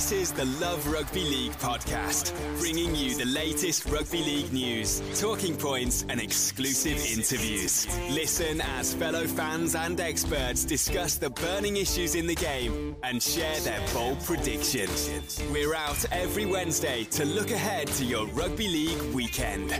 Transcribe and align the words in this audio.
This 0.00 0.12
is 0.12 0.32
the 0.32 0.46
Love 0.64 0.90
Rugby 0.90 1.20
League 1.24 1.52
podcast, 1.58 2.32
bringing 2.58 2.94
you 2.94 3.14
the 3.18 3.26
latest 3.26 3.84
rugby 3.84 4.24
league 4.24 4.50
news, 4.50 5.02
talking 5.20 5.54
points, 5.54 6.06
and 6.08 6.18
exclusive 6.18 6.96
interviews. 7.04 7.86
Listen 8.08 8.62
as 8.62 8.94
fellow 8.94 9.26
fans 9.26 9.74
and 9.74 10.00
experts 10.00 10.64
discuss 10.64 11.16
the 11.16 11.28
burning 11.28 11.76
issues 11.76 12.14
in 12.14 12.26
the 12.26 12.34
game 12.34 12.96
and 13.02 13.22
share 13.22 13.60
their 13.60 13.86
bold 13.92 14.18
predictions. 14.24 15.10
We're 15.52 15.74
out 15.74 16.02
every 16.10 16.46
Wednesday 16.46 17.04
to 17.10 17.26
look 17.26 17.50
ahead 17.50 17.88
to 17.88 18.04
your 18.06 18.26
rugby 18.28 18.68
league 18.68 19.02
weekend. 19.12 19.70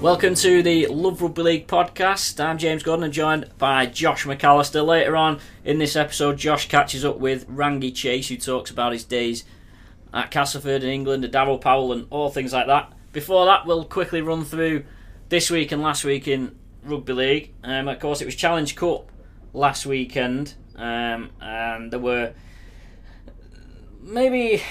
Welcome 0.00 0.34
to 0.36 0.62
the 0.62 0.86
Love 0.86 1.20
Rugby 1.20 1.42
League 1.42 1.66
podcast. 1.66 2.42
I'm 2.42 2.56
James 2.56 2.82
Gordon 2.82 3.04
and 3.04 3.12
joined 3.12 3.50
by 3.58 3.84
Josh 3.84 4.24
McAllister. 4.24 4.84
Later 4.84 5.14
on 5.14 5.40
in 5.62 5.78
this 5.78 5.94
episode, 5.94 6.38
Josh 6.38 6.68
catches 6.68 7.04
up 7.04 7.18
with 7.18 7.46
Rangi 7.50 7.94
Chase, 7.94 8.28
who 8.30 8.38
talks 8.38 8.70
about 8.70 8.94
his 8.94 9.04
days 9.04 9.44
at 10.14 10.30
Castleford 10.30 10.82
in 10.82 10.88
England, 10.88 11.22
and 11.26 11.34
Daryl 11.34 11.60
Powell, 11.60 11.92
and 11.92 12.06
all 12.08 12.30
things 12.30 12.54
like 12.54 12.66
that. 12.66 12.90
Before 13.12 13.44
that, 13.44 13.66
we'll 13.66 13.84
quickly 13.84 14.22
run 14.22 14.42
through 14.42 14.84
this 15.28 15.50
week 15.50 15.70
and 15.70 15.82
last 15.82 16.02
week 16.02 16.26
in 16.26 16.58
Rugby 16.82 17.12
League. 17.12 17.52
Um, 17.62 17.86
of 17.86 18.00
course, 18.00 18.22
it 18.22 18.24
was 18.24 18.34
Challenge 18.34 18.74
Cup 18.74 19.12
last 19.52 19.84
weekend, 19.84 20.54
um, 20.76 21.28
and 21.42 21.92
there 21.92 22.00
were 22.00 22.32
maybe 24.00 24.62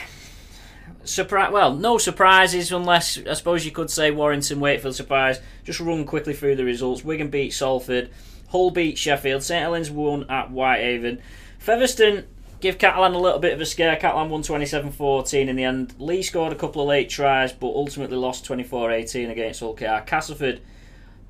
surprise. 1.09 1.51
Well, 1.51 1.75
no 1.75 1.97
surprises 1.97 2.71
unless 2.71 3.19
I 3.27 3.33
suppose 3.33 3.65
you 3.65 3.71
could 3.71 3.89
say 3.89 4.11
Warrington 4.11 4.59
Wakefield 4.59 4.95
surprise. 4.95 5.39
Just 5.63 5.79
run 5.79 6.05
quickly 6.05 6.33
through 6.33 6.55
the 6.55 6.65
results. 6.65 7.03
Wigan 7.03 7.29
beat 7.29 7.53
Salford. 7.53 8.09
Hull 8.49 8.71
beat 8.71 8.97
Sheffield. 8.97 9.43
St 9.43 9.61
Helens 9.61 9.91
won 9.91 10.29
at 10.29 10.51
Whitehaven. 10.51 11.21
Featherstone 11.59 12.25
give 12.61 12.77
Catalan 12.77 13.13
a 13.13 13.19
little 13.19 13.39
bit 13.39 13.53
of 13.53 13.61
a 13.61 13.65
scare. 13.65 13.95
Catalan 13.95 14.29
won 14.29 14.41
27-14 14.41 15.47
in 15.47 15.55
the 15.55 15.63
end. 15.63 15.93
Leigh 15.99 16.21
scored 16.21 16.51
a 16.51 16.55
couple 16.55 16.81
of 16.81 16.87
late 16.87 17.09
tries, 17.09 17.53
but 17.53 17.67
ultimately 17.67 18.17
lost 18.17 18.45
24-18 18.45 19.29
against 19.29 19.59
Hull 19.59 19.75
KR. 19.75 20.03
Castleford 20.05 20.61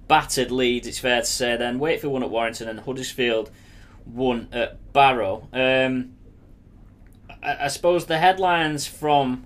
battered 0.08 0.52
Leeds. 0.52 0.88
It's 0.88 1.00
fair 1.00 1.22
to 1.22 1.26
say. 1.26 1.58
Then 1.58 1.80
Wakefield 1.80 2.14
won 2.14 2.24
at 2.24 2.30
Warrington 2.30 2.70
and 2.70 2.80
Huddersfield 2.80 3.52
won 4.06 4.48
at 4.52 4.94
Barrow. 4.94 5.48
Um, 5.54 6.14
I 7.42 7.68
suppose 7.70 8.06
the 8.06 8.18
headlines 8.18 8.86
from 8.86 9.46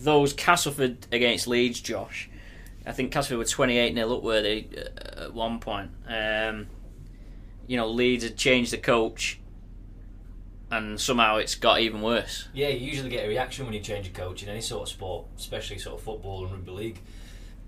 those 0.00 0.32
Castleford 0.32 1.06
against 1.12 1.46
Leeds, 1.46 1.80
Josh. 1.80 2.28
I 2.86 2.92
think 2.92 3.12
Castleford 3.12 3.38
were 3.38 3.44
28 3.44 3.94
0 3.94 4.16
up 4.16 4.22
were 4.22 4.42
they 4.42 4.66
uh, 4.76 5.24
at 5.24 5.34
one 5.34 5.60
point. 5.60 5.90
Um, 6.08 6.66
you 7.66 7.76
know, 7.76 7.88
Leeds 7.88 8.24
had 8.24 8.36
changed 8.36 8.72
the 8.72 8.78
coach, 8.78 9.38
and 10.70 11.00
somehow 11.00 11.36
it's 11.36 11.54
got 11.54 11.80
even 11.80 12.00
worse. 12.02 12.48
Yeah, 12.52 12.68
you 12.68 12.86
usually 12.86 13.10
get 13.10 13.26
a 13.26 13.28
reaction 13.28 13.66
when 13.66 13.74
you 13.74 13.80
change 13.80 14.06
a 14.06 14.10
coach 14.10 14.42
in 14.42 14.48
any 14.48 14.62
sort 14.62 14.82
of 14.82 14.88
sport, 14.88 15.26
especially 15.36 15.78
sort 15.78 15.98
of 15.98 16.02
football 16.02 16.44
and 16.44 16.52
rugby 16.52 16.70
league, 16.70 16.98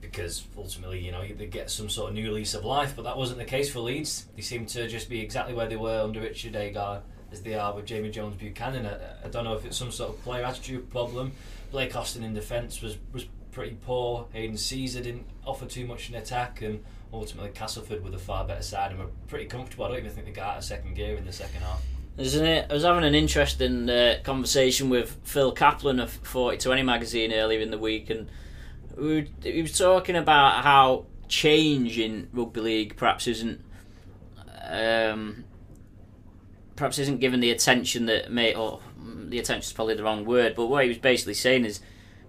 because 0.00 0.44
ultimately, 0.56 0.98
you 0.98 1.12
know, 1.12 1.22
they 1.22 1.46
get 1.46 1.70
some 1.70 1.88
sort 1.88 2.08
of 2.08 2.14
new 2.14 2.32
lease 2.32 2.54
of 2.54 2.64
life. 2.64 2.94
But 2.96 3.02
that 3.02 3.16
wasn't 3.16 3.38
the 3.38 3.44
case 3.44 3.70
for 3.70 3.80
Leeds. 3.80 4.26
They 4.34 4.42
seemed 4.42 4.68
to 4.70 4.88
just 4.88 5.08
be 5.08 5.20
exactly 5.20 5.54
where 5.54 5.68
they 5.68 5.76
were 5.76 6.00
under 6.00 6.20
Richard 6.20 6.56
Agar 6.56 7.02
as 7.30 7.42
they 7.42 7.54
are 7.54 7.74
with 7.74 7.86
Jamie 7.86 8.10
Jones 8.10 8.36
Buchanan. 8.36 8.86
I, 8.86 9.26
I 9.26 9.28
don't 9.28 9.44
know 9.44 9.54
if 9.54 9.64
it's 9.64 9.76
some 9.76 9.92
sort 9.92 10.10
of 10.10 10.22
player 10.22 10.44
attitude 10.44 10.90
problem 10.90 11.32
Blake 11.72 11.96
Austin 11.96 12.22
in 12.22 12.34
defence 12.34 12.80
was, 12.82 12.98
was 13.12 13.24
pretty 13.50 13.76
poor. 13.80 14.28
Aidan 14.34 14.56
Sezer 14.56 15.02
didn't 15.02 15.26
offer 15.44 15.66
too 15.66 15.86
much 15.86 16.10
in 16.10 16.14
attack, 16.14 16.60
and 16.62 16.84
ultimately 17.12 17.50
Castleford 17.50 18.04
were 18.04 18.10
the 18.10 18.18
far 18.18 18.46
better 18.46 18.62
side 18.62 18.92
and 18.92 19.00
were 19.00 19.10
pretty 19.26 19.46
comfortable. 19.46 19.86
I 19.86 19.88
don't 19.88 19.98
even 19.98 20.10
think 20.10 20.26
they 20.26 20.32
got 20.32 20.48
out 20.48 20.58
of 20.58 20.64
second 20.64 20.94
gear 20.94 21.16
in 21.16 21.24
the 21.24 21.32
second 21.32 21.62
half. 21.62 21.82
Isn't 22.18 22.44
it? 22.44 22.66
I 22.70 22.74
was 22.74 22.84
having 22.84 23.04
an 23.04 23.14
interesting 23.14 23.88
uh, 23.88 24.18
conversation 24.22 24.90
with 24.90 25.16
Phil 25.24 25.54
Caplan 25.54 26.00
of 26.00 26.10
40 26.10 26.58
20 26.58 26.82
magazine 26.82 27.32
earlier 27.32 27.60
in 27.60 27.70
the 27.70 27.78
week, 27.78 28.10
and 28.10 28.28
we 28.96 29.22
were, 29.22 29.26
he 29.42 29.62
was 29.62 29.76
talking 29.76 30.14
about 30.14 30.62
how 30.62 31.06
change 31.28 31.98
in 31.98 32.28
rugby 32.34 32.60
league 32.60 32.96
perhaps 32.98 33.26
isn't 33.26 33.62
um, 34.68 35.44
perhaps 36.76 36.98
isn't 36.98 37.20
given 37.20 37.40
the 37.40 37.50
attention 37.50 38.04
that 38.06 38.30
may 38.30 38.54
or 38.54 38.80
the 39.32 39.38
attention 39.38 39.68
is 39.68 39.72
probably 39.72 39.94
the 39.94 40.04
wrong 40.04 40.24
word, 40.24 40.54
but 40.54 40.66
what 40.66 40.84
he 40.84 40.88
was 40.88 40.98
basically 40.98 41.34
saying 41.34 41.64
is 41.64 41.80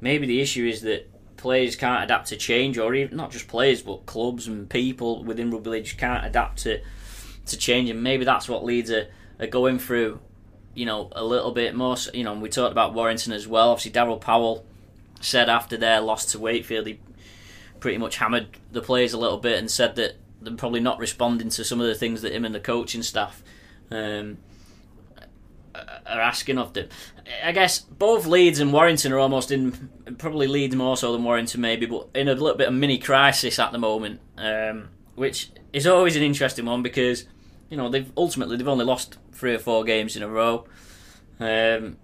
maybe 0.01 0.25
the 0.25 0.41
issue 0.41 0.65
is 0.65 0.81
that 0.81 1.09
players 1.37 1.75
can't 1.75 2.03
adapt 2.03 2.29
to 2.29 2.37
change, 2.37 2.77
or 2.77 2.95
even 2.95 3.17
not 3.17 3.29
just 3.29 3.47
players, 3.47 3.81
but 3.81 4.05
clubs 4.05 4.47
and 4.47 4.69
people 4.69 5.23
within 5.23 5.51
rugby 5.51 5.69
league 5.69 5.83
just 5.83 5.97
can't 5.97 6.25
adapt 6.25 6.59
to 6.59 6.81
to 7.45 7.57
change, 7.57 7.89
and 7.89 8.01
maybe 8.01 8.23
that's 8.23 8.47
what 8.47 8.63
Leeds 8.63 8.89
are, 8.89 9.07
are 9.39 9.47
going 9.47 9.77
through. 9.77 10.19
You 10.73 10.85
know, 10.85 11.09
a 11.11 11.23
little 11.23 11.51
bit 11.51 11.75
more. 11.75 11.97
You 12.13 12.23
know, 12.23 12.33
we 12.33 12.49
talked 12.49 12.71
about 12.71 12.93
Warrington 12.93 13.33
as 13.33 13.47
well. 13.47 13.69
Obviously, 13.69 13.91
Daryl 13.91 14.19
Powell 14.19 14.65
said 15.19 15.49
after 15.49 15.77
their 15.77 15.99
loss 15.99 16.25
to 16.31 16.39
Wakefield, 16.39 16.87
he 16.87 16.99
pretty 17.81 17.97
much 17.97 18.15
hammered 18.15 18.47
the 18.71 18.81
players 18.81 19.11
a 19.11 19.19
little 19.19 19.37
bit 19.37 19.59
and 19.59 19.69
said 19.69 19.97
that 19.97 20.15
they're 20.41 20.55
probably 20.55 20.79
not 20.79 20.99
responding 20.99 21.49
to 21.49 21.65
some 21.65 21.81
of 21.81 21.87
the 21.87 21.95
things 21.95 22.21
that 22.21 22.31
him 22.33 22.45
and 22.45 22.55
the 22.55 22.59
coaching 22.59 23.03
staff 23.03 23.43
um, 23.91 24.37
are 25.75 26.21
asking 26.21 26.57
of 26.57 26.73
them. 26.73 26.89
I 27.43 27.51
guess 27.51 27.79
both 27.79 28.25
Leeds 28.25 28.59
and 28.59 28.73
Warrington 28.73 29.11
are 29.11 29.19
almost 29.19 29.51
in, 29.51 29.89
probably 30.17 30.47
Leeds 30.47 30.75
more 30.75 30.97
so 30.97 31.11
than 31.13 31.23
Warrington 31.23 31.61
maybe, 31.61 31.85
but 31.85 32.09
in 32.13 32.27
a 32.27 32.33
little 32.33 32.57
bit 32.57 32.67
of 32.67 32.73
mini 32.73 32.97
crisis 32.97 33.59
at 33.59 33.71
the 33.71 33.77
moment, 33.77 34.19
um, 34.37 34.89
which 35.15 35.49
is 35.71 35.87
always 35.87 36.15
an 36.15 36.23
interesting 36.23 36.65
one 36.65 36.83
because 36.83 37.25
you 37.69 37.77
know 37.77 37.89
they've 37.89 38.11
ultimately 38.17 38.57
they've 38.57 38.67
only 38.67 38.85
lost 38.85 39.17
three 39.31 39.53
or 39.53 39.59
four 39.59 39.83
games 39.83 40.15
in 40.15 40.23
a 40.23 40.27
row. 40.27 40.65
Um, 41.39 41.97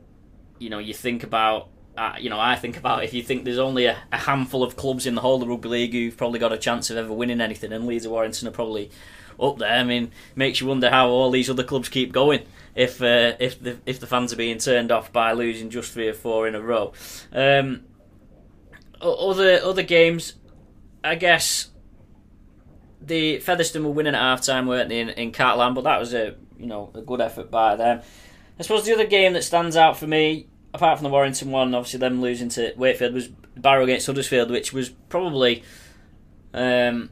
you 0.57 0.69
know, 0.69 0.80
you 0.80 0.94
think 0.94 1.24
about. 1.24 1.69
Uh, 1.97 2.16
you 2.18 2.30
know, 2.30 2.40
I 2.40 2.56
think 2.56 2.78
about 2.78 3.03
if 3.03 3.13
you 3.13 3.22
think 3.22 3.44
there's 3.44 3.59
only 3.59 3.86
a, 3.86 3.97
a 4.13 4.18
handful 4.18 4.63
of 4.63 4.78
clubs 4.78 5.06
in 5.06 5.16
the 5.16 5.22
whole 5.22 5.44
of 5.44 5.50
rugby 5.50 5.68
league 5.68 5.91
who've 5.91 6.16
probably 6.16 6.40
got 6.40 6.53
a 6.53 6.57
chance 6.57 6.90
of 6.90 6.96
ever 6.96 7.12
winning 7.12 7.41
anything, 7.41 7.74
and 7.74 7.86
Leeds 7.86 8.06
and 8.06 8.13
Warrington 8.13 8.47
are 8.47 8.51
probably 8.51 8.90
up 9.38 9.57
there. 9.57 9.74
I 9.74 9.84
mean, 9.84 10.12
makes 10.34 10.62
you 10.62 10.68
wonder 10.68 10.90
how 10.90 11.09
all 11.09 11.30
these 11.30 11.50
other 11.50 11.63
clubs 11.63 11.90
keep 11.90 12.13
going 12.13 12.46
if 12.75 13.02
uh, 13.02 13.34
if 13.40 13.62
the 13.62 13.78
if 13.85 14.00
the 14.00 14.07
fans 14.07 14.34
are 14.34 14.38
being 14.38 14.57
turned 14.57 14.91
off 14.91 15.12
by 15.12 15.34
losing 15.34 15.69
just 15.69 15.91
three 15.91 16.07
or 16.07 16.13
four 16.13 16.47
in 16.47 16.56
a 16.56 16.62
row. 16.62 16.94
Um, 17.31 17.85
other 19.02 19.62
other 19.63 19.84
games, 19.84 20.35
I 21.03 21.16
guess 21.16 21.69
the 23.02 23.40
Featherstone 23.40 23.84
were 23.84 23.91
winning 23.91 24.16
at 24.16 24.22
half 24.22 24.41
time, 24.41 24.68
weren't 24.68 24.90
they, 24.90 25.00
in, 25.00 25.09
in 25.09 25.31
Catalan? 25.31 25.74
But 25.74 25.84
that 25.85 26.00
was 26.00 26.13
a 26.13 26.35
you 26.57 26.68
know 26.68 26.91
a 26.94 27.02
good 27.02 27.22
effort 27.22 27.50
by 27.50 27.75
them. 27.75 28.02
I 28.59 28.63
suppose 28.63 28.86
the 28.86 28.94
other 28.94 29.07
game 29.07 29.34
that 29.34 29.44
stands 29.44 29.78
out 29.78 29.97
for 29.97 30.06
me, 30.06 30.47
apart 30.74 30.97
from 30.97 31.06
the 31.06 31.09
Warrington 31.09 31.51
one, 31.51 31.74
obviously 31.74 32.00
them 32.00 32.22
losing 32.22 32.50
to 32.50 32.74
Wakefield, 32.75 33.13
was 33.13 33.30
Barrow 33.56 33.86
against 33.86 34.06
Huddersfield, 34.06 34.51
which 34.51 34.74
was 34.74 34.90
probably 34.90 35.63
um, 36.53 37.09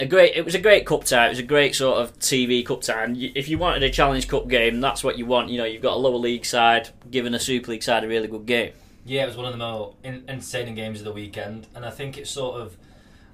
a 0.00 0.06
great. 0.06 0.36
It 0.36 0.44
was 0.44 0.54
a 0.54 0.60
great 0.60 0.86
cup 0.86 1.04
tie. 1.04 1.26
It 1.26 1.30
was 1.30 1.38
a 1.38 1.44
great 1.44 1.74
sort 1.74 1.98
of 1.98 2.18
TV 2.18 2.64
cup 2.64 2.82
tie. 2.82 3.04
And 3.04 3.16
if 3.16 3.48
you 3.48 3.58
wanted 3.58 3.82
a 3.82 3.90
Challenge 3.90 4.26
Cup 4.28 4.48
game, 4.48 4.80
that's 4.80 5.02
what 5.02 5.18
you 5.18 5.26
want. 5.26 5.50
You 5.50 5.58
know, 5.58 5.64
you've 5.64 5.82
got 5.82 5.94
a 5.94 5.98
lower 5.98 6.16
league 6.16 6.44
side 6.44 6.90
giving 7.10 7.34
a 7.34 7.40
Super 7.40 7.70
League 7.70 7.82
side 7.82 8.04
a 8.04 8.08
really 8.08 8.28
good 8.28 8.46
game. 8.46 8.72
Yeah, 9.04 9.22
it 9.22 9.26
was 9.26 9.36
one 9.36 9.46
of 9.46 9.52
the 9.52 9.58
more 9.58 9.94
entertaining 10.04 10.74
games 10.74 10.98
of 10.98 11.04
the 11.04 11.12
weekend, 11.12 11.68
and 11.74 11.84
I 11.84 11.90
think 11.90 12.18
it's 12.18 12.30
sort 12.30 12.60
of. 12.60 12.76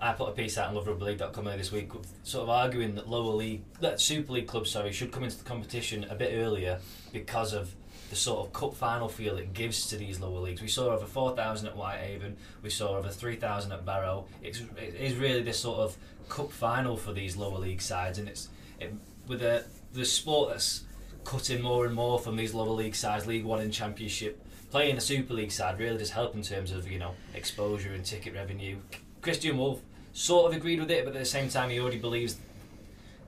I 0.00 0.12
put 0.14 0.28
a 0.28 0.32
piece 0.32 0.58
out 0.58 0.74
on 0.74 0.74
loverugbyleague.com 0.74 1.46
earlier 1.46 1.58
this 1.58 1.70
week, 1.70 1.92
sort 2.24 2.42
of 2.42 2.48
arguing 2.48 2.96
that 2.96 3.08
lower 3.08 3.34
league, 3.34 3.62
that 3.80 4.00
Super 4.00 4.32
League 4.32 4.48
clubs, 4.48 4.72
sorry, 4.72 4.90
should 4.90 5.12
come 5.12 5.22
into 5.22 5.38
the 5.38 5.44
competition 5.44 6.04
a 6.10 6.16
bit 6.16 6.32
earlier 6.34 6.80
because 7.12 7.52
of 7.52 7.72
the 8.12 8.16
sort 8.16 8.44
of 8.44 8.52
cup 8.52 8.74
final 8.74 9.08
feel 9.08 9.38
it 9.38 9.54
gives 9.54 9.86
to 9.86 9.96
these 9.96 10.20
lower 10.20 10.38
leagues. 10.38 10.60
We 10.60 10.68
saw 10.68 10.90
over 10.90 11.06
4,000 11.06 11.68
at 11.68 11.74
Whitehaven, 11.74 12.36
we 12.62 12.68
saw 12.68 12.98
over 12.98 13.08
3,000 13.08 13.72
at 13.72 13.86
Barrow. 13.86 14.26
It's, 14.42 14.60
it 14.76 14.96
is 15.00 15.14
really 15.14 15.40
this 15.40 15.58
sort 15.58 15.78
of 15.78 15.96
cup 16.28 16.52
final 16.52 16.96
for 16.96 17.12
these 17.12 17.36
lower 17.36 17.58
league 17.58 17.82
sides, 17.82 18.18
and 18.18 18.28
it's 18.28 18.48
it, 18.80 18.92
with 19.26 19.40
the 19.40 19.64
the 19.92 20.04
sport 20.04 20.50
that's 20.50 20.84
cutting 21.24 21.62
more 21.62 21.86
and 21.86 21.94
more 21.94 22.18
from 22.18 22.36
these 22.36 22.54
lower 22.54 22.70
league 22.70 22.94
sides, 22.94 23.26
League 23.26 23.44
One 23.44 23.60
and 23.60 23.72
Championship. 23.72 24.44
Playing 24.70 24.94
the 24.94 25.00
Super 25.02 25.34
League 25.34 25.52
side 25.52 25.78
really 25.78 25.98
does 25.98 26.10
help 26.10 26.34
in 26.34 26.42
terms 26.42 26.72
of 26.72 26.90
you 26.90 26.98
know 26.98 27.14
exposure 27.34 27.92
and 27.92 28.04
ticket 28.04 28.34
revenue. 28.34 28.78
Kristian 29.20 29.56
Woolf 29.56 29.80
sort 30.12 30.50
of 30.50 30.56
agreed 30.56 30.80
with 30.80 30.90
it, 30.90 31.04
but 31.04 31.14
at 31.14 31.20
the 31.20 31.26
same 31.26 31.48
time 31.48 31.70
he 31.70 31.78
already 31.78 31.98
believes 31.98 32.36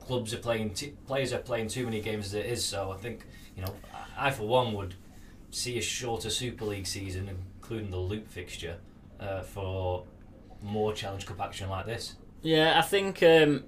clubs 0.01 0.35
are 0.35 0.39
playing, 0.39 0.71
t- 0.71 0.93
players 1.07 1.33
are 1.33 1.39
playing 1.39 1.69
too 1.69 1.85
many 1.85 2.01
games 2.01 2.27
as 2.27 2.35
it 2.35 2.47
is. 2.47 2.65
So 2.65 2.93
I 2.93 2.97
think 2.97 3.25
you 3.57 3.63
know, 3.63 3.75
I 4.17 4.31
for 4.31 4.45
one 4.47 4.73
would 4.75 4.95
see 5.51 5.79
a 5.79 5.83
shorter 5.83 6.31
Super 6.31 6.65
League 6.65 6.87
season, 6.87 7.29
including 7.29 7.91
the 7.91 7.99
loop 7.99 8.29
fixture, 8.29 8.77
uh, 9.21 9.43
for 9.43 10.05
more 10.63 10.93
Challenge 10.93 11.25
Cup 11.27 11.41
action 11.41 11.69
like 11.69 11.87
this. 11.87 12.17
Yeah, 12.45 12.79
I 12.79 12.83
think. 12.83 13.23
Um, 13.23 13.65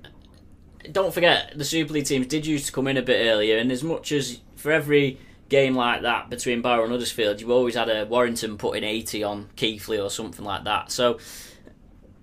don't 0.93 1.13
forget, 1.13 1.53
the 1.57 1.65
Super 1.65 1.95
League 1.95 2.05
teams 2.05 2.27
did 2.27 2.47
used 2.47 2.67
to 2.67 2.73
come 2.73 2.87
in 2.87 2.97
a 2.97 3.03
bit 3.03 3.27
earlier, 3.27 3.57
and 3.59 3.73
as 3.73 3.83
much 3.83 4.13
as 4.13 4.41
for 4.55 4.71
every 4.71 5.19
game 5.49 5.75
like 5.75 6.03
that 6.03 6.29
between 6.29 6.61
Barrow 6.61 6.83
and 6.83 6.93
Huddersfield, 6.93 7.41
you 7.41 7.51
always 7.53 7.75
had 7.75 7.89
a 7.89 8.05
Warrington 8.05 8.59
putting 8.59 8.85
80 8.85 9.25
on 9.25 9.49
Keighley 9.57 9.99
or 9.99 10.11
something 10.11 10.45
like 10.45 10.65
that. 10.65 10.93
So, 10.93 11.19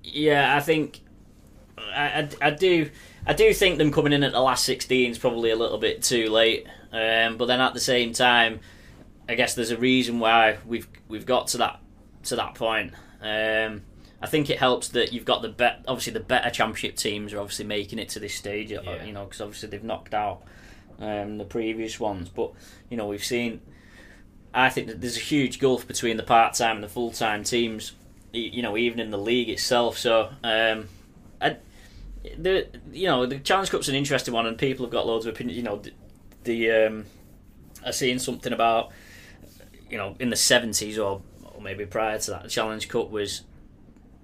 yeah, 0.04 0.56
I 0.56 0.60
think 0.60 1.02
I, 1.78 2.22
I, 2.22 2.30
I 2.42 2.50
do 2.52 2.90
I 3.26 3.34
do 3.34 3.52
think 3.54 3.80
them 3.80 3.92
coming 3.92 4.14
in 4.14 4.24
at 4.24 4.32
the 4.34 4.40
last 4.40 4.64
16 4.66 5.12
is 5.12 5.18
probably 5.18 5.50
a 5.50 5.56
little 5.56 5.80
bit 5.80 6.04
too 6.04 6.30
late. 6.30 6.68
Um, 6.92 7.38
but 7.38 7.48
then 7.48 7.62
at 7.62 7.74
the 7.74 7.80
same 7.80 8.14
time, 8.14 8.60
I 9.28 9.34
guess 9.34 9.56
there's 9.56 9.72
a 9.72 9.78
reason 9.78 10.20
why 10.20 10.58
we've 10.68 10.88
we've 11.08 11.26
got 11.26 11.48
to 11.48 11.58
that 11.58 11.80
to 12.26 12.36
that 12.36 12.54
point. 12.54 12.94
Um, 13.22 13.82
I 14.24 14.26
think 14.26 14.50
it 14.50 14.58
helps 14.58 14.88
that 14.90 15.12
you've 15.12 15.26
got 15.26 15.42
the 15.42 15.50
bet. 15.50 15.84
Obviously, 15.86 16.14
the 16.14 16.22
better 16.22 16.50
championship 16.50 16.96
teams 16.96 17.34
are 17.34 17.40
obviously 17.40 17.66
making 17.66 18.00
it 18.00 18.08
to 18.10 18.22
this 18.22 18.34
stage. 18.34 18.72
Uh, 18.72 18.82
Yeah. 18.82 19.04
You 19.04 19.12
know, 19.12 19.26
because 19.26 19.42
obviously 19.42 19.68
they've 19.68 19.84
knocked 19.84 20.14
out 20.14 20.44
um, 20.98 21.38
the 21.38 21.44
previous 21.44 22.00
ones. 22.00 22.30
But 22.30 22.54
you 22.90 22.96
know, 22.96 23.06
we've 23.06 23.24
seen. 23.24 23.60
I 24.54 24.70
think 24.70 24.88
that 24.88 25.02
there's 25.02 25.18
a 25.18 25.20
huge 25.20 25.60
gulf 25.60 25.86
between 25.86 26.16
the 26.16 26.24
part-time 26.24 26.76
and 26.78 26.84
the 26.84 26.88
full-time 26.88 27.44
teams. 27.44 27.92
You 28.32 28.62
know, 28.62 28.78
even 28.78 29.02
in 29.02 29.12
the 29.12 29.18
league 29.18 29.50
itself. 29.50 29.98
So, 29.98 30.30
um, 30.42 30.88
I, 31.42 31.58
the 32.38 32.68
you 32.94 33.08
know 33.08 33.26
the 33.26 33.40
Challenge 33.40 33.70
Cup's 33.72 33.90
an 33.90 33.96
interesting 33.96 34.34
one, 34.34 34.46
and 34.46 34.58
people 34.58 34.86
have 34.86 34.92
got 34.94 35.06
loads 35.06 35.26
of 35.26 35.36
opinions. 35.36 35.58
You 35.58 35.64
know, 35.64 35.76
the, 35.80 35.92
the 36.46 36.72
um, 36.72 37.06
I 37.86 37.92
seen 37.92 38.20
something 38.20 38.54
about 38.54 38.92
you 39.90 39.98
know 39.98 40.16
in 40.18 40.30
the 40.30 40.38
seventies 40.38 40.98
or, 40.98 41.22
or 41.44 41.62
maybe 41.62 41.86
prior 41.86 42.18
to 42.20 42.32
that, 42.32 42.44
the 42.44 42.50
Challenge 42.50 42.88
Cup 42.88 43.10
was 43.10 43.42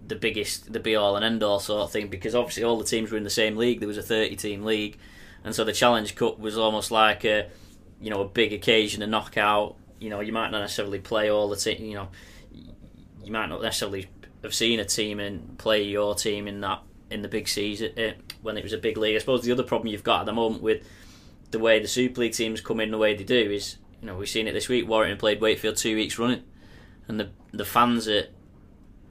the 0.09 0.15
biggest, 0.15 0.73
the 0.73 0.79
be 0.79 0.95
all 0.95 1.15
and 1.15 1.23
end 1.23 1.41
all 1.41 1.59
sort 1.59 1.83
of 1.83 1.91
thing 1.91 2.07
because 2.07 2.35
obviously 2.35 2.63
all 2.63 2.77
the 2.77 2.83
teams 2.83 3.11
were 3.11 3.17
in 3.17 3.23
the 3.23 3.29
same 3.29 3.55
league. 3.55 3.79
There 3.79 3.87
was 3.87 3.97
a 3.97 4.03
thirty 4.03 4.35
team 4.35 4.65
league, 4.65 4.97
and 5.43 5.55
so 5.55 5.63
the 5.63 5.71
Challenge 5.71 6.13
Cup 6.15 6.39
was 6.39 6.57
almost 6.57 6.91
like 6.91 7.23
a 7.23 7.49
you 8.01 8.09
know 8.09 8.21
a 8.21 8.27
big 8.27 8.51
occasion, 8.51 9.01
a 9.01 9.07
knockout. 9.07 9.75
You 9.99 10.09
know, 10.09 10.19
you 10.19 10.33
might 10.33 10.51
not 10.51 10.59
necessarily 10.59 10.99
play 10.99 11.29
all 11.29 11.47
the 11.47 11.55
team. 11.55 11.85
You 11.85 11.95
know, 11.95 12.09
you 13.23 13.31
might 13.31 13.47
not 13.47 13.61
necessarily 13.61 14.07
have 14.43 14.53
seen 14.53 14.79
a 14.79 14.85
team 14.85 15.19
and 15.19 15.57
play 15.57 15.83
your 15.83 16.15
team 16.15 16.47
in 16.47 16.61
that 16.61 16.81
in 17.11 17.21
the 17.21 17.27
big 17.27 17.47
season 17.47 17.91
uh, 17.97 18.11
when 18.41 18.57
it 18.57 18.63
was 18.63 18.73
a 18.73 18.77
big 18.77 18.97
league. 18.97 19.15
I 19.15 19.19
suppose 19.19 19.43
the 19.43 19.51
other 19.51 19.63
problem 19.63 19.87
you've 19.87 20.03
got 20.03 20.21
at 20.21 20.25
the 20.25 20.33
moment 20.33 20.63
with 20.63 20.85
the 21.51 21.59
way 21.59 21.79
the 21.79 21.87
Super 21.87 22.21
League 22.21 22.33
teams 22.33 22.61
come 22.61 22.79
in 22.79 22.91
the 22.91 22.97
way 22.97 23.15
they 23.15 23.23
do 23.23 23.51
is, 23.51 23.77
you 24.01 24.07
know, 24.07 24.15
we've 24.15 24.29
seen 24.29 24.47
it 24.47 24.53
this 24.53 24.69
week. 24.69 24.87
Warrington 24.87 25.17
played 25.17 25.41
Wakefield 25.41 25.77
two 25.77 25.95
weeks 25.95 26.17
running, 26.17 26.43
and 27.07 27.19
the 27.19 27.29
the 27.51 27.65
fans 27.65 28.07
are 28.07 28.27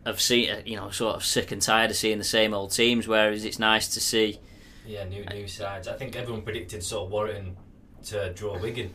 have 0.09 0.21
seen, 0.21 0.51
you 0.67 0.77
know, 0.77 0.91
sort 0.91 1.15
of 1.17 1.25
sick 1.25 1.53
and 1.53 1.63
tired 1.63 1.91
of 1.91 1.97
seeing 1.97 2.19
the 2.19 2.25
same 2.25 2.53
old 2.53 2.73
teams. 2.73 3.07
Whereas 3.07 3.45
it's 3.45 3.59
nice 3.59 3.89
to 3.95 4.01
see, 4.01 4.41
Yeah, 4.87 5.05
new 5.05 5.25
new 5.25 5.47
sides. 5.47 5.87
I 5.89 5.95
think 5.95 6.17
everyone 6.17 6.43
predicted 6.43 6.83
sort 6.83 7.07
of 7.07 7.13
Warrington 7.13 7.57
to 8.07 8.33
draw 8.35 8.59
Wigan. 8.59 8.93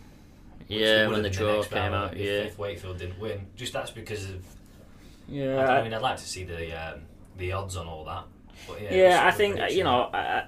yeah, 0.68 1.08
when 1.08 1.22
the 1.24 1.30
have 1.30 1.38
draw 1.38 1.64
came 1.64 1.78
round 1.92 1.96
out, 1.96 2.14
if, 2.14 2.20
yeah, 2.20 2.32
if 2.50 2.58
Wakefield 2.60 2.98
didn't 2.98 3.20
win. 3.20 3.48
Just 3.56 3.74
that's 3.74 3.92
because 3.92 4.26
of. 4.26 4.36
I, 4.36 5.32
yeah. 5.32 5.56
don't- 5.56 5.70
I 5.70 5.84
mean, 5.84 5.94
I'd 5.94 6.02
like 6.02 6.18
to 6.18 6.24
see 6.28 6.44
the 6.44 6.72
um, 6.74 7.02
the 7.38 7.54
odds 7.54 7.76
on 7.78 7.88
all 7.88 8.04
that. 8.06 8.26
But 8.68 8.82
yeah, 8.82 8.94
Yeah, 8.94 9.28
I 9.28 9.32
think 9.32 9.56
prediction. 9.56 9.78
you 9.78 9.84
know, 9.84 10.10
I, 10.14 10.44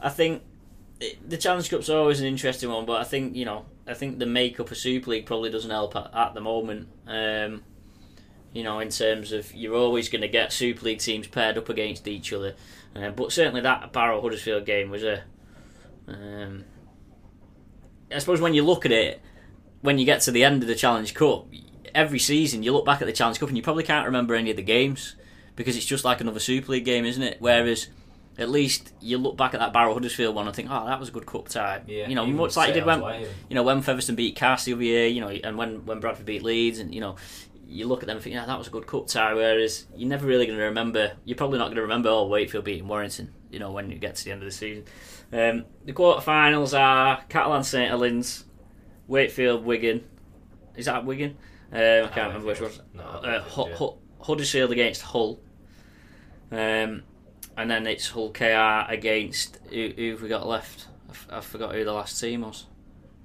I 0.00 0.08
think 0.10 0.42
it, 1.00 1.28
the 1.28 1.36
Challenge 1.36 1.68
Cup's 1.70 1.88
always 1.88 2.20
an 2.20 2.26
interesting 2.26 2.70
one, 2.70 2.84
but 2.86 3.00
I 3.00 3.04
think 3.04 3.34
you 3.36 3.44
know, 3.44 3.64
I 3.86 3.94
think 3.94 4.18
the 4.18 4.26
makeup 4.26 4.70
of 4.70 4.76
Super 4.76 5.10
League 5.10 5.26
probably 5.26 5.50
doesn't 5.50 5.70
help 5.70 5.96
at, 5.96 6.10
at 6.14 6.34
the 6.34 6.40
moment. 6.40 6.88
Um, 7.06 7.62
you 8.52 8.62
know, 8.62 8.78
in 8.80 8.88
terms 8.88 9.32
of 9.32 9.54
you're 9.54 9.76
always 9.76 10.08
going 10.08 10.22
to 10.22 10.28
get 10.28 10.52
Super 10.52 10.86
League 10.86 11.00
teams 11.00 11.26
paired 11.26 11.58
up 11.58 11.68
against 11.68 12.08
each 12.08 12.32
other, 12.32 12.54
uh, 12.96 13.10
but 13.10 13.32
certainly 13.32 13.60
that 13.60 13.92
Barrow 13.92 14.20
Huddersfield 14.20 14.64
game 14.64 14.90
was 14.90 15.04
a. 15.04 15.22
Um, 16.06 16.64
I 18.10 18.18
suppose 18.18 18.40
when 18.40 18.54
you 18.54 18.64
look 18.64 18.86
at 18.86 18.92
it, 18.92 19.20
when 19.82 19.98
you 19.98 20.06
get 20.06 20.22
to 20.22 20.30
the 20.30 20.44
end 20.44 20.62
of 20.62 20.68
the 20.68 20.74
Challenge 20.74 21.12
Cup, 21.12 21.46
every 21.94 22.18
season 22.18 22.62
you 22.62 22.72
look 22.72 22.86
back 22.86 23.02
at 23.02 23.06
the 23.06 23.12
Challenge 23.12 23.38
Cup 23.38 23.48
and 23.48 23.56
you 23.56 23.62
probably 23.62 23.84
can't 23.84 24.06
remember 24.06 24.34
any 24.34 24.50
of 24.50 24.56
the 24.56 24.62
games 24.62 25.14
because 25.56 25.76
it's 25.76 25.84
just 25.84 26.04
like 26.04 26.20
another 26.20 26.40
Super 26.40 26.72
League 26.72 26.84
game, 26.86 27.04
isn't 27.04 27.22
it? 27.22 27.36
Whereas 27.40 27.88
at 28.38 28.48
least 28.48 28.92
you 29.00 29.18
look 29.18 29.36
back 29.36 29.52
at 29.52 29.60
that 29.60 29.72
Barrow 29.72 29.92
Huddersfield 29.92 30.34
one 30.34 30.46
and 30.46 30.54
think, 30.54 30.68
oh, 30.70 30.86
that 30.86 30.98
was 31.00 31.08
a 31.08 31.12
good 31.12 31.26
cup 31.26 31.48
tie. 31.48 31.82
Yeah, 31.86 32.08
you 32.08 32.14
know, 32.14 32.24
much 32.26 32.56
like 32.56 32.68
you 32.68 32.74
did 32.74 32.86
when 32.86 33.02
you 33.48 33.54
know 33.54 33.64
when 33.64 33.82
Featherstone 33.82 34.16
beat 34.16 34.36
Cast 34.36 34.66
the 34.66 34.72
other 34.72 34.82
year, 34.82 35.06
you 35.06 35.20
know, 35.20 35.28
and 35.28 35.58
when 35.58 35.84
when 35.84 36.00
Bradford 36.00 36.24
beat 36.24 36.42
Leeds, 36.42 36.78
and 36.78 36.94
you 36.94 37.00
know. 37.00 37.16
You 37.70 37.86
look 37.86 38.02
at 38.02 38.06
them 38.06 38.16
and 38.16 38.24
think, 38.24 38.34
yeah, 38.34 38.46
that 38.46 38.58
was 38.58 38.66
a 38.66 38.70
good 38.70 38.86
cup 38.86 39.06
tie. 39.08 39.34
Whereas 39.34 39.86
you're 39.94 40.08
never 40.08 40.26
really 40.26 40.46
going 40.46 40.58
to 40.58 40.64
remember. 40.64 41.12
You're 41.26 41.36
probably 41.36 41.58
not 41.58 41.66
going 41.66 41.76
to 41.76 41.82
remember. 41.82 42.08
Oh, 42.08 42.26
Wakefield 42.26 42.64
beating 42.64 42.88
Warrington. 42.88 43.32
You 43.50 43.58
know, 43.58 43.70
when 43.72 43.90
you 43.90 43.98
get 43.98 44.14
to 44.16 44.24
the 44.24 44.32
end 44.32 44.42
of 44.42 44.46
the 44.46 44.52
season. 44.52 44.84
Um, 45.32 45.64
the 45.84 45.92
quarterfinals 45.92 46.78
are 46.78 47.22
Catalan 47.28 47.62
St 47.64 47.88
Helens, 47.90 48.44
Wakefield 49.06 49.64
Wigan. 49.64 50.04
Is 50.76 50.86
that 50.86 51.04
Wigan? 51.04 51.36
Um, 51.70 51.78
I 51.80 52.08
can't 52.08 52.28
remember 52.28 52.46
which 52.46 52.60
one. 52.62 52.70
No, 52.94 53.02
Uh, 53.02 53.44
yeah. 53.68 53.74
Hu- 53.76 53.98
Huddersfield 54.22 54.72
against 54.72 55.02
Hull. 55.02 55.38
Um, 56.50 57.02
and 57.56 57.70
then 57.70 57.86
it's 57.86 58.08
Hull 58.08 58.30
KR 58.32 58.90
against 58.90 59.58
who, 59.70 59.90
who 59.96 60.10
have 60.12 60.22
we 60.22 60.28
got 60.28 60.46
left? 60.46 60.86
I, 61.08 61.10
f- 61.10 61.28
I 61.30 61.40
forgot 61.40 61.74
who 61.74 61.84
the 61.84 61.92
last 61.92 62.18
team 62.20 62.40
was. 62.42 62.66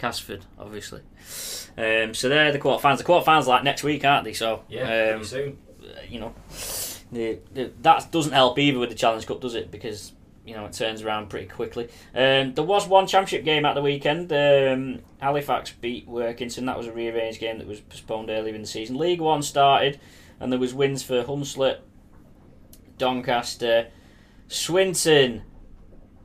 Casford, 0.03 0.43
obviously. 0.59 0.99
Um, 1.77 2.13
so 2.13 2.27
they're 2.27 2.51
the 2.51 2.59
quarterfinals. 2.59 2.97
The 2.97 3.05
quarterfinals 3.05 3.43
are 3.43 3.55
like 3.55 3.63
next 3.63 3.83
week, 3.83 4.03
aren't 4.03 4.25
they? 4.25 4.33
So 4.33 4.63
Yeah, 4.67 5.13
um, 5.15 5.23
soon. 5.23 5.57
you 6.09 6.19
know, 6.19 6.35
the, 7.13 7.39
the, 7.53 7.71
that 7.83 8.11
doesn't 8.11 8.33
help 8.33 8.59
either 8.59 8.79
with 8.79 8.89
the 8.89 8.95
Challenge 8.95 9.25
Cup, 9.25 9.39
does 9.39 9.55
it? 9.55 9.71
Because 9.71 10.11
you 10.45 10.53
know 10.53 10.65
it 10.65 10.73
turns 10.73 11.03
around 11.03 11.29
pretty 11.29 11.47
quickly. 11.47 11.85
Um, 12.13 12.53
there 12.53 12.65
was 12.65 12.85
one 12.85 13.07
championship 13.07 13.45
game 13.45 13.63
at 13.63 13.75
the 13.75 13.81
weekend. 13.81 14.29
Um, 14.33 14.99
Halifax 15.21 15.71
beat 15.71 16.05
Workington. 16.05 16.65
That 16.65 16.77
was 16.77 16.87
a 16.87 16.91
rearranged 16.91 17.39
game 17.39 17.57
that 17.59 17.67
was 17.67 17.79
postponed 17.79 18.29
earlier 18.29 18.53
in 18.53 18.61
the 18.61 18.67
season. 18.67 18.97
League 18.97 19.21
One 19.21 19.41
started, 19.41 20.01
and 20.41 20.51
there 20.51 20.59
was 20.59 20.73
wins 20.73 21.01
for 21.01 21.23
Hunslet, 21.23 21.77
Doncaster, 22.97 23.87
Swinton. 24.49 25.43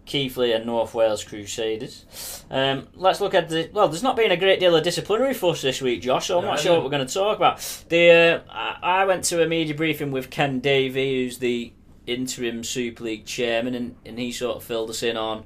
Keighley 0.08 0.52
and 0.52 0.66
North 0.66 0.94
Wales 0.94 1.22
Crusaders. 1.22 2.42
Um, 2.50 2.88
let's 2.94 3.20
look 3.20 3.34
at 3.34 3.48
the. 3.48 3.70
Well, 3.72 3.88
there's 3.88 4.02
not 4.02 4.16
been 4.16 4.32
a 4.32 4.36
great 4.36 4.58
deal 4.58 4.74
of 4.74 4.82
disciplinary 4.82 5.34
fuss 5.34 5.62
this 5.62 5.80
week, 5.80 6.00
Josh, 6.02 6.26
so 6.26 6.38
I'm 6.38 6.44
No, 6.44 6.50
not 6.50 6.60
sure 6.60 6.74
what 6.74 6.84
we're 6.84 6.90
going 6.90 7.06
to 7.06 7.12
talk 7.14 7.36
about. 7.36 7.58
The 7.88 8.10
uh, 8.10 8.52
I, 8.52 9.02
I 9.02 9.04
went 9.04 9.22
to 9.24 9.42
a 9.42 9.46
media 9.46 9.74
briefing 9.74 10.10
with 10.10 10.30
Ken 10.30 10.60
Davy, 10.60 11.24
who's 11.24 11.38
the 11.38 11.72
interim 12.06 12.64
Super 12.64 13.04
League 13.04 13.26
chairman, 13.26 13.74
and, 13.74 13.96
and 14.06 14.18
he 14.18 14.32
sort 14.32 14.56
of 14.56 14.64
filled 14.64 14.90
us 14.90 15.02
in 15.02 15.16
on 15.16 15.44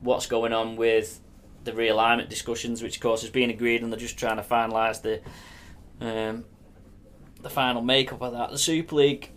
what's 0.00 0.26
going 0.26 0.52
on 0.52 0.76
with 0.76 1.20
the 1.64 1.72
realignment 1.72 2.28
discussions, 2.28 2.82
which 2.82 2.96
of 2.96 3.02
course 3.02 3.22
has 3.22 3.30
been 3.30 3.50
agreed, 3.50 3.82
and 3.82 3.92
they're 3.92 3.98
just 3.98 4.16
trying 4.16 4.36
to 4.36 4.42
finalise 4.42 5.02
the 5.02 5.20
um, 6.00 6.44
the 7.42 7.50
final 7.50 7.82
makeup 7.82 8.22
of 8.22 8.32
that. 8.32 8.50
The 8.50 8.58
Super 8.58 8.94
League, 8.96 9.30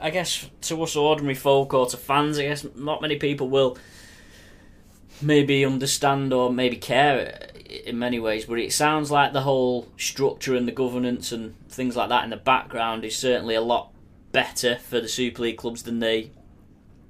I 0.00 0.10
guess, 0.10 0.48
to 0.62 0.82
us 0.82 0.96
ordinary 0.96 1.34
folk 1.34 1.74
or 1.74 1.86
to 1.86 1.96
fans, 1.96 2.38
I 2.38 2.44
guess 2.44 2.66
not 2.74 3.02
many 3.02 3.16
people 3.16 3.48
will 3.48 3.76
maybe 5.22 5.64
understand 5.64 6.32
or 6.32 6.52
maybe 6.52 6.76
care 6.76 7.50
in 7.84 7.98
many 7.98 8.18
ways, 8.18 8.46
but 8.46 8.58
it 8.58 8.72
sounds 8.72 9.10
like 9.10 9.32
the 9.32 9.42
whole 9.42 9.88
structure 9.96 10.56
and 10.56 10.66
the 10.66 10.72
governance 10.72 11.30
and 11.32 11.54
things 11.68 11.96
like 11.96 12.08
that 12.08 12.24
in 12.24 12.30
the 12.30 12.36
background 12.36 13.04
is 13.04 13.16
certainly 13.16 13.54
a 13.54 13.60
lot 13.60 13.92
better 14.32 14.76
for 14.76 15.00
the 15.00 15.08
Super 15.08 15.42
League 15.42 15.56
clubs 15.56 15.82
than 15.82 15.98
they 16.00 16.30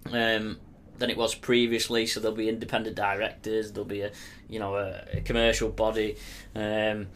um, 0.07 0.59
than 0.99 1.11
it 1.11 1.17
was 1.17 1.35
previously. 1.35 2.07
So 2.07 2.21
there'll 2.21 2.37
be 2.37 2.49
independent 2.49 2.97
directors, 2.97 3.73
there'll 3.73 3.87
be 3.87 4.03
a 4.03 4.11
you 4.49 4.59
know 4.59 4.77
a, 4.77 5.21
commercial 5.25 5.71
body, 5.71 6.17
um, 6.55 7.09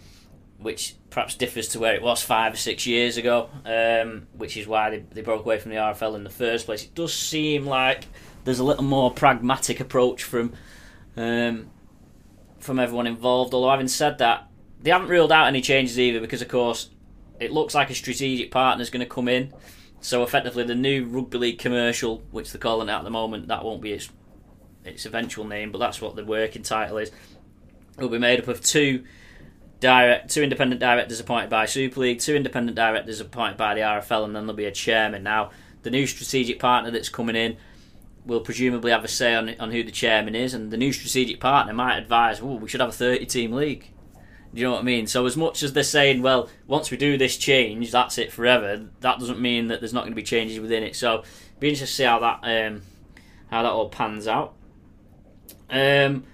which 0.58 0.94
perhaps 1.14 1.36
differs 1.36 1.68
to 1.68 1.78
where 1.78 1.94
it 1.94 2.02
was 2.02 2.22
five 2.22 2.52
or 2.52 2.56
six 2.56 2.88
years 2.88 3.16
ago, 3.16 3.48
um, 3.64 4.26
which 4.36 4.56
is 4.56 4.66
why 4.66 4.90
they, 4.90 4.98
they 5.12 5.22
broke 5.22 5.44
away 5.44 5.60
from 5.60 5.70
the 5.70 5.76
RFL 5.76 6.16
in 6.16 6.24
the 6.24 6.30
first 6.30 6.66
place. 6.66 6.82
It 6.82 6.92
does 6.92 7.14
seem 7.14 7.66
like 7.66 8.06
there's 8.42 8.58
a 8.58 8.64
little 8.64 8.82
more 8.82 9.12
pragmatic 9.12 9.78
approach 9.78 10.24
from 10.24 10.52
um, 11.16 11.70
from 12.58 12.80
everyone 12.80 13.06
involved. 13.06 13.54
Although 13.54 13.70
having 13.70 13.86
said 13.86 14.18
that, 14.18 14.48
they 14.82 14.90
haven't 14.90 15.06
ruled 15.06 15.30
out 15.30 15.46
any 15.46 15.60
changes 15.60 16.00
either, 16.00 16.18
because 16.20 16.42
of 16.42 16.48
course 16.48 16.90
it 17.38 17.52
looks 17.52 17.76
like 17.76 17.90
a 17.90 17.94
strategic 17.94 18.50
partner 18.50 18.82
is 18.82 18.90
going 18.90 19.06
to 19.06 19.06
come 19.06 19.28
in. 19.28 19.52
So 20.00 20.24
effectively, 20.24 20.64
the 20.64 20.74
new 20.74 21.04
rugby 21.04 21.38
league 21.38 21.58
commercial, 21.60 22.24
which 22.32 22.50
they're 22.50 22.58
calling 22.58 22.88
it 22.88 22.92
at 22.92 23.04
the 23.04 23.10
moment, 23.10 23.46
that 23.48 23.64
won't 23.64 23.80
be 23.80 23.92
its 23.92 24.10
its 24.84 25.06
eventual 25.06 25.44
name, 25.44 25.70
but 25.70 25.78
that's 25.78 26.00
what 26.00 26.16
the 26.16 26.24
working 26.24 26.64
title 26.64 26.98
is. 26.98 27.10
It 27.96 28.02
will 28.02 28.08
be 28.08 28.18
made 28.18 28.40
up 28.40 28.48
of 28.48 28.60
two 28.60 29.04
direct, 29.84 30.30
two 30.30 30.42
independent 30.42 30.80
directors 30.80 31.20
appointed 31.20 31.50
by 31.50 31.66
Super 31.66 32.00
League, 32.00 32.18
two 32.18 32.34
independent 32.34 32.74
directors 32.74 33.20
appointed 33.20 33.56
by 33.56 33.74
the 33.74 33.82
RFL, 33.82 34.24
and 34.24 34.34
then 34.34 34.46
there'll 34.46 34.56
be 34.56 34.64
a 34.64 34.72
chairman. 34.72 35.22
Now, 35.22 35.50
the 35.82 35.90
new 35.90 36.06
strategic 36.06 36.58
partner 36.58 36.90
that's 36.90 37.10
coming 37.10 37.36
in, 37.36 37.56
will 38.24 38.40
presumably 38.40 38.90
have 38.90 39.04
a 39.04 39.08
say 39.08 39.34
on 39.34 39.54
on 39.60 39.70
who 39.70 39.82
the 39.82 39.92
chairman 39.92 40.34
is, 40.34 40.54
and 40.54 40.70
the 40.70 40.78
new 40.78 40.92
strategic 40.92 41.38
partner 41.38 41.74
might 41.74 41.98
advise, 41.98 42.40
"Oh, 42.40 42.54
we 42.54 42.68
should 42.68 42.80
have 42.80 42.88
a 42.88 42.92
thirty-team 42.92 43.52
league." 43.52 43.90
Do 44.54 44.60
you 44.60 44.66
know 44.66 44.72
what 44.74 44.80
I 44.80 44.84
mean? 44.84 45.06
So 45.06 45.26
as 45.26 45.36
much 45.36 45.62
as 45.64 45.72
they're 45.72 45.82
saying, 45.82 46.22
well, 46.22 46.48
once 46.68 46.90
we 46.90 46.96
do 46.96 47.18
this 47.18 47.36
change, 47.36 47.90
that's 47.90 48.18
it 48.18 48.32
forever. 48.32 48.86
That 49.00 49.18
doesn't 49.18 49.40
mean 49.40 49.66
that 49.66 49.80
there's 49.80 49.92
not 49.92 50.02
going 50.02 50.12
to 50.12 50.16
be 50.16 50.22
changes 50.22 50.60
within 50.60 50.84
it. 50.84 50.94
So 50.94 51.24
be 51.58 51.68
interested 51.68 51.86
to 51.86 51.92
see 51.92 52.04
how 52.04 52.20
that 52.20 52.40
um, 52.44 52.82
how 53.50 53.62
that 53.64 53.72
all 53.72 53.88
pans 53.88 54.28
out. 54.28 54.54
Um, 55.68 56.24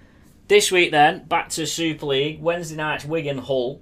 this 0.51 0.73
week 0.73 0.91
then, 0.91 1.25
back 1.27 1.49
to 1.51 1.65
Super 1.65 2.07
League. 2.07 2.43
Wednesday 2.43 2.75
night's 2.75 3.05
Wigan 3.05 3.39
Hull 3.39 3.81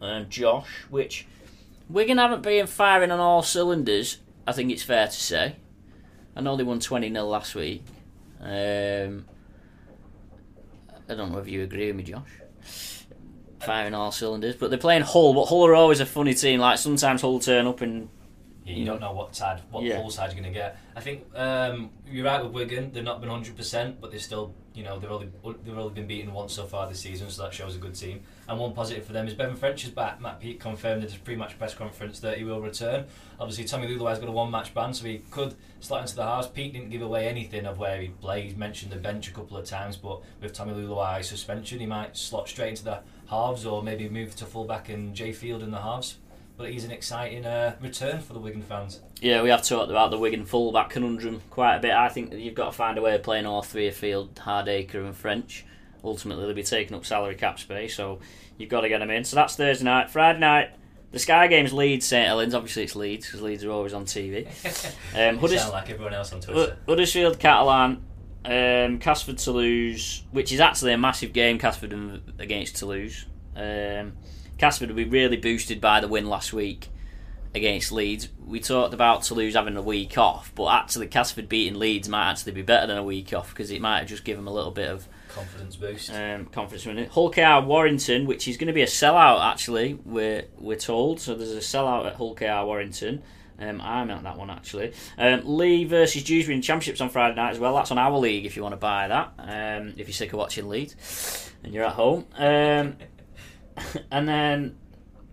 and 0.00 0.30
Josh, 0.30 0.68
which 0.88 1.26
Wigan 1.88 2.18
haven't 2.18 2.42
been 2.42 2.68
firing 2.68 3.10
on 3.10 3.18
all 3.18 3.42
cylinders. 3.42 4.18
I 4.46 4.52
think 4.52 4.70
it's 4.70 4.84
fair 4.84 5.06
to 5.06 5.12
say. 5.12 5.56
I 6.36 6.42
know 6.42 6.56
they 6.56 6.62
won 6.62 6.78
twenty 6.78 7.12
0 7.12 7.24
last 7.24 7.56
week. 7.56 7.82
Um, 8.40 9.24
I 11.08 11.14
don't 11.14 11.32
know 11.32 11.38
if 11.38 11.48
you 11.48 11.64
agree 11.64 11.88
with 11.88 11.96
me, 11.96 12.04
Josh 12.04 12.30
firing 13.58 13.92
all 13.92 14.12
cylinders. 14.12 14.54
But 14.54 14.70
they're 14.70 14.78
playing 14.78 15.02
Hull, 15.02 15.34
but 15.34 15.46
Hull 15.46 15.66
are 15.66 15.74
always 15.74 16.00
a 16.00 16.06
funny 16.06 16.34
team. 16.34 16.60
Like 16.60 16.78
sometimes 16.78 17.20
Hull 17.20 17.40
turn 17.40 17.66
up 17.66 17.80
and 17.80 18.08
yeah, 18.64 18.74
you 18.74 18.84
don't 18.84 19.00
know 19.00 19.12
what 19.12 19.34
side, 19.34 19.62
what 19.70 19.84
yeah. 19.84 19.96
Hull 19.96 20.10
side 20.10 20.32
you're 20.32 20.42
going 20.42 20.52
to 20.52 20.58
get. 20.58 20.78
I 20.94 21.00
think 21.00 21.24
um, 21.34 21.90
you're 22.06 22.26
right 22.26 22.42
with 22.42 22.52
Wigan. 22.52 22.92
They've 22.92 23.02
not 23.02 23.20
been 23.20 23.30
100, 23.30 23.56
percent 23.56 24.00
but 24.00 24.10
they're 24.10 24.20
still, 24.20 24.54
you 24.74 24.84
know, 24.84 24.98
they've 24.98 25.10
only 25.10 25.28
they've 25.64 25.78
only 25.78 25.94
been 25.94 26.06
beaten 26.06 26.32
once 26.32 26.52
so 26.52 26.66
far 26.66 26.88
this 26.88 27.00
season, 27.00 27.30
so 27.30 27.42
that 27.42 27.54
shows 27.54 27.74
a 27.74 27.78
good 27.78 27.94
team. 27.94 28.20
And 28.48 28.58
one 28.58 28.72
positive 28.72 29.04
for 29.04 29.12
them 29.12 29.26
is 29.26 29.34
Bevan 29.34 29.56
French 29.56 29.84
is 29.84 29.90
back. 29.90 30.20
Matt 30.20 30.40
Peet 30.40 30.60
confirmed 30.60 31.02
at 31.02 31.10
his 31.10 31.18
pre-match 31.18 31.58
press 31.58 31.74
conference 31.74 32.20
that 32.20 32.36
he 32.36 32.44
will 32.44 32.60
return. 32.60 33.06
Obviously, 33.38 33.64
Tommy 33.64 33.86
Leuluai's 33.86 34.18
got 34.18 34.28
a 34.28 34.32
one-match 34.32 34.74
ban, 34.74 34.92
so 34.92 35.06
he 35.06 35.18
could 35.30 35.54
slot 35.80 36.02
into 36.02 36.16
the 36.16 36.24
halves. 36.24 36.48
Peet 36.48 36.74
didn't 36.74 36.90
give 36.90 37.02
away 37.02 37.28
anything 37.28 37.64
of 37.64 37.78
where 37.78 38.00
he'd 38.00 38.20
play. 38.20 38.42
He's 38.42 38.56
mentioned 38.56 38.92
the 38.92 38.96
bench 38.96 39.28
a 39.28 39.32
couple 39.32 39.56
of 39.56 39.64
times, 39.64 39.96
but 39.96 40.20
with 40.40 40.52
Tommy 40.52 40.74
Leuluai 40.74 41.24
suspension, 41.24 41.80
he 41.80 41.86
might 41.86 42.16
slot 42.16 42.48
straight 42.48 42.70
into 42.70 42.84
the 42.84 43.00
halves 43.30 43.64
or 43.64 43.82
maybe 43.82 44.08
move 44.08 44.34
to 44.36 44.44
fullback 44.44 44.88
and 44.88 45.14
Jai 45.14 45.32
Field 45.32 45.62
in 45.62 45.70
the 45.70 45.80
halves. 45.80 46.18
But 46.60 46.72
he's 46.72 46.84
an 46.84 46.90
exciting 46.90 47.46
uh, 47.46 47.74
return 47.80 48.20
for 48.20 48.34
the 48.34 48.38
Wigan 48.38 48.60
fans. 48.60 49.00
Yeah, 49.22 49.40
we 49.42 49.48
have 49.48 49.62
talked 49.62 49.88
about 49.90 50.10
the 50.10 50.18
Wigan 50.18 50.44
fullback 50.44 50.90
conundrum 50.90 51.40
quite 51.48 51.76
a 51.76 51.80
bit. 51.80 51.92
I 51.92 52.10
think 52.10 52.34
you've 52.34 52.54
got 52.54 52.66
to 52.66 52.72
find 52.72 52.98
a 52.98 53.00
way 53.00 53.14
of 53.14 53.22
playing 53.22 53.46
all 53.46 53.62
three 53.62 53.88
of 53.88 53.94
Field, 53.94 54.34
Hardaker, 54.34 54.96
and 54.96 55.16
French. 55.16 55.64
Ultimately, 56.04 56.44
they'll 56.44 56.54
be 56.54 56.62
taking 56.62 56.94
up 56.94 57.06
salary 57.06 57.34
cap 57.34 57.58
space, 57.58 57.96
so 57.96 58.20
you've 58.58 58.68
got 58.68 58.82
to 58.82 58.90
get 58.90 58.98
them 58.98 59.08
in. 59.08 59.24
So 59.24 59.36
that's 59.36 59.56
Thursday 59.56 59.86
night. 59.86 60.10
Friday 60.10 60.38
night, 60.38 60.72
the 61.12 61.18
Sky 61.18 61.46
Games 61.46 61.72
Leeds 61.72 62.04
St 62.04 62.26
Helens. 62.26 62.54
Obviously, 62.54 62.82
it's 62.82 62.94
Leeds 62.94 63.24
because 63.24 63.40
Leeds 63.40 63.64
are 63.64 63.70
always 63.70 63.94
on 63.94 64.04
TV. 64.04 64.46
Um, 65.18 65.38
Hudders- 65.38 65.62
sound 65.62 65.72
like 65.72 65.88
everyone 65.88 66.12
else 66.12 66.30
on 66.34 66.42
Twitter. 66.42 66.76
Huddersfield 66.86 67.38
Catalan 67.38 68.02
um, 68.44 68.98
Casford 68.98 69.38
Toulouse, 69.38 70.24
which 70.30 70.52
is 70.52 70.60
actually 70.60 70.92
a 70.92 70.98
massive 70.98 71.32
game, 71.32 71.58
Casford 71.58 72.20
against 72.38 72.76
Toulouse. 72.76 73.24
Um, 73.56 74.12
Casford 74.60 74.90
will 74.90 74.96
be 74.96 75.04
really 75.04 75.38
boosted 75.38 75.80
by 75.80 76.00
the 76.00 76.06
win 76.06 76.28
last 76.28 76.52
week 76.52 76.90
against 77.54 77.92
Leeds. 77.92 78.28
We 78.44 78.60
talked 78.60 78.92
about 78.92 79.22
Toulouse 79.22 79.54
having 79.54 79.74
a 79.74 79.80
week 79.80 80.18
off, 80.18 80.52
but 80.54 80.68
actually 80.68 81.06
Casford 81.06 81.48
beating 81.48 81.78
Leeds 81.78 82.10
might 82.10 82.30
actually 82.30 82.52
be 82.52 82.60
better 82.60 82.86
than 82.86 82.98
a 82.98 83.02
week 83.02 83.32
off 83.32 83.48
because 83.48 83.70
it 83.70 83.80
might 83.80 84.04
just 84.04 84.22
give 84.22 84.36
them 84.36 84.46
a 84.46 84.52
little 84.52 84.70
bit 84.70 84.90
of 84.90 85.08
confidence 85.30 85.76
boost. 85.76 86.12
Um, 86.12 86.44
confidence 86.44 86.84
in 86.84 86.98
it. 86.98 87.08
Hull 87.08 87.30
KR 87.30 87.66
Warrington, 87.66 88.26
which 88.26 88.46
is 88.48 88.58
going 88.58 88.66
to 88.66 88.74
be 88.74 88.82
a 88.82 88.86
sellout 88.86 89.50
actually. 89.50 89.94
We're 90.04 90.44
we're 90.58 90.76
told 90.76 91.20
so. 91.20 91.34
There's 91.34 91.52
a 91.52 91.60
sellout 91.60 92.04
at 92.04 92.16
Hull 92.16 92.34
KR 92.34 92.66
Warrington. 92.66 93.22
Um, 93.58 93.80
I'm 93.80 94.10
at 94.10 94.22
that 94.24 94.36
one 94.36 94.50
actually. 94.50 94.92
Um, 95.16 95.40
Leigh 95.46 95.84
versus 95.84 96.22
Dewsbury 96.22 96.56
in 96.56 96.60
Championships 96.60 97.00
on 97.00 97.08
Friday 97.08 97.34
night 97.34 97.52
as 97.52 97.58
well. 97.58 97.74
That's 97.76 97.92
on 97.92 97.96
our 97.96 98.18
league 98.18 98.44
if 98.44 98.56
you 98.56 98.62
want 98.62 98.74
to 98.74 98.76
buy 98.76 99.08
that. 99.08 99.32
Um, 99.38 99.94
if 99.96 100.06
you're 100.06 100.12
sick 100.12 100.34
of 100.34 100.38
watching 100.38 100.68
Leeds 100.68 101.50
and 101.64 101.72
you're 101.72 101.84
at 101.84 101.92
home. 101.94 102.26
And 104.10 104.28
then 104.28 104.76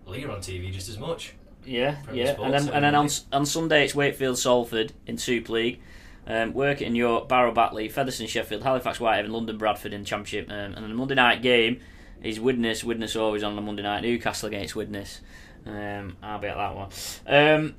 Leigh 0.06 0.24
on 0.24 0.38
TV 0.38 0.72
just 0.72 0.88
as 0.88 0.98
much. 0.98 1.34
Yeah, 1.64 1.96
yeah. 2.12 2.34
And 2.40 2.54
then 2.54 2.68
and 2.70 2.84
then 2.84 2.94
on 2.94 3.08
on 3.32 3.44
Sunday 3.44 3.84
it's 3.84 3.94
Wakefield 3.94 4.38
Salford 4.38 4.92
in 5.06 5.18
Super 5.18 5.52
League. 5.52 5.80
Um, 6.26 6.52
Work 6.52 6.82
in 6.82 6.94
York, 6.94 7.26
Barrow 7.28 7.52
Batley, 7.52 7.88
Featherstone 7.88 8.26
Sheffield, 8.26 8.62
Halifax 8.62 9.00
Whitehaven, 9.00 9.32
London 9.32 9.56
Bradford 9.56 9.94
in 9.94 10.04
Championship. 10.04 10.50
Um, 10.50 10.74
and 10.74 10.76
then 10.76 10.88
the 10.90 10.94
Monday 10.94 11.14
night 11.14 11.40
game 11.40 11.80
is 12.22 12.38
Widnes. 12.38 12.84
Widnes 12.84 13.16
always 13.16 13.42
on 13.42 13.56
the 13.56 13.62
Monday 13.62 13.82
night. 13.82 14.02
Newcastle 14.02 14.48
against 14.48 14.76
Widnes. 14.76 15.20
Um, 15.64 16.16
I'll 16.22 16.38
be 16.38 16.48
at 16.48 16.56
that 16.56 16.74
one. 16.74 16.88
Um, 17.26 17.74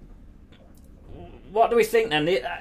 what 1.52 1.70
do 1.70 1.76
we 1.76 1.84
think 1.84 2.10
then? 2.10 2.26
The, 2.26 2.44
uh, 2.44 2.58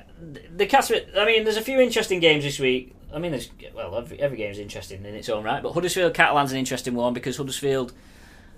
the 0.55 0.67
Casper, 0.67 1.01
I 1.17 1.25
mean, 1.25 1.45
there's 1.45 1.57
a 1.57 1.63
few 1.63 1.81
interesting 1.81 2.21
games 2.21 2.45
this 2.45 2.59
week. 2.59 2.95
I 3.13 3.19
mean, 3.19 3.33
there's 3.33 3.51
well, 3.75 3.97
every, 3.97 4.21
every 4.21 4.37
game 4.37 4.51
is 4.51 4.59
interesting 4.59 5.05
in 5.05 5.15
its 5.15 5.29
own 5.29 5.45
right, 5.45 5.63
but 5.63 5.73
Huddersfield 5.73 6.15
Catalan's 6.15 6.53
an 6.53 6.59
interesting 6.59 6.95
one 6.95 7.15
because 7.15 7.37
Huddersfield 7.37 7.93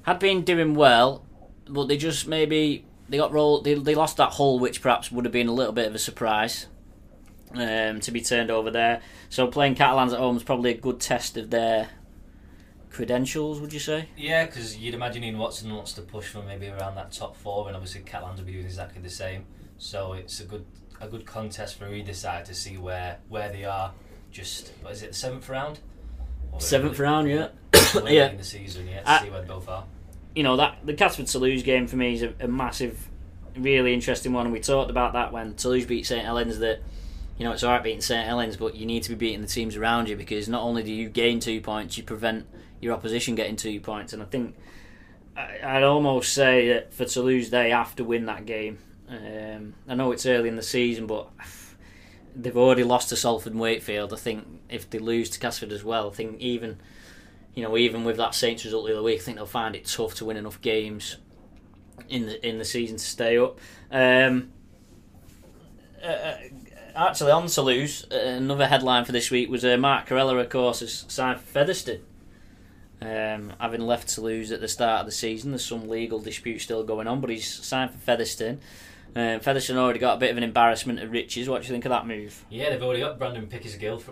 had 0.02 0.18
been 0.18 0.42
doing 0.42 0.74
well, 0.74 1.24
but 1.68 1.86
they 1.86 1.96
just 1.96 2.26
maybe 2.26 2.84
they 3.08 3.16
got 3.16 3.32
rolled. 3.32 3.64
They, 3.64 3.74
they 3.74 3.94
lost 3.94 4.16
that 4.16 4.32
Hull, 4.32 4.58
which 4.58 4.82
perhaps 4.82 5.12
would 5.12 5.24
have 5.24 5.32
been 5.32 5.48
a 5.48 5.52
little 5.52 5.72
bit 5.72 5.86
of 5.86 5.94
a 5.94 5.98
surprise 5.98 6.66
um, 7.54 8.00
to 8.00 8.10
be 8.10 8.20
turned 8.20 8.50
over 8.50 8.70
there. 8.70 9.02
So 9.28 9.46
playing 9.46 9.76
Catalans 9.76 10.12
at 10.12 10.18
home 10.18 10.36
is 10.36 10.42
probably 10.42 10.70
a 10.70 10.76
good 10.76 11.00
test 11.00 11.36
of 11.36 11.50
their 11.50 11.90
credentials. 12.90 13.60
Would 13.60 13.72
you 13.72 13.80
say? 13.80 14.08
Yeah, 14.16 14.46
because 14.46 14.76
you'd 14.76 14.94
imagine 14.94 15.22
Ian 15.22 15.38
Watson 15.38 15.72
wants 15.72 15.92
to 15.94 16.02
push 16.02 16.26
for 16.26 16.42
maybe 16.42 16.68
around 16.68 16.96
that 16.96 17.12
top 17.12 17.36
four, 17.36 17.68
and 17.68 17.76
obviously 17.76 18.00
Catalans 18.02 18.40
will 18.40 18.46
be 18.46 18.52
doing 18.52 18.64
exactly 18.64 19.00
the 19.00 19.10
same. 19.10 19.44
So 19.78 20.14
it's 20.14 20.40
a 20.40 20.44
good 20.44 20.66
a 21.00 21.08
good 21.08 21.24
contest 21.24 21.78
for 21.78 21.92
either 21.94 22.12
side 22.12 22.44
to 22.44 22.54
see 22.54 22.76
where 22.76 23.18
where 23.28 23.50
they 23.50 23.64
are 23.64 23.92
just 24.30 24.72
what 24.82 24.92
is 24.92 25.02
it 25.02 25.08
the 25.08 25.14
seventh 25.14 25.48
round? 25.48 25.78
Seventh 26.58 26.98
round, 26.98 27.28
yeah. 27.28 27.48
yeah. 28.06 28.30
In 28.30 28.36
the 28.36 28.44
season, 28.44 28.88
yeah, 28.88 29.02
to 29.02 29.10
I, 29.10 29.22
see 29.22 29.30
where 29.30 29.42
both 29.42 29.68
are. 29.68 29.84
You 30.34 30.42
know 30.42 30.56
that 30.56 30.78
the 30.84 30.94
Casford 30.94 31.26
Toulouse 31.26 31.62
game 31.62 31.86
for 31.86 31.96
me 31.96 32.14
is 32.14 32.22
a, 32.22 32.34
a, 32.40 32.48
massive, 32.48 33.08
really 33.56 33.94
interesting 33.94 34.32
one, 34.32 34.46
and 34.46 34.52
we 34.52 34.60
talked 34.60 34.90
about 34.90 35.14
that 35.14 35.32
when 35.32 35.54
Toulouse 35.54 35.86
beat 35.86 36.06
St 36.06 36.24
Helens. 36.24 36.58
That 36.58 36.80
you 37.38 37.44
know 37.44 37.52
it's 37.52 37.64
alright 37.64 37.82
beating 37.82 38.00
St 38.00 38.26
Helens, 38.26 38.56
but 38.56 38.74
you 38.74 38.86
need 38.86 39.02
to 39.04 39.10
be 39.10 39.16
beating 39.16 39.40
the 39.40 39.48
teams 39.48 39.76
around 39.76 40.08
you 40.08 40.16
because 40.16 40.48
not 40.48 40.62
only 40.62 40.82
do 40.82 40.92
you 40.92 41.08
gain 41.08 41.40
two 41.40 41.60
points, 41.60 41.96
you 41.96 42.04
prevent 42.04 42.46
your 42.80 42.94
opposition 42.94 43.34
getting 43.34 43.56
two 43.56 43.80
points. 43.80 44.12
And 44.12 44.22
I 44.22 44.26
think 44.26 44.56
I'd 45.36 45.82
almost 45.82 46.32
say 46.32 46.68
that 46.68 46.92
for 46.92 47.04
Toulouse, 47.04 47.50
they 47.50 47.70
have 47.70 47.94
to 47.96 48.04
win 48.04 48.26
that 48.26 48.46
game. 48.46 48.78
Um, 49.08 49.74
I 49.88 49.94
know 49.94 50.12
it's 50.12 50.26
early 50.26 50.48
in 50.48 50.56
the 50.56 50.62
season, 50.62 51.06
but 51.06 51.28
they've 52.34 52.56
already 52.56 52.84
lost 52.84 53.08
to 53.10 53.16
Salford 53.16 53.52
and 53.52 53.60
Wakefield. 53.60 54.12
I 54.12 54.16
think 54.16 54.46
if 54.68 54.88
they 54.88 54.98
lose 54.98 55.30
to 55.30 55.40
Casford 55.40 55.72
as 55.72 55.84
well, 55.84 56.10
I 56.10 56.14
think 56.14 56.40
even 56.40 56.78
you 57.54 57.62
know 57.62 57.76
even 57.76 58.04
with 58.04 58.16
that 58.16 58.34
Saints 58.34 58.64
result 58.64 58.86
the 58.86 58.92
other 58.92 59.02
week, 59.02 59.20
I 59.20 59.22
think 59.22 59.36
they'll 59.36 59.46
find 59.46 59.74
it 59.74 59.86
tough 59.86 60.14
to 60.16 60.24
win 60.24 60.36
enough 60.36 60.60
games 60.60 61.16
in 62.08 62.26
the 62.26 62.46
in 62.46 62.58
the 62.58 62.64
season 62.64 62.96
to 62.96 63.04
stay 63.04 63.38
up. 63.38 63.58
Um, 63.90 64.50
uh, 66.02 66.06
uh 66.06 66.36
actually, 66.94 67.32
on 67.32 67.46
Toulouse. 67.46 68.06
Uh, 68.10 68.16
another 68.16 68.66
headline 68.66 69.04
for 69.04 69.12
this 69.12 69.30
week 69.30 69.48
was 69.48 69.64
uh, 69.64 69.76
Mark 69.76 70.08
Kheirallah, 70.08 70.40
of 70.40 70.48
course, 70.48 70.80
has 70.80 71.04
signed 71.08 71.40
for 71.40 71.46
Featherstone. 71.46 72.00
Um, 73.02 73.54
having 73.58 73.80
left 73.80 74.08
Toulouse 74.08 74.52
at 74.52 74.60
the 74.60 74.68
start 74.68 75.00
of 75.00 75.06
the 75.06 75.12
season, 75.12 75.52
there's 75.52 75.64
some 75.64 75.88
legal 75.88 76.20
dispute 76.20 76.60
still 76.60 76.84
going 76.84 77.06
on, 77.06 77.20
but 77.20 77.30
he's 77.30 77.48
signed 77.48 77.92
for 77.92 77.98
Featherstone. 77.98 78.60
Um, 79.16 79.40
Featherstone 79.40 79.76
already 79.76 79.98
got 79.98 80.16
a 80.16 80.20
bit 80.20 80.30
of 80.30 80.36
an 80.36 80.42
embarrassment 80.42 81.00
of 81.00 81.10
riches. 81.10 81.48
What 81.48 81.62
do 81.62 81.68
you 81.68 81.72
think 81.72 81.84
of 81.84 81.90
that 81.90 82.06
move? 82.06 82.44
Yeah, 82.48 82.70
they've 82.70 82.82
already 82.82 83.00
got 83.00 83.18
Brandon 83.18 83.46
Pickersgill 83.46 84.02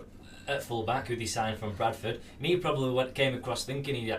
at 0.49 0.63
fullback, 0.63 1.07
who 1.07 1.17
they 1.17 1.27
signed 1.27 1.59
from 1.59 1.75
Bradford. 1.75 2.21
He 2.41 2.57
probably 2.57 2.91
went, 2.91 3.15
came 3.15 3.35
across 3.35 3.65
thinking 3.65 3.95
he 3.95 4.13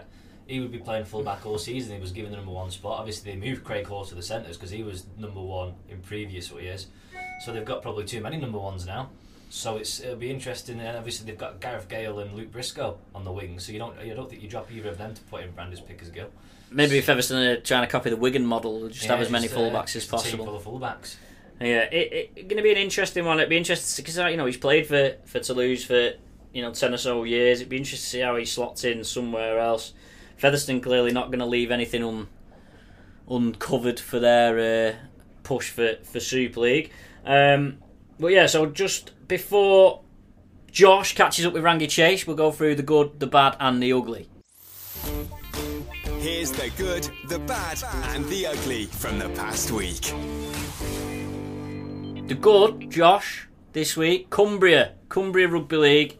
he 0.50 0.60
would 0.60 0.72
be 0.72 0.80
playing 0.80 1.06
fullback 1.06 1.46
all 1.46 1.60
season. 1.60 1.96
He 1.96 2.02
was 2.02 2.12
given 2.12 2.32
the 2.32 2.38
number 2.38 2.52
one 2.52 2.72
spot. 2.72 3.00
Obviously, 3.00 3.32
they 3.32 3.38
moved 3.38 3.64
Craig 3.64 3.86
Hall 3.86 4.04
to 4.06 4.16
the 4.16 4.24
centres 4.24 4.58
because 4.58 4.72
he 4.72 4.82
was 4.82 5.06
number 5.18 5.42
one 5.42 5.76
in 5.90 6.00
previous 6.00 6.52
years. 6.52 6.88
So 7.42 7.54
they've 7.54 7.64
got 7.64 7.84
probably 7.84 8.06
too 8.06 8.20
many 8.20 8.38
number 8.38 8.58
ones 8.58 8.86
now. 8.86 9.12
So 9.52 9.78
it's 9.78 10.00
it'll 10.00 10.16
be 10.16 10.32
interesting. 10.32 10.80
And 10.80 10.98
obviously, 10.98 11.28
they've 11.28 11.38
got 11.38 11.60
Gareth 11.60 11.88
Gale 11.88 12.20
and 12.20 12.34
Luke 12.34 12.52
Briscoe 12.52 12.98
on 13.14 13.26
the 13.26 13.32
wing. 13.32 13.60
So 13.60 13.72
you 13.72 13.80
don't 13.80 14.04
you 14.04 14.16
don't 14.16 14.30
think 14.30 14.42
you 14.42 14.50
drop 14.50 14.72
either 14.72 14.90
of 14.90 14.98
them 14.98 15.14
to 15.14 15.22
put 15.24 15.44
in 15.44 15.52
Brandon 15.52 15.80
Pickersgill. 15.88 16.30
Maybe 16.72 16.98
if 16.98 17.10
Everton 17.10 17.38
are 17.38 17.60
trying 17.60 17.82
to 17.82 17.88
copy 17.88 18.10
the 18.10 18.16
Wigan 18.16 18.46
model, 18.46 18.88
just 18.90 19.06
yeah, 19.06 19.12
have 19.12 19.22
as 19.22 19.30
many 19.30 19.48
fullbacks 19.48 19.96
uh, 19.96 20.00
as 20.00 20.06
possible. 20.06 20.46
full 20.46 20.56
of 20.56 20.64
fullbacks. 20.64 21.16
Yeah, 21.60 21.88
it's 21.92 22.32
it, 22.36 22.48
going 22.48 22.58
to 22.58 22.64
be 22.64 22.72
an 22.72 22.78
interesting 22.78 23.26
one. 23.26 23.40
It'd 23.40 23.50
be 23.50 23.58
interesting 23.58 24.04
because 24.04 24.18
you 24.32 24.38
know 24.38 24.46
he's 24.46 24.58
played 24.58 24.88
for, 24.88 25.16
for 25.26 25.40
Toulouse 25.40 25.84
for 25.84 26.14
you 26.54 26.62
know 26.62 26.72
ten 26.72 26.94
or 26.94 26.98
so 26.98 27.24
years. 27.24 27.60
It'd 27.60 27.70
be 27.70 27.78
interesting 27.78 28.06
to 28.06 28.10
see 28.10 28.20
how 28.20 28.36
he 28.36 28.46
slots 28.46 28.84
in 28.84 29.04
somewhere 29.04 29.60
else. 29.60 29.94
Featherstone 30.38 30.80
clearly 30.80 31.12
not 31.12 31.28
going 31.28 31.40
to 31.40 31.46
leave 31.46 31.70
anything 31.70 32.04
un, 32.04 32.28
uncovered 33.30 34.00
for 34.00 34.20
their 34.20 34.90
uh, 34.90 34.96
push 35.44 35.70
for 35.70 35.96
for 36.04 36.20
Super 36.20 36.62
League. 36.62 36.92
Um, 37.26 37.80
but 38.20 38.28
yeah, 38.28 38.46
so 38.46 38.66
just 38.68 39.12
before 39.28 40.02
Josh 40.72 41.16
catches 41.16 41.46
up 41.46 41.54
with 41.54 41.64
Rangi 41.64 41.90
Chase, 41.90 42.26
we'll 42.26 42.36
go 42.36 42.52
through 42.52 42.76
the 42.76 42.84
good, 42.84 43.20
the 43.20 43.28
bad, 43.28 43.58
and 43.60 43.82
the 43.82 43.92
ugly. 43.92 44.30
Here's 46.20 46.52
the 46.52 46.70
good, 46.76 47.10
the 47.30 47.40
bad, 47.40 47.82
and 48.10 48.26
the 48.26 48.48
ugly 48.48 48.88
from 48.88 49.20
the 49.20 49.30
past 49.30 49.72
week. 49.72 50.02
The 52.28 52.36
good, 52.36 52.92
Josh, 52.92 53.48
this 53.72 53.96
week. 53.96 54.30
Cumbria, 54.30 54.96
Cumbria 55.08 55.48
Rugby 55.48 55.78
League. 55.78 56.20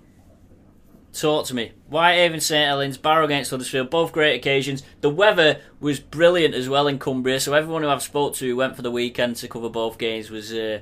Talk 1.12 1.48
to 1.48 1.54
me. 1.54 1.74
Whitehaven, 1.90 2.40
St 2.40 2.66
Helens, 2.66 2.98
Barrow 2.98 3.26
against 3.26 3.52
Huddersfield, 3.52 3.90
both 3.90 4.14
great 4.14 4.38
occasions. 4.38 4.84
The 5.02 5.10
weather 5.10 5.60
was 5.82 6.00
brilliant 6.00 6.56
as 6.56 6.70
well 6.70 6.88
in 6.88 6.98
Cumbria, 6.98 7.42
so 7.42 7.54
everyone 7.54 7.84
who 7.84 7.90
I've 7.90 8.02
spoke 8.02 8.36
to 8.36 8.48
who 8.48 8.56
went 8.56 8.78
for 8.78 8.82
the 8.84 8.92
weekend 8.92 9.36
to 9.36 9.50
cover 9.50 9.68
both 9.68 9.98
games 9.98 10.32
was 10.32 10.54
uh, 10.54 10.80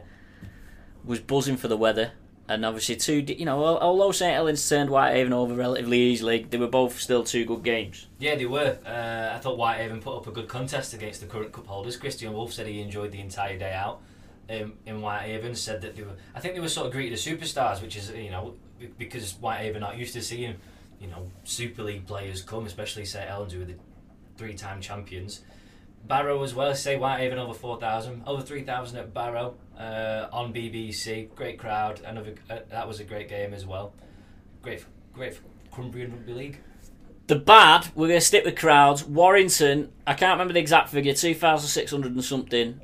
was 1.04 1.22
buzzing 1.22 1.58
for 1.58 1.68
the 1.68 1.76
weather. 1.76 2.12
And 2.50 2.66
obviously, 2.66 2.96
two, 2.96 3.20
you 3.34 3.44
know, 3.44 3.62
although 3.62 4.14
St 4.14 4.34
Helens 4.34 4.68
turned 4.68 4.90
Whitehaven 4.90 5.34
over 5.34 5.54
relatively 5.54 6.00
easily, 6.00 6.48
they 6.50 6.58
were 6.58 6.68
both 6.68 6.98
still 7.00 7.26
two 7.26 7.44
good 7.44 7.62
games. 7.62 8.08
Yeah, 8.20 8.36
they 8.36 8.46
were. 8.46 8.78
Uh, 8.86 9.36
I 9.36 9.40
thought 9.40 9.58
Whitehaven 9.58 10.00
put 10.00 10.16
up 10.16 10.28
a 10.28 10.32
good 10.32 10.48
contest 10.48 10.94
against 10.94 11.20
the 11.20 11.28
current 11.28 11.52
cup 11.52 11.68
holders. 11.68 11.98
Kristian 11.98 12.32
Woolf 12.32 12.54
said 12.54 12.68
he 12.68 12.82
enjoyed 12.82 13.12
the 13.12 13.20
entire 13.20 13.58
day 13.58 13.74
out 13.74 14.02
um, 14.50 14.74
in 14.86 15.02
Whitehaven. 15.02 15.56
Said 15.56 15.82
that 15.82 15.98
they 15.98 16.04
were, 16.04 16.16
I 16.34 16.40
think 16.40 16.54
they 16.54 16.62
were 16.62 16.70
sort 16.70 16.88
of 16.88 16.94
greeted 16.94 17.14
as 17.14 17.26
superstars, 17.26 17.82
which 17.82 17.98
is 17.98 18.12
you 18.12 18.32
know 18.32 18.54
because 18.98 19.34
Whitehaven 19.34 19.84
aren't 19.84 19.98
used 19.98 20.14
to 20.14 20.22
seeing 20.22 20.56
you 21.02 21.08
know 21.08 21.30
Super 21.44 21.84
League 21.84 22.08
players 22.08 22.42
come, 22.42 22.66
especially 22.66 23.04
St 23.04 23.28
Helens 23.28 23.52
who 23.52 23.60
were 23.60 23.66
the 23.66 23.76
three-time 24.38 24.80
champions. 24.80 25.42
Barrow 26.08 26.44
as 26.44 26.54
well. 26.56 26.74
Say 26.76 26.98
Whitehaven 26.98 27.38
over 27.38 27.54
four 27.54 27.80
thousand, 27.80 28.24
over 28.26 28.42
three 28.42 28.64
thousand 28.64 29.00
at 29.00 29.14
Barrow 29.14 29.56
uh, 29.78 30.28
on 30.32 30.54
BBC. 30.54 31.34
Great 31.36 31.58
crowd. 31.60 32.02
Another 32.06 32.36
uh, 32.50 32.60
that 32.70 32.88
was 32.88 33.00
a 33.00 33.04
great 33.04 33.30
game 33.30 33.54
as 33.54 33.66
well. 33.66 33.94
Great, 34.62 34.82
for, 34.82 34.88
great 35.14 35.36
for 35.36 35.44
Cumbrian 35.74 36.12
Rugby 36.12 36.34
League. 36.34 36.60
The 37.28 37.36
bad, 37.36 37.90
we're 37.94 38.08
going 38.08 38.20
to 38.20 38.26
stick 38.26 38.46
with 38.46 38.58
crowds. 38.58 39.04
Warrington, 39.04 39.92
I 40.06 40.14
can't 40.14 40.32
remember 40.32 40.54
the 40.54 40.62
exact 40.62 40.90
figure, 40.90 41.14
2,600 41.14 42.14
and 42.14 42.24
something 42.24 42.80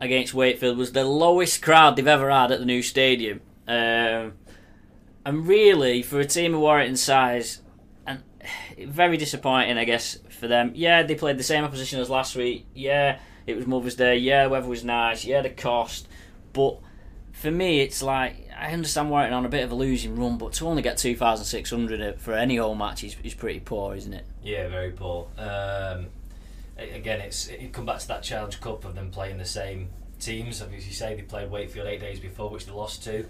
against 0.00 0.34
Wakefield 0.34 0.76
was 0.76 0.92
the 0.92 1.04
lowest 1.04 1.62
crowd 1.62 1.96
they've 1.96 2.06
ever 2.06 2.30
had 2.30 2.52
at 2.52 2.58
the 2.58 2.66
new 2.66 2.82
stadium. 2.82 3.40
Um, 3.66 4.34
and 5.24 5.46
really, 5.46 6.02
for 6.02 6.20
a 6.20 6.26
team 6.26 6.54
of 6.54 6.60
Warrington 6.60 6.96
size, 6.96 7.62
and 8.06 8.22
very 8.86 9.16
disappointing, 9.16 9.78
I 9.78 9.84
guess, 9.84 10.18
for 10.36 10.48
them. 10.48 10.72
Yeah, 10.74 11.02
they 11.02 11.14
played 11.14 11.38
the 11.38 11.42
same 11.42 11.64
opposition 11.64 12.00
as 12.00 12.10
last 12.10 12.36
week. 12.36 12.66
Yeah, 12.74 13.18
it 13.46 13.56
was 13.56 13.66
Mother's 13.66 13.96
Day. 13.96 14.18
Yeah, 14.18 14.44
the 14.44 14.50
weather 14.50 14.68
was 14.68 14.84
nice. 14.84 15.24
Yeah, 15.24 15.42
the 15.42 15.50
cost. 15.50 16.08
But 16.52 16.78
for 17.32 17.50
me, 17.50 17.80
it's 17.80 18.02
like 18.02 18.48
I 18.56 18.72
understand 18.72 19.10
Warrington 19.10 19.34
on 19.34 19.44
a 19.44 19.48
bit 19.48 19.64
of 19.64 19.72
a 19.72 19.74
losing 19.74 20.16
run, 20.16 20.38
but 20.38 20.52
to 20.54 20.66
only 20.66 20.82
get 20.82 20.96
two 20.98 21.16
thousand 21.16 21.44
six 21.44 21.70
hundred 21.70 22.20
for 22.20 22.32
any 22.32 22.56
home 22.56 22.78
match 22.78 23.04
is, 23.04 23.16
is 23.22 23.34
pretty 23.34 23.60
poor, 23.60 23.94
isn't 23.94 24.12
it? 24.12 24.26
Yeah, 24.42 24.68
very 24.68 24.92
poor. 24.92 25.28
Um, 25.36 26.06
again, 26.78 27.20
it's 27.20 27.48
it 27.48 27.72
come 27.72 27.86
back 27.86 27.98
to 27.98 28.08
that 28.08 28.22
Challenge 28.22 28.60
Cup 28.60 28.84
of 28.84 28.94
them 28.94 29.10
playing 29.10 29.38
the 29.38 29.44
same 29.44 29.90
teams. 30.18 30.62
As 30.62 30.86
you 30.86 30.92
say, 30.92 31.14
they 31.14 31.22
played 31.22 31.50
Wakefield 31.50 31.86
eight 31.86 32.00
days 32.00 32.20
before, 32.20 32.50
which 32.50 32.66
they 32.66 32.72
lost 32.72 33.04
to. 33.04 33.26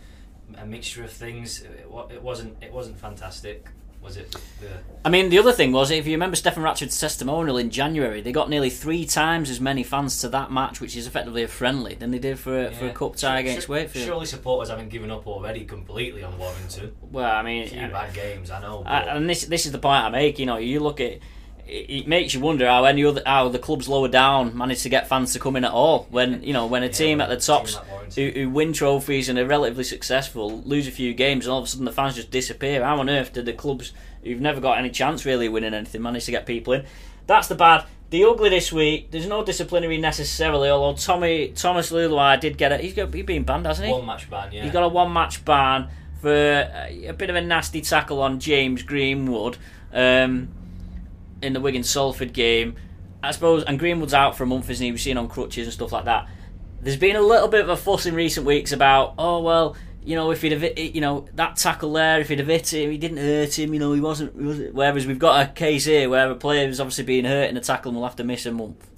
A 0.59 0.65
mixture 0.65 1.03
of 1.03 1.11
things. 1.11 1.63
It, 1.63 1.89
it 2.11 2.23
wasn't 2.23 2.63
it 2.63 2.73
wasn't 2.73 2.99
fantastic 2.99 3.67
was 4.07 4.17
it? 4.17 4.31
The... 4.61 4.69
I 5.05 5.11
mean, 5.11 5.29
the 5.29 5.39
other 5.39 5.53
thing 5.53 5.73
was, 5.73 5.91
if 5.91 6.07
you 6.07 6.13
remember 6.13 6.37
Stefan 6.37 6.63
Ratchford's 6.63 6.99
testimonial 6.99 7.59
in 7.59 7.71
January, 7.71 8.21
they 8.23 8.33
got 8.33 8.49
nearly 8.49 8.71
three 8.71 9.05
times 9.05 9.51
as 9.51 9.61
many 9.61 9.83
fans 9.83 10.21
to 10.21 10.29
that 10.29 10.51
match, 10.51 10.81
which 10.81 10.97
is 10.97 11.07
effectively 11.07 11.43
a 11.43 11.49
friendly, 11.49 11.95
than 11.95 12.13
they 12.13 12.19
did 12.19 12.39
for 12.39 12.57
a, 12.57 12.63
yeah. 12.65 12.71
for 12.71 12.87
a 12.87 12.93
cup 12.93 13.17
tie 13.17 13.41
against 13.41 13.69
Wakefield. 13.69 14.07
Surely 14.07 14.27
supporters 14.27 14.71
haven't 14.71 14.89
given 14.89 15.11
up 15.11 15.27
already 15.27 15.65
completely 15.65 16.23
on 16.23 16.39
Warrington. 16.39 16.95
Well, 17.11 17.31
I 17.31 17.43
mean, 17.43 17.65
a 17.65 17.69
few 17.69 17.89
bad 17.89 18.15
games, 18.15 18.51
I 18.51 18.61
know. 18.61 18.85
I, 18.87 19.01
and 19.17 19.29
this 19.29 19.45
this 19.45 19.67
is 19.67 19.73
the 19.73 19.79
point 19.79 20.05
I 20.05 20.09
make. 20.09 20.39
You 20.39 20.47
know, 20.47 20.57
you 20.57 20.81
look 20.81 21.01
at 21.01 21.19
it 21.69 22.07
makes 22.07 22.33
you 22.33 22.41
wonder 22.41 22.67
how 22.67 22.85
any 22.85 23.05
other 23.05 23.23
how 23.27 23.49
the 23.49 23.59
clubs 23.59 23.89
lower 23.89 24.09
down 24.09 24.57
manage 24.57 24.83
to 24.83 24.89
get 24.89 25.09
fans 25.09 25.33
to 25.33 25.39
come 25.41 25.57
in 25.57 25.65
at 25.65 25.73
all 25.73 26.07
when 26.11 26.43
you 26.43 26.53
know 26.53 26.67
when 26.67 26.83
a 26.83 26.87
yeah, 26.87 26.93
team 26.93 27.21
at 27.21 27.29
the 27.29 27.37
tops 27.37 27.79
who, 28.15 28.31
who, 28.31 28.49
win 28.49 28.73
trophies 28.73 29.29
and 29.29 29.39
are 29.39 29.47
relatively 29.47 29.83
successful 29.83 30.63
lose 30.63 30.87
a 30.87 30.93
few 30.93 31.13
games 31.13 31.45
and 31.45 31.53
all 31.53 31.59
of 31.59 31.65
a 31.65 31.69
sudden 31.69 31.85
the 31.85 31.93
fans 31.93 32.15
just 32.15 32.31
disappear. 32.31 32.85
How 32.85 33.01
on 33.01 33.11
earth 33.11 33.33
did 33.33 33.47
the 33.47 33.53
clubs 33.53 33.93
who've 34.23 34.41
never 34.41 34.61
got 34.61 34.79
any 34.79 34.91
chance 34.91 35.25
really 35.25 35.49
winning 35.49 35.75
anything 35.75 36.03
manage 36.03 36.27
to 36.27 36.31
get 36.31 36.47
people 36.47 36.73
in? 36.75 36.85
That's 37.27 37.49
the 37.49 37.57
bad. 37.57 37.85
The 38.11 38.25
ugly 38.25 38.51
this 38.51 38.73
week. 38.73 39.11
There's 39.11 39.27
no 39.27 39.45
disciplinary 39.45 39.99
necessarily, 39.99 40.71
although 40.71 40.97
Tommy 40.97 41.49
Thomas 41.49 41.91
Leuluai 41.91 42.39
did 42.39 42.57
get 42.57 42.71
it. 42.71 42.81
He's 42.81 42.95
got 42.95 43.13
he's 43.13 43.27
been 43.27 43.43
banned, 43.43 43.67
hasn't 43.67 43.89
he? 43.89 43.93
One 43.93 44.07
match 44.07 44.31
ban, 44.31 44.53
yeah. 44.53 44.65
He 44.65 44.71
got 44.71 44.85
a 44.85 44.89
one 44.89 45.13
match 45.13 45.45
ban 45.45 45.89
for 46.21 46.31
a, 46.33 47.07
a 47.09 47.13
bit 47.13 47.29
of 47.29 47.35
a 47.35 47.41
nasty 47.41 47.81
tackle 47.81 48.23
on 48.23 48.39
James 48.39 48.85
Greenwood. 48.85 49.57
Um, 49.93 50.51
in 51.43 51.53
the 51.53 51.61
Wigan 51.61 51.83
Salford 51.83 52.33
game. 52.33 52.77
I 53.23 53.31
suppose, 53.33 53.65
and 53.65 53.79
Greenwood's 53.79 54.15
out 54.15 54.37
for 54.37 54.45
a 54.45 54.47
month, 54.47 54.71
isn't 54.71 54.85
he? 54.85 54.91
We've 54.91 55.01
seen 55.01 55.17
on 55.17 55.29
crutches 55.29 55.67
and 55.67 55.73
stuff 55.73 55.93
like 55.93 56.05
that. 56.05 56.29
There's 56.81 56.97
been 56.97 57.17
a 57.17 57.21
little 57.21 57.49
bit 57.49 57.63
of 57.63 57.69
a 57.69 57.77
fuss 57.77 58.07
in 58.07 58.15
recent 58.15 58.47
weeks 58.47 58.73
about, 58.73 59.15
oh 59.19 59.41
well, 59.41 59.77
you 60.05 60.15
know, 60.15 60.31
if 60.31 60.43
he'd 60.43 60.53
have, 60.53 60.79
you 60.79 61.01
know, 61.01 61.27
that 61.35 61.57
tackle 61.57 61.93
there, 61.93 62.21
if 62.21 62.29
he'd 62.29 62.39
have 62.39 62.47
hit 62.47 62.73
him, 62.73 62.93
he 62.93 62.99
didn't 62.99 63.17
hurt 63.17 63.59
him. 63.59 63.75
You 63.75 63.81
know, 63.81 63.93
he 63.93 64.01
wasn't. 64.01 64.39
He 64.39 64.47
wasn't 64.47 64.75
whereas 64.75 65.05
we've 65.05 65.19
got 65.19 65.49
a 65.49 65.53
case 65.53 65.87
here 65.87 66.09
where 66.09 66.31
a 66.31 66.37
player 66.37 66.69
is 66.69 66.81
obviously 66.81 67.05
being 67.05 67.25
hurt 67.25 67.51
in 67.51 67.57
a 67.57 67.61
tackle 67.61 67.91
and 67.91 67.97
will 67.97 68.07
have 68.07 68.17
to 68.17 68.25
miss 68.25 68.47
a 68.47 68.53
month. 68.53 68.89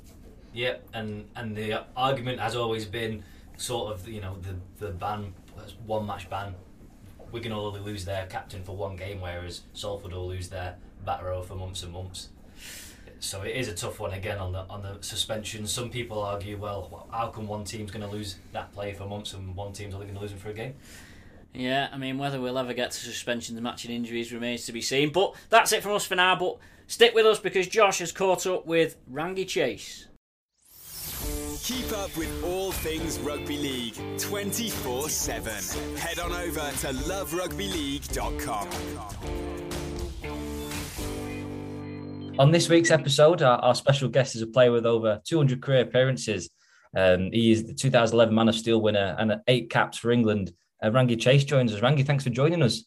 Yep, 0.53 0.88
and 0.92 1.27
and 1.35 1.57
the 1.57 1.85
argument 1.96 2.40
has 2.40 2.57
always 2.57 2.85
been 2.85 3.24
sort 3.57 3.94
of, 3.94 4.07
you 4.07 4.20
know, 4.20 4.37
the 4.42 4.85
the 4.85 4.92
ban, 4.92 5.33
one 5.87 6.07
match 6.07 6.29
ban. 6.29 6.55
Wigan 7.33 7.55
will 7.55 7.66
only 7.66 7.81
lose 7.81 8.05
their 8.05 8.27
captain 8.27 8.62
for 8.62 8.77
one 8.77 8.96
game, 8.96 9.20
whereas 9.20 9.62
Salford 9.72 10.12
will 10.12 10.29
lose 10.29 10.48
their 10.48 10.77
back 11.09 11.23
row 11.23 11.42
for 11.42 11.55
months 11.55 11.83
and 11.83 11.92
months 11.92 12.29
so 13.21 13.42
it 13.42 13.55
is 13.57 13.68
a 13.68 13.75
tough 13.75 14.01
one 14.01 14.12
again 14.12 14.38
on 14.38 14.53
the 14.53 14.61
on 14.71 14.83
the 14.83 14.97
suspension. 15.01 15.66
Some 15.66 15.90
people 15.90 16.23
argue, 16.23 16.57
well, 16.57 17.09
how 17.11 17.27
come 17.29 17.49
one 17.49 17.64
team's 17.64 17.90
going 17.90 18.05
to 18.05 18.11
lose 18.11 18.37
that 18.53 18.73
player 18.73 18.94
for 18.94 19.07
months 19.07 19.35
and 19.35 19.57
one 19.57 19.73
team's 19.73 19.94
only 19.94 20.07
going 20.07 20.16
to 20.16 20.21
lose 20.21 20.31
him 20.33 20.38
for 20.38 20.51
a 20.51 20.55
game? 20.55 20.75
Yeah, 21.55 21.88
I 21.92 21.99
mean, 21.99 22.18
whether 22.18 22.40
we'll 22.40 22.59
ever 22.59 22.75
get 22.75 22.92
to 22.92 22.97
suspensions 22.97 23.57
and 23.57 23.64
matching 23.64 23.90
injuries 23.90 24.33
remains 24.33 24.66
to 24.66 24.73
be 24.73 24.81
seen. 24.81 25.11
But 25.11 25.35
that's 25.49 25.73
it 25.73 25.83
from 25.83 25.90
us 25.92 26.05
for 26.05 26.14
now. 26.14 26.37
But 26.37 26.59
stick 26.87 27.12
with 27.14 27.27
us 27.27 27.40
because 27.40 27.66
Josh 27.66 27.99
has 27.99 28.12
caught 28.12 28.47
up 28.47 28.66
with 28.66 28.97
Rangi 29.11 29.49
Chase. 29.49 30.07
Keep 31.64 31.90
up 31.92 32.16
with 32.16 32.44
all 32.44 32.71
things 32.73 33.18
rugby 33.18 33.59
league 33.59 33.97
24 34.18 35.09
7. 35.09 35.97
Head 35.97 36.21
on 36.21 36.33
over 36.33 36.61
to 36.61 36.88
loverugbyleague.com. 36.88 39.88
On 42.38 42.53
this 42.53 42.68
week's 42.68 42.92
episode, 42.92 43.42
our, 43.42 43.59
our, 43.59 43.74
special 43.74 44.09
guest 44.09 44.37
is 44.37 44.42
a 44.42 44.46
player 44.46 44.70
with 44.70 44.87
over 44.87 45.20
200 45.27 45.61
career 45.61 45.81
appearances. 45.81 46.48
Um, 46.96 47.33
he 47.33 47.51
is 47.51 47.64
the 47.64 47.74
2011 47.74 48.33
Man 48.33 48.48
of 48.48 48.55
Steel 48.55 48.81
winner 48.81 49.16
and 49.18 49.40
eight 49.48 49.70
caps 49.70 49.98
for 49.98 50.12
England. 50.12 50.53
Uh, 50.81 50.90
Rangi 50.90 51.20
Chase 51.20 51.42
joins 51.42 51.74
us. 51.74 51.81
Rangi, 51.81 52.07
thanks 52.07 52.22
for 52.22 52.31
joining 52.31 52.62
us. 52.62 52.85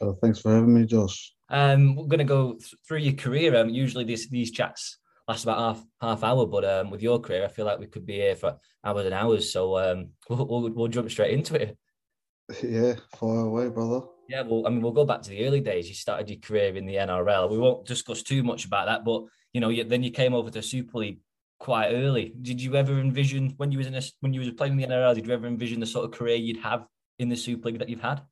Uh, 0.00 0.12
thanks 0.22 0.38
for 0.38 0.54
having 0.54 0.72
me, 0.72 0.86
Josh. 0.86 1.32
Um, 1.48 1.96
we're 1.96 2.06
going 2.06 2.18
to 2.18 2.24
go 2.24 2.52
th- 2.52 2.74
through 2.86 2.98
your 2.98 3.14
career. 3.14 3.56
Um, 3.56 3.70
usually 3.70 4.04
these 4.04 4.28
these 4.28 4.52
chats 4.52 4.98
last 5.26 5.42
about 5.42 5.58
half 5.58 5.84
half 6.00 6.22
hour, 6.22 6.46
but 6.46 6.64
um, 6.64 6.90
with 6.90 7.02
your 7.02 7.18
career, 7.18 7.44
I 7.44 7.48
feel 7.48 7.66
like 7.66 7.80
we 7.80 7.88
could 7.88 8.06
be 8.06 8.14
here 8.14 8.36
for 8.36 8.56
hours 8.84 9.04
and 9.04 9.14
hours. 9.14 9.52
So 9.52 9.76
um, 9.78 10.10
we'll, 10.28 10.46
we'll, 10.46 10.70
we'll 10.70 10.88
jump 10.88 11.10
straight 11.10 11.34
into 11.34 11.60
it. 11.60 11.76
Yeah, 12.62 12.94
far 13.16 13.40
away, 13.40 13.68
brother. 13.68 14.02
Yeah, 14.28 14.42
well, 14.42 14.66
I 14.66 14.70
mean, 14.70 14.80
we'll 14.80 14.92
go 14.92 15.04
back 15.04 15.22
to 15.22 15.30
the 15.30 15.46
early 15.46 15.60
days. 15.60 15.88
You 15.88 15.94
started 15.94 16.30
your 16.30 16.38
career 16.38 16.76
in 16.76 16.86
the 16.86 16.96
NRL. 16.96 17.50
We 17.50 17.58
won't 17.58 17.86
discuss 17.86 18.22
too 18.22 18.42
much 18.42 18.64
about 18.64 18.86
that, 18.86 19.04
but 19.04 19.24
you 19.52 19.60
know, 19.60 19.68
you, 19.68 19.84
then 19.84 20.02
you 20.02 20.10
came 20.10 20.34
over 20.34 20.50
to 20.50 20.62
Super 20.62 20.98
League 20.98 21.20
quite 21.58 21.92
early. 21.92 22.34
Did 22.40 22.60
you 22.60 22.74
ever 22.74 22.98
envision 22.98 23.54
when 23.56 23.70
you 23.70 23.78
was 23.78 23.86
in 23.86 23.94
a, 23.94 24.02
when 24.20 24.32
you 24.32 24.40
was 24.40 24.50
playing 24.52 24.72
in 24.72 24.78
the 24.78 24.94
NRL? 24.94 25.14
Did 25.14 25.26
you 25.26 25.32
ever 25.32 25.46
envision 25.46 25.80
the 25.80 25.86
sort 25.86 26.06
of 26.06 26.12
career 26.12 26.36
you'd 26.36 26.62
have 26.62 26.86
in 27.18 27.28
the 27.28 27.36
Super 27.36 27.68
League 27.68 27.78
that 27.78 27.88
you've 27.88 28.00
had? 28.00 28.22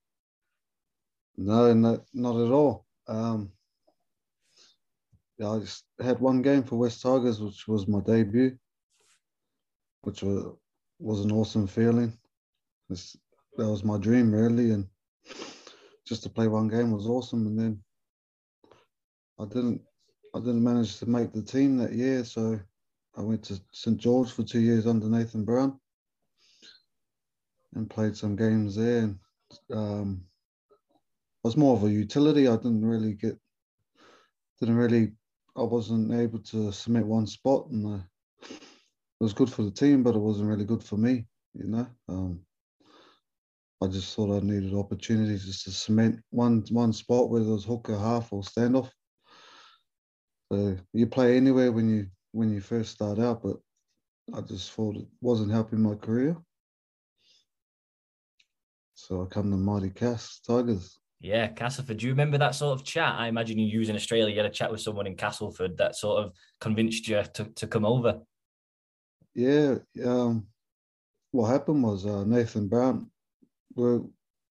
No, 1.37 1.73
not 1.73 2.01
not 2.13 2.37
at 2.37 2.53
all. 2.53 2.87
Um, 3.07 3.51
yeah, 5.39 5.51
I 5.51 5.59
just 5.61 5.85
had 6.01 6.21
one 6.21 6.43
game 6.43 6.63
for 6.63 6.77
Wests 6.77 7.03
Tigers, 7.03 7.41
which 7.41 7.67
was 7.67 7.89
my 7.89 8.01
debut, 8.01 8.57
which 10.03 10.23
was 10.23 10.55
was 10.99 11.25
an 11.25 11.33
awesome 11.33 11.67
feeling. 11.67 12.13
It's, 12.91 13.17
that 13.57 13.69
was 13.69 13.85
my 13.85 13.99
dream, 13.99 14.33
really, 14.33 14.71
and 14.71 14.87
just 16.13 16.25
to 16.25 16.29
play 16.29 16.47
one 16.47 16.69
game 16.69 16.91
was 16.91 17.07
awesome. 17.07 17.47
And 17.47 17.59
then 17.59 17.83
I 19.41 19.47
didn't 19.47 19.81
I 20.35 20.41
didn't 20.41 20.63
manage 20.63 20.99
to 20.99 21.07
make 21.07 21.33
the 21.33 21.41
team 21.41 21.79
that 21.79 21.95
year, 21.95 22.23
so 22.23 22.61
I 23.17 23.23
went 23.23 23.43
to 23.45 23.59
St 23.73 23.97
George 23.97 24.31
for 24.31 24.43
two 24.43 24.61
years 24.61 24.87
under 24.87 25.07
Nathan 25.07 25.43
Brown 25.43 25.81
and 27.75 27.89
played 27.89 28.15
some 28.15 28.37
games 28.37 28.77
there. 28.77 28.99
And 28.99 29.19
um, 29.73 30.25
I 31.43 31.49
was 31.49 31.57
more 31.57 31.77
of 31.77 31.85
a 31.85 31.89
utility. 31.89 32.47
I 32.47 32.57
didn't 32.57 32.85
really 32.85 33.15
get 33.15 33.39
didn't 34.61 34.77
really 34.77 35.13
I 35.57 35.63
wasn't 35.63 36.13
able 36.13 36.41
to 36.41 36.73
submit 36.73 37.07
one 37.07 37.27
spot, 37.27 37.71
and 37.71 37.87
uh, 37.87 38.03
it 38.43 38.61
was 39.19 39.33
good 39.33 39.51
for 39.51 39.63
the 39.63 39.71
team, 39.71 40.03
but 40.03 40.15
it 40.15 40.21
wasn't 40.21 40.51
really 40.51 40.67
good 40.67 40.85
for 40.85 40.99
me. 40.99 41.25
You 41.55 41.69
know. 41.69 41.87
Um, 42.11 42.41
I 43.83 43.89
just 43.89 44.15
thought 44.15 44.37
I 44.37 44.45
needed 44.45 44.75
opportunities 44.75 45.45
just 45.45 45.65
to 45.65 45.71
cement 45.73 46.21
one 46.31 46.65
one 46.71 46.93
spot, 46.93 47.31
whether 47.31 47.45
it 47.45 47.53
was 47.53 47.65
hooker, 47.65 47.99
half, 47.99 48.33
or 48.33 48.43
standoff. 48.43 48.91
So 50.53 50.77
you 50.93 51.07
play 51.07 51.37
anywhere 51.37 51.73
when 51.73 51.89
you 51.89 52.07
when 52.33 52.53
you 52.53 52.61
first 52.61 52.93
start 52.93 53.19
out, 53.19 53.43
but 53.43 53.57
I 54.35 54.41
just 54.43 54.71
thought 54.73 54.97
it 54.97 55.07
wasn't 55.21 55.51
helping 55.51 55.81
my 55.81 55.95
career. 55.95 56.37
So 58.95 59.23
I 59.23 59.27
come 59.27 59.51
to 59.51 59.57
Mighty 59.57 59.91
Cas 59.91 60.41
Tigers. 60.47 60.99
Yeah, 61.21 61.49
Castleford. 61.49 61.99
Do 61.99 62.07
you 62.07 62.13
remember 62.13 62.39
that 62.39 62.55
sort 62.55 62.79
of 62.79 62.85
chat? 62.85 63.15
I 63.17 63.29
imagine 63.29 63.59
you 63.59 63.79
was 63.79 63.89
in 63.89 63.97
Australia, 63.97 64.33
you 64.35 64.41
had 64.41 64.51
a 64.51 64.55
chat 64.55 64.73
with 64.73 64.81
someone 64.81 65.07
in 65.07 65.17
Castleford 65.17 65.77
that 65.79 65.97
sort 65.97 66.25
of 66.25 66.33
convinced 66.61 67.07
you 67.09 67.23
to, 67.35 67.45
to 67.45 67.67
come 67.67 67.85
over. 67.85 68.21
Yeah, 69.35 69.77
um, 70.05 70.47
what 71.31 71.49
happened 71.49 71.83
was 71.83 72.07
uh, 72.07 72.25
Nathan 72.25 72.67
Brown, 72.67 73.11
we 73.75 74.01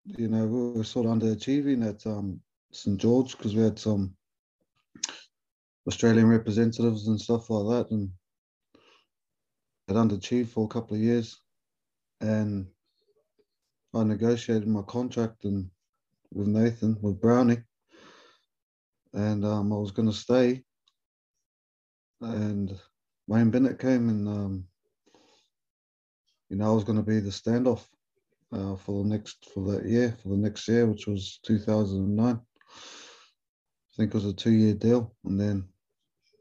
you 0.06 0.28
know, 0.28 0.46
we 0.46 0.78
were 0.78 0.84
sort 0.84 1.06
of 1.06 1.12
underachieving 1.12 1.88
at 1.88 2.06
um, 2.06 2.40
St 2.72 2.98
George 2.98 3.36
because 3.36 3.54
we 3.54 3.62
had 3.62 3.78
some 3.78 4.14
Australian 5.88 6.28
representatives 6.28 7.08
and 7.08 7.20
stuff 7.20 7.50
like 7.50 7.88
that, 7.88 7.90
and 7.92 8.10
had 9.88 9.96
underachieved 9.96 10.48
for 10.48 10.64
a 10.64 10.68
couple 10.68 10.96
of 10.96 11.02
years, 11.02 11.40
and 12.20 12.66
I 13.94 14.04
negotiated 14.04 14.68
my 14.68 14.82
contract 14.82 15.44
and 15.44 15.70
with 16.32 16.46
Nathan 16.48 16.96
with 17.00 17.20
Brownie, 17.20 17.62
and 19.12 19.44
um, 19.44 19.72
I 19.72 19.76
was 19.76 19.90
going 19.90 20.08
to 20.08 20.14
stay, 20.14 20.62
and 22.20 22.78
Wayne 23.26 23.50
Bennett 23.50 23.80
came 23.80 24.08
and 24.08 24.28
um, 24.28 24.64
you 26.48 26.56
know 26.56 26.70
I 26.70 26.74
was 26.74 26.84
going 26.84 26.98
to 26.98 27.04
be 27.04 27.18
the 27.18 27.30
standoff 27.30 27.86
uh, 28.52 28.76
for 28.76 29.02
the 29.02 29.08
next 29.08 29.48
for 29.52 29.72
that 29.72 29.86
year 29.88 30.16
for 30.22 30.30
the 30.30 30.36
next 30.36 30.68
year, 30.68 30.86
which 30.86 31.06
was 31.06 31.40
2009. 31.44 32.34
I 32.34 32.40
think 33.96 34.10
it 34.10 34.14
was 34.14 34.26
a 34.26 34.32
two-year 34.32 34.74
deal, 34.74 35.14
and 35.24 35.40
then 35.40 35.68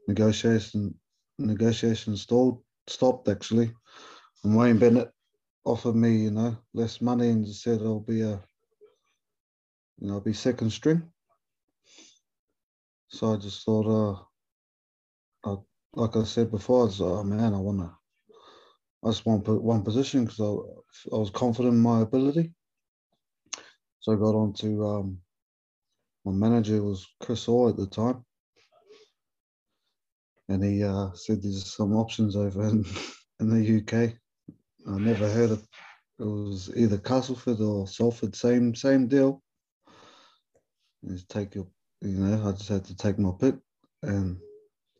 negotiation 0.08 0.94
negotiations 1.38 2.22
stalled 2.22 2.62
stopped 2.86 3.28
actually, 3.28 3.72
and 4.44 4.56
Wayne 4.56 4.78
Bennett 4.78 5.10
offered 5.64 5.96
me 5.96 6.16
you 6.16 6.30
know 6.30 6.56
less 6.74 7.00
money 7.00 7.28
and 7.30 7.46
said 7.48 7.80
I'll 7.82 8.00
be 8.00 8.22
a 8.22 8.42
you 9.98 10.08
know 10.08 10.14
I'll 10.14 10.20
be 10.20 10.32
second 10.32 10.70
string. 10.70 11.02
So 13.08 13.32
I 13.32 13.36
just 13.36 13.64
thought, 13.64 13.86
uh, 13.86 15.50
I, 15.50 15.56
like 15.94 16.16
I 16.16 16.24
said 16.24 16.50
before, 16.50 16.82
I 16.82 16.84
was, 16.86 17.00
oh 17.00 17.22
man, 17.22 17.54
I 17.54 17.58
want 17.58 17.78
to 17.78 17.90
I 19.04 19.08
just 19.10 19.26
want 19.26 19.46
one 19.48 19.82
position 19.82 20.24
because 20.24 20.40
I, 20.40 21.14
I 21.14 21.18
was 21.18 21.30
confident 21.30 21.74
in 21.74 21.80
my 21.80 22.02
ability. 22.02 22.52
So 24.00 24.12
I 24.12 24.16
got 24.16 24.34
on 24.34 24.52
to 24.54 24.86
um, 24.86 25.18
my 26.24 26.32
manager 26.32 26.82
was 26.82 27.06
Chris 27.20 27.48
Orr 27.48 27.70
at 27.70 27.76
the 27.76 27.86
time, 27.86 28.24
and 30.48 30.62
he 30.62 30.82
uh, 30.82 31.10
said 31.14 31.42
there's 31.42 31.74
some 31.74 31.94
options 31.96 32.36
over 32.36 32.66
in, 32.66 32.84
in 33.40 33.50
the 33.50 33.78
UK. 33.80 34.14
I 34.88 34.98
never 34.98 35.28
heard 35.28 35.50
of 35.50 35.66
it 36.18 36.24
was 36.24 36.70
either 36.74 36.96
Castleford 36.98 37.60
or 37.60 37.86
Salford, 37.86 38.34
same 38.34 38.74
same 38.74 39.06
deal. 39.06 39.42
Just 41.06 41.28
take 41.28 41.54
your, 41.54 41.66
you 42.00 42.12
know, 42.18 42.48
I 42.48 42.52
just 42.52 42.68
had 42.68 42.84
to 42.86 42.96
take 42.96 43.18
my 43.18 43.32
pick, 43.38 43.56
and 44.02 44.38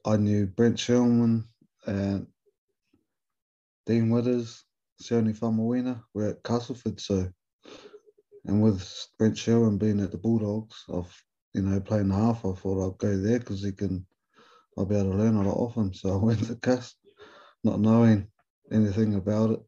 I 0.04 0.16
knew 0.16 0.46
Brent 0.46 0.78
Sherwin 0.78 1.44
and 1.86 2.26
Dean 3.86 4.10
Widders, 4.10 4.64
Sione 5.00 5.36
Faumuina 5.36 6.02
were 6.12 6.30
at 6.30 6.42
Castleford. 6.42 7.00
So, 7.00 7.30
and 8.44 8.60
with 8.60 9.08
Brent 9.16 9.38
Sherwin 9.38 9.78
being 9.78 10.00
at 10.00 10.10
the 10.10 10.18
Bulldogs, 10.18 10.84
I've 10.92 11.14
you 11.54 11.62
know 11.62 11.80
playing 11.80 12.10
half, 12.10 12.44
I 12.44 12.52
thought 12.52 12.86
I'd 12.86 12.98
go 12.98 13.16
there 13.16 13.38
because 13.38 13.62
he 13.62 13.72
can, 13.72 14.04
I'll 14.76 14.86
be 14.86 14.96
able 14.96 15.12
to 15.12 15.16
learn 15.16 15.36
a 15.36 15.42
lot 15.42 15.56
off 15.56 15.76
him. 15.76 15.94
So 15.94 16.12
I 16.12 16.16
went 16.24 16.44
to 16.46 16.56
Cast, 16.56 16.96
not 17.62 17.80
knowing 17.80 18.26
anything 18.72 19.14
about 19.14 19.50
it. 19.50 19.60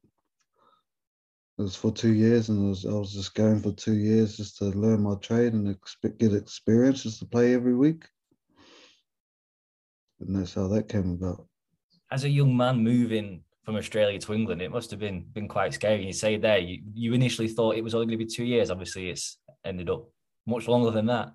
It 1.59 1.63
was 1.63 1.77
for 1.77 1.93
two 1.93 2.13
years, 2.13 2.49
and 2.49 2.69
was, 2.69 2.87
I 2.87 2.93
was 2.93 3.13
just 3.13 3.35
going 3.35 3.61
for 3.61 3.73
two 3.73 3.97
years 3.97 4.37
just 4.37 4.59
to 4.59 4.67
learn 4.67 5.03
my 5.03 5.15
trade 5.17 5.53
and 5.53 5.77
get 6.19 6.33
experience 6.33 7.03
just 7.05 7.19
to 7.21 7.27
play 7.27 7.55
every 7.55 7.75
week. 7.75 8.05
And 10.21 10.37
that's 10.37 10.55
how 10.55 10.69
that 10.69 10.89
came 10.89 11.13
about. 11.13 11.47
As 12.11 12.25
a 12.25 12.29
young 12.29 12.57
man 12.57 12.83
moving 12.83 13.43
from 13.69 13.77
Australia 13.77 14.19
to 14.19 14.33
England, 14.33 14.63
it 14.63 14.71
must 14.71 14.91
have 14.91 14.99
been 14.99 15.27
been 15.35 15.47
quite 15.47 15.75
scary. 15.75 16.07
You 16.07 16.15
say 16.15 16.39
there, 16.39 16.57
you, 16.57 16.81
you 16.95 17.13
initially 17.13 17.49
thought 17.49 17.77
it 17.77 17.85
was 17.85 17.95
only 17.95 18.07
going 18.07 18.19
to 18.19 18.25
be 18.25 18.35
two 18.35 18.47
years. 18.47 18.71
Obviously, 18.71 19.11
it's 19.11 19.37
ended 19.63 19.91
up 19.91 20.09
much 20.47 20.69
longer 20.69 20.91
than 20.91 21.05
that. 21.05 21.35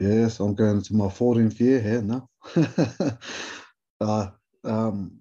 Yes, 0.00 0.40
I'm 0.40 0.54
going 0.54 0.80
to 0.80 0.94
my 0.94 1.08
14th 1.08 1.60
year 1.60 1.82
here 1.82 2.00
now. 2.00 2.30
uh, 4.00 4.28
um, 4.64 5.18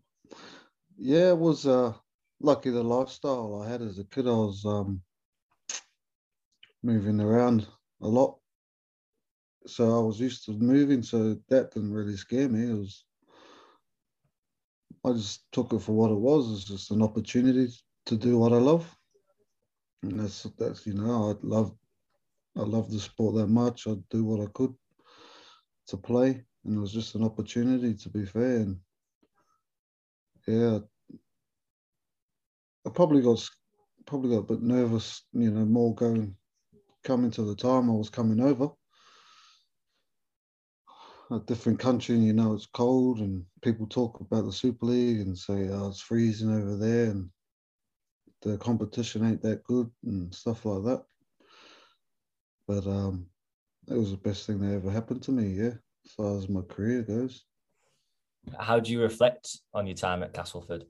yeah, 0.98 1.32
it 1.32 1.38
was 1.38 1.68
uh, 1.68 1.92
lucky 2.40 2.70
the 2.70 2.82
lifestyle 2.82 3.62
I 3.62 3.70
had 3.70 3.82
as 3.82 4.00
a 4.00 4.06
kid. 4.06 4.28
I 4.28 4.32
was 4.32 4.64
um, 4.66 5.02
moving 6.84 7.20
around 7.20 7.68
a 8.02 8.08
lot. 8.08 8.38
So 9.68 9.84
I 9.84 10.02
was 10.02 10.22
used 10.22 10.46
to 10.46 10.54
moving, 10.54 11.04
so 11.04 11.36
that 11.50 11.74
didn't 11.74 11.92
really 11.92 12.16
scare 12.16 12.48
me. 12.48 12.70
It 12.70 12.78
was 12.78 13.04
I 15.06 15.14
just 15.14 15.46
took 15.52 15.72
it 15.74 15.80
for 15.80 15.92
what 15.94 16.12
it 16.12 16.18
was. 16.18 16.52
It's 16.52 16.64
just 16.64 16.92
an 16.92 17.04
opportunity 17.04 17.72
to 18.08 18.18
do 18.18 18.38
what 18.38 18.54
I 18.54 18.58
love. 18.58 18.86
And 20.02 20.20
that's 20.20 20.44
that's 20.58 20.86
you 20.88 20.94
know, 20.94 21.32
I 21.32 21.36
love 21.46 21.76
I 22.58 22.62
love 22.62 22.92
the 22.92 23.00
sport 23.00 23.36
that 23.36 23.48
much. 23.48 23.88
I'd 23.88 24.08
do 24.10 24.24
what 24.26 24.42
I 24.42 24.50
could 24.54 24.74
to 25.88 25.98
play. 25.98 26.44
And 26.66 26.78
it 26.78 26.80
was 26.80 26.94
just 26.94 27.16
an 27.16 27.24
opportunity 27.24 27.94
to 27.94 28.10
be 28.10 28.26
fair. 28.26 28.58
And 28.58 28.80
yeah, 30.48 30.80
I 32.86 32.90
probably 32.90 33.22
got 33.22 33.48
probably 34.08 34.32
got 34.32 34.44
a 34.44 34.54
bit 34.54 34.62
nervous, 34.62 35.24
you 35.34 35.52
know, 35.52 35.66
more 35.66 35.94
going 35.94 36.36
coming 37.04 37.32
to 37.32 37.44
the 37.44 37.56
time 37.56 37.90
I 37.90 37.94
was 37.94 38.10
coming 38.10 38.42
over 38.42 38.72
a 41.32 41.40
different 41.40 41.80
country 41.80 42.16
and 42.16 42.26
you 42.26 42.34
know 42.34 42.54
it's 42.54 42.68
cold 42.68 43.20
and 43.20 43.44
people 43.64 43.88
talk 43.88 44.20
about 44.20 44.46
the 44.46 44.52
Super 44.52 44.86
League 44.86 45.22
and 45.22 45.38
say 45.38 45.70
oh 45.70 45.88
it's 45.88 46.02
freezing 46.02 46.52
over 46.52 46.76
there 46.76 47.12
and 47.12 47.30
the 48.42 48.58
competition 48.60 49.26
ain't 49.26 49.42
that 49.42 49.64
good 49.64 49.90
and 50.06 50.34
stuff 50.34 50.66
like 50.66 50.84
that. 50.84 51.04
But 52.68 52.86
um 52.86 53.28
it 53.88 53.96
was 53.96 54.12
the 54.12 54.18
best 54.18 54.46
thing 54.46 54.60
that 54.60 54.76
ever 54.76 54.92
happened 54.92 55.22
to 55.24 55.32
me, 55.32 55.48
yeah, 55.48 55.74
as 56.06 56.12
far 56.16 56.38
as 56.38 56.50
my 56.50 56.62
career 56.62 57.02
goes. 57.02 57.44
How 58.60 58.80
do 58.80 58.92
you 58.92 59.02
reflect 59.02 59.60
on 59.74 59.88
your 59.88 59.96
time 59.96 60.22
at 60.22 60.34
Castleford? 60.34 60.86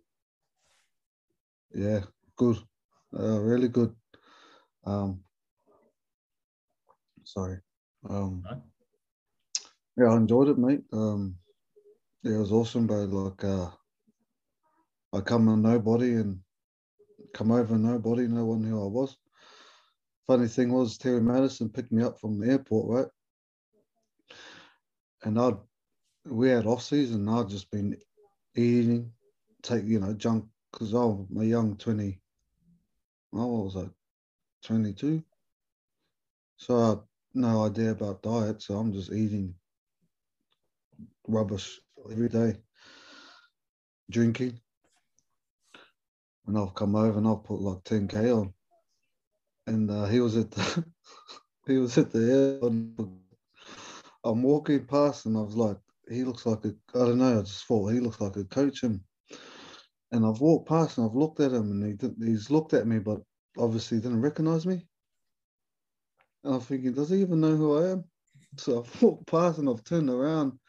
Yeah, 1.73 2.01
good. 2.35 2.57
Uh, 3.17 3.39
really 3.39 3.69
good. 3.69 3.95
Um 4.85 5.21
sorry. 7.23 7.59
Um 8.09 8.43
yeah, 9.97 10.11
I 10.11 10.17
enjoyed 10.17 10.49
it, 10.49 10.57
mate. 10.57 10.83
Um, 10.91 11.35
yeah, 12.23 12.35
it 12.35 12.39
was 12.39 12.51
awesome, 12.51 12.87
bro. 12.87 13.03
Like, 13.05 13.43
uh, 13.43 13.69
I 15.13 15.21
come 15.21 15.47
on 15.47 15.61
nobody 15.61 16.15
and 16.15 16.39
come 17.33 17.51
over 17.51 17.77
nobody, 17.77 18.27
no 18.27 18.45
one 18.45 18.61
knew 18.61 18.81
I 18.81 18.87
was. 18.87 19.17
Funny 20.27 20.47
thing 20.47 20.73
was, 20.73 20.97
Terry 20.97 21.21
Matterson 21.21 21.69
picked 21.69 21.91
me 21.91 22.03
up 22.03 22.19
from 22.19 22.39
the 22.39 22.51
airport, 22.51 22.89
right? 22.89 24.37
And 25.23 25.39
I'd, 25.39 25.55
we 26.25 26.49
had 26.49 26.65
off 26.65 26.81
season, 26.81 27.29
I'd 27.29 27.49
just 27.49 27.69
been 27.71 27.97
eating, 28.55 29.11
take, 29.61 29.85
you 29.85 29.99
know, 29.99 30.13
junk, 30.13 30.45
because 30.71 30.93
I'm 30.93 31.27
a 31.39 31.43
young 31.43 31.77
20, 31.77 32.19
oh, 33.33 33.47
what 33.47 33.65
was 33.65 33.75
like 33.75 33.91
22? 34.63 35.23
So 36.57 36.77
I 36.77 36.89
had 36.89 36.99
no 37.33 37.65
idea 37.65 37.91
about 37.91 38.23
diet, 38.23 38.61
so 38.61 38.77
I'm 38.77 38.91
just 38.91 39.11
eating 39.11 39.53
rubbish 41.27 41.79
every 42.11 42.29
day, 42.29 42.55
drinking. 44.09 44.59
And 46.47 46.57
I've 46.57 46.75
come 46.75 46.95
over 46.95 47.17
and 47.17 47.27
I've 47.27 47.43
put 47.43 47.61
like 47.61 47.83
10k 47.83 48.31
on. 48.35 48.53
And 49.67 49.89
uh, 49.89 50.05
he 50.05 50.19
was 50.19 50.37
at 50.37 50.51
the 50.51 50.85
he 51.67 51.77
was 51.77 51.97
at 51.97 52.11
the 52.11 52.59
airport. 52.63 53.09
I'm 54.23 54.41
walking 54.43 54.85
past 54.85 55.25
and 55.25 55.37
I 55.37 55.41
was 55.41 55.55
like, 55.55 55.77
he 56.09 56.23
looks 56.23 56.45
like 56.45 56.65
a 56.65 56.75
I 56.93 56.99
don't 56.99 57.17
know, 57.17 57.39
I 57.39 57.41
just 57.41 57.65
thought 57.65 57.91
he 57.91 57.99
looks 57.99 58.21
like 58.21 58.35
a 58.37 58.43
coach 58.45 58.83
and 58.83 58.99
and 60.11 60.25
I've 60.25 60.41
walked 60.41 60.69
past 60.69 60.97
and 60.97 61.07
I've 61.07 61.15
looked 61.15 61.39
at 61.39 61.51
him 61.51 61.71
and 61.71 61.99
he 62.01 62.25
he's 62.25 62.51
looked 62.51 62.73
at 62.73 62.87
me 62.87 62.99
but 62.99 63.21
obviously 63.57 63.99
didn't 63.99 64.21
recognize 64.21 64.65
me. 64.65 64.87
And 66.43 66.55
I'm 66.55 66.61
thinking, 66.61 66.93
does 66.93 67.09
he 67.09 67.21
even 67.21 67.41
know 67.41 67.55
who 67.55 67.77
I 67.83 67.91
am? 67.91 68.03
So 68.57 68.83
I've 68.83 69.01
walked 69.01 69.27
past 69.27 69.57
and 69.57 69.69
I've 69.69 69.83
turned 69.83 70.09
around 70.09 70.59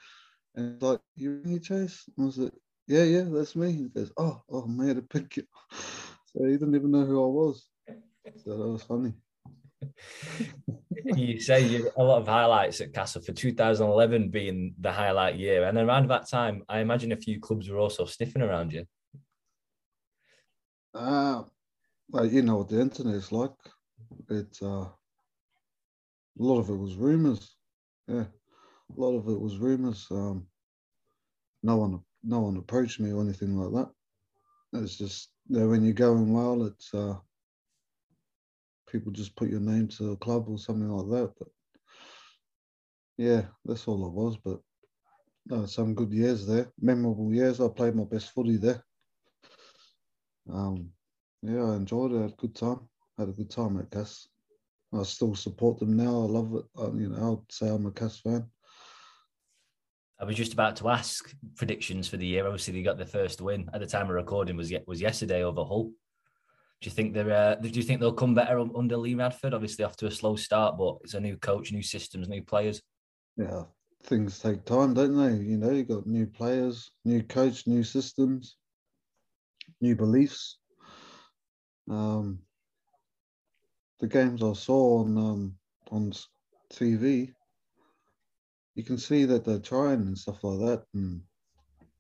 and 0.57 0.83
like, 0.83 1.01
you 1.15 1.43
Rangi 1.45 1.63
Chase? 1.63 2.09
I 2.19 2.23
was 2.23 2.39
like, 2.39 2.53
yeah, 2.87 3.03
yeah, 3.03 3.25
that's 3.29 3.55
me. 3.55 3.73
He 3.73 3.89
goes, 3.89 4.13
oh, 4.17 4.43
oh, 4.51 4.67
man, 4.67 4.97
to 4.97 5.03
pick 5.03 5.39
it. 5.39 5.47
So 6.33 6.45
he 6.45 6.53
didn't 6.53 6.75
even 6.75 6.91
know 6.91 7.07
who 7.07 7.25
I 7.25 7.29
was. 7.29 7.67
So 8.45 8.59
that 8.59 8.69
was 8.69 8.83
funny. 8.83 9.15
you 11.05 11.41
say 11.41 11.67
you 11.67 11.91
a 11.97 12.03
lot 12.03 12.21
of 12.21 12.29
highlights 12.29 12.83
at 12.83 12.93
Castleford 12.93 13.39
2011 13.39 14.29
being 14.29 14.75
the 14.79 14.93
highlight 14.93 15.37
year, 15.37 15.65
and 15.65 15.79
around 15.79 16.11
that 16.11 16.29
time, 16.29 16.63
I 16.69 16.81
imagine 16.81 17.13
a 17.13 17.17
few 17.17 17.41
clubs 17.41 17.71
were 17.71 17.79
also 17.79 18.05
sniffing 18.05 18.43
around 18.43 18.75
you. 18.75 18.85
Uh, 20.95 21.45
well, 22.11 22.27
you 22.27 22.43
know 22.43 22.57
what 22.57 22.69
the 22.69 22.81
internet 22.81 23.15
is 23.15 23.33
like. 23.33 23.57
it 24.29 24.59
uh, 24.63 24.67
a 24.67 24.93
lot 26.39 26.59
of 26.59 26.69
it 26.69 26.77
was 26.77 26.97
rumors. 26.97 27.57
Yeah, 28.07 28.25
a 28.97 29.01
lot 29.01 29.17
of 29.17 29.29
it 29.29 29.41
was 29.41 29.59
rumors. 29.59 30.07
Um, 30.11 30.47
no 31.63 31.77
one, 31.77 32.01
no 32.23 32.41
one 32.41 32.57
approached 32.57 33.01
me 33.01 33.13
or 33.13 33.23
anything 33.23 33.57
like 33.57 33.73
that. 33.73 34.81
It's 34.81 34.97
just 34.97 35.31
know, 35.49 35.69
when 35.69 35.85
you're 35.85 35.95
going 35.95 36.33
well, 36.33 36.65
it's 36.65 36.93
uh, 36.95 37.15
people 38.91 39.13
just 39.13 39.37
put 39.37 39.51
your 39.51 39.61
name 39.61 39.89
to 39.89 40.13
a 40.13 40.17
club 40.17 40.49
or 40.49 40.59
something 40.59 40.89
like 40.91 41.09
that. 41.11 41.33
But 41.39 41.49
yeah, 43.17 43.43
that's 43.65 43.87
all 43.89 44.07
it 44.07 44.13
was. 44.13 44.37
But 44.37 44.61
no, 45.47 45.67
some 45.67 45.95
good 45.95 46.13
years 46.13 46.47
there, 46.47 46.73
memorable 46.81 47.33
years. 47.33 47.61
I 47.61 47.69
played 47.69 47.95
my 47.95 48.05
best 48.05 48.33
footy 48.33 48.57
there. 48.57 48.85
Um, 50.53 50.91
yeah, 51.43 51.65
I 51.65 51.77
enjoyed 51.77 52.13
it. 52.13 52.19
I 52.19 52.23
had 52.23 52.33
a 52.33 52.37
good 52.37 52.55
time. 52.55 52.81
Had 53.19 53.29
a 53.29 53.33
good 53.33 53.51
time 53.51 53.79
at 53.79 53.91
Cas. 53.91 54.29
I 54.93 55.03
still 55.03 55.35
support 55.35 55.79
them 55.79 55.97
now. 55.97 56.11
I 56.23 56.27
love 56.27 56.55
it. 56.55 56.65
I, 56.79 56.85
you 56.99 57.09
know, 57.09 57.45
I'd 57.49 57.53
say 57.53 57.69
I'm 57.69 57.87
a 57.87 57.91
Cas 57.91 58.19
fan. 58.19 58.47
I 60.19 60.25
was 60.25 60.37
just 60.37 60.55
about 60.55 60.77
to 60.77 60.89
ask 60.89 61.35
predictions 61.57 62.09
for 62.09 62.17
the 62.17 62.27
year. 62.27 62.47
Obviously, 62.47 62.73
they 62.73 62.83
got 62.83 62.97
their 62.97 63.07
first 63.07 63.41
win 63.41 63.69
at 63.75 63.81
the 63.81 63.87
time 63.87 64.09
of 64.09 64.15
recording 64.15 64.57
was 64.57 64.73
was 64.87 65.01
yesterday 65.01 65.43
over 65.43 65.65
Hull. 65.65 65.93
Do 66.81 66.89
you 66.89 66.91
think 66.91 67.15
they're? 67.15 67.31
Uh, 67.31 67.55
do 67.57 67.69
you 67.69 67.83
think 67.83 68.01
they'll 68.01 68.13
come 68.13 68.35
better 68.35 68.59
under 68.59 68.97
Lee 68.97 69.15
Radford? 69.15 69.55
Obviously, 69.55 69.85
off 69.85 69.97
to 69.99 70.07
a 70.07 70.11
slow 70.11 70.37
start, 70.37 70.79
but 70.79 70.97
it's 71.05 71.15
a 71.15 71.21
new 71.21 71.37
coach, 71.37 71.73
new 71.73 71.83
systems, 71.83 72.29
new 72.29 72.43
players. 72.43 72.83
Yeah, 73.37 73.65
things 74.05 74.39
take 74.39 74.65
time, 74.65 74.95
don't 74.95 75.17
they? 75.17 75.43
You 75.43 75.59
know, 75.59 75.71
you 75.71 75.85
got 75.85 76.07
new 76.07 76.27
players, 76.27 76.91
new 77.05 77.23
coach, 77.23 77.67
new 77.67 77.83
systems, 77.83 78.57
new 79.81 79.97
beliefs. 79.97 80.59
Um, 81.91 82.41
the 84.01 84.07
games 84.07 84.43
I 84.43 84.53
saw 84.53 85.01
on 85.01 85.17
um, 85.19 85.55
on 85.91 86.13
TV, 86.73 87.33
you 88.77 88.85
can 88.85 88.99
see 88.99 89.25
that 89.25 89.45
they're 89.45 89.59
trying 89.59 90.03
and 90.03 90.17
stuff 90.17 90.45
like 90.45 90.59
that, 90.61 90.85
and 90.95 91.23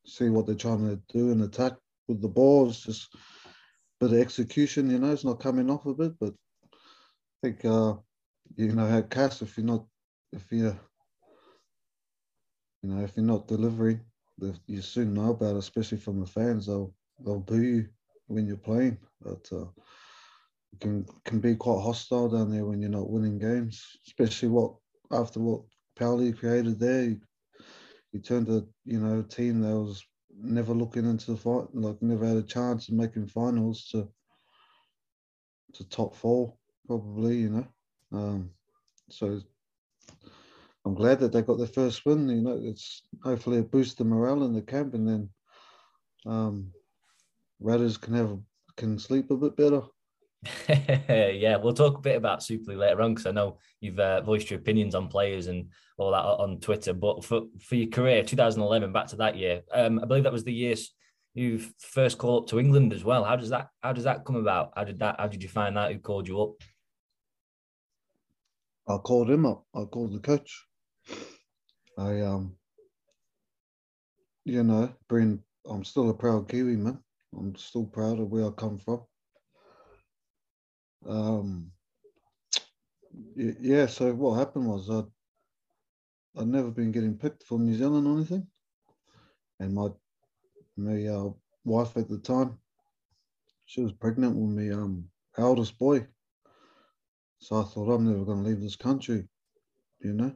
see 0.05 0.29
what 0.29 0.47
they're 0.47 0.55
trying 0.55 0.87
to 0.89 1.01
do 1.09 1.33
and 1.33 1.43
attack 1.43 1.73
with 2.07 2.21
the 2.21 2.29
balls. 2.29 2.85
Just 2.85 3.15
a 3.15 3.19
bit 4.01 4.12
of 4.12 4.21
execution, 4.21 4.91
you 4.91 4.99
know, 4.99 5.11
it's 5.11 5.25
not 5.25 5.41
coming 5.41 5.71
off 5.71 5.87
a 5.87 5.95
bit, 5.95 6.12
but 6.21 6.35
I 6.73 6.77
think 7.43 7.65
uh, 7.65 7.95
you 8.57 8.73
know 8.73 8.87
how 8.87 9.01
Cas 9.03 9.41
if 9.41 9.57
you're 9.57 9.67
not 9.67 9.87
if 10.33 10.45
you're 10.53 10.79
you 12.83 12.91
know 12.91 13.03
if 13.03 13.17
you're 13.17 13.25
not 13.25 13.49
delivering, 13.49 14.01
you 14.67 14.83
soon 14.83 15.15
know 15.15 15.31
about 15.31 15.57
it, 15.57 15.59
especially 15.59 15.99
from 15.99 16.21
the 16.21 16.27
fans. 16.27 16.67
They'll 16.67 16.93
they'll 17.25 17.41
boo 17.41 17.62
you 17.62 17.89
when 18.29 18.47
you're 18.47 18.59
playing, 18.59 18.99
but. 19.23 19.49
Uh, 19.51 19.67
can 20.79 21.07
can 21.25 21.41
be 21.41 21.55
quite 21.57 21.83
hostile 21.83 22.29
down 22.29 22.51
there 22.51 22.67
when 22.67 22.83
you're 22.83 22.91
not 22.91 23.09
winning 23.09 23.39
games, 23.39 23.83
especially 24.07 24.49
what 24.49 24.75
after 25.11 25.41
what 25.41 25.62
Powley 25.98 26.37
created 26.37 26.78
there. 26.78 27.16
You 28.12 28.20
turned 28.20 28.48
a 28.48 28.64
you 28.85 29.00
know 29.00 29.22
team 29.22 29.61
that 29.61 29.76
was 29.76 30.04
never 30.30 30.74
looking 30.74 31.09
into 31.09 31.32
the 31.32 31.37
fight, 31.37 31.66
like 31.74 32.00
never 32.02 32.26
had 32.26 32.37
a 32.37 32.42
chance 32.42 32.88
of 32.88 32.94
making 32.94 33.28
finals 33.28 33.88
to 33.92 34.09
to 35.74 35.88
top 35.88 36.14
four 36.16 36.54
probably. 36.87 37.37
You 37.37 37.50
know, 37.50 37.66
um, 38.12 38.50
so 39.11 39.40
I'm 40.85 40.94
glad 40.94 41.20
that 41.20 41.32
they 41.32 41.42
got 41.42 41.59
their 41.59 41.66
first 41.66 42.06
win. 42.06 42.28
You 42.28 42.42
know, 42.42 42.61
it's 42.62 43.02
hopefully 43.22 43.59
it 43.59 43.70
boosts 43.70 43.94
the 43.94 44.04
morale 44.04 44.44
in 44.44 44.52
the 44.52 44.62
camp, 44.62 44.94
and 44.94 45.09
then 45.09 45.30
um, 46.26 46.72
Raiders 47.61 47.96
can 47.96 48.14
have 48.14 48.38
can 48.76 48.98
sleep 48.98 49.30
a 49.30 49.37
bit 49.37 49.56
better. 49.56 49.82
yeah, 50.68 51.56
we'll 51.56 51.74
talk 51.74 51.98
a 51.98 52.00
bit 52.00 52.16
about 52.16 52.42
Super 52.42 52.70
League 52.70 52.80
later 52.80 53.02
on 53.02 53.14
because 53.14 53.26
I 53.26 53.32
know 53.32 53.59
you've 53.80 53.98
uh, 53.98 54.22
voiced 54.22 54.50
your 54.50 54.59
opinions 54.59 54.94
on 54.94 55.09
players 55.09 55.46
and 55.46 55.70
all 55.98 56.11
that 56.11 56.24
on 56.24 56.61
Twitter. 56.61 56.92
But 56.92 57.24
for, 57.24 57.42
for 57.61 57.74
your 57.74 57.88
career, 57.88 58.22
2011, 58.22 58.92
back 58.92 59.09
to 59.09 59.16
that 59.16 59.37
year, 59.37 59.62
um, 59.72 60.00
I 60.02 60.06
believe 60.06 60.24
that 60.24 60.32
was 60.32 60.44
the 60.44 60.52
year 60.52 60.74
you 61.37 61.61
first 61.78 62.16
called 62.16 62.44
up 62.44 62.48
to 62.48 62.59
England 62.59 62.92
as 62.92 63.04
well. 63.04 63.22
How 63.22 63.37
does 63.37 63.50
that 63.50 63.68
How 63.82 63.92
does 63.92 64.04
that 64.04 64.24
come 64.24 64.37
about? 64.37 64.72
How 64.74 64.85
did 64.85 64.98
that 65.00 65.16
How 65.18 65.28
did 65.28 65.42
you 65.42 65.48
find 65.48 65.76
that? 65.76 65.92
Who 65.92 65.98
called 65.98 66.26
you 66.26 66.40
up? 66.40 66.54
I 68.88 68.96
called 68.98 69.30
him 69.30 69.44
up. 69.44 69.64
I 69.74 69.85
called 69.85 70.14
the 70.14 70.20
coach. 70.20 70.64
I 71.98 72.20
um, 72.22 72.56
you 74.44 74.62
know, 74.62 74.92
bring. 75.09 75.42
I'm 75.68 75.85
still 75.85 76.09
a 76.09 76.14
proud 76.14 76.48
Kiwi 76.48 76.76
man. 76.76 77.00
I'm 77.37 77.54
still 77.56 77.85
proud 77.85 78.18
of 78.18 78.28
where 78.28 78.46
I 78.46 78.50
come 78.50 78.78
from. 78.78 79.02
Um, 81.09 81.71
yeah, 83.37 83.87
so 83.87 84.12
what 84.12 84.38
happened 84.38 84.66
was 84.66 84.90
I'd, 84.90 85.05
I'd 86.40 86.49
never 86.49 86.71
been 86.71 86.92
getting 86.92 87.16
picked 87.16 87.45
for 87.45 87.59
New 87.59 87.75
Zealand 87.75 88.07
or 88.07 88.16
anything. 88.16 88.47
And 89.61 89.75
my 89.75 89.88
my 90.77 91.07
uh, 91.07 91.31
wife 91.64 91.97
at 91.97 92.09
the 92.09 92.19
time, 92.19 92.59
she 93.64 93.81
was 93.81 93.92
pregnant 93.92 94.37
with 94.37 94.51
me 94.51 94.71
um, 94.71 95.05
eldest 95.38 95.79
boy. 95.79 96.07
So 97.38 97.61
I 97.61 97.64
thought, 97.64 97.90
I'm 97.90 98.07
never 98.07 98.25
going 98.25 98.42
to 98.42 98.49
leave 98.49 98.61
this 98.61 98.77
country, 98.77 99.27
you 100.01 100.12
know. 100.12 100.35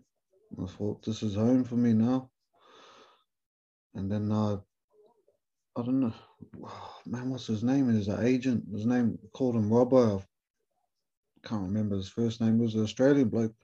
I 0.63 0.67
thought, 0.67 1.05
this 1.05 1.23
is 1.23 1.35
home 1.35 1.65
for 1.65 1.77
me 1.77 1.93
now. 1.93 2.31
And 3.95 4.11
then 4.11 4.33
uh, 4.33 4.57
I 5.77 5.83
don't 5.83 6.01
know, 6.01 6.15
man, 7.07 7.31
what's 7.31 7.47
his 7.47 7.63
name? 7.63 7.91
Is 7.91 8.09
an 8.09 8.25
agent. 8.25 8.65
His 8.73 8.87
name 8.87 9.19
called 9.33 9.57
him 9.57 9.69
Robbo 9.69 10.25
can't 11.45 11.63
remember 11.63 11.97
his 11.97 12.09
first 12.09 12.41
name, 12.41 12.59
was 12.59 12.75
an 12.75 12.83
Australian 12.83 13.29
bloke. 13.29 13.55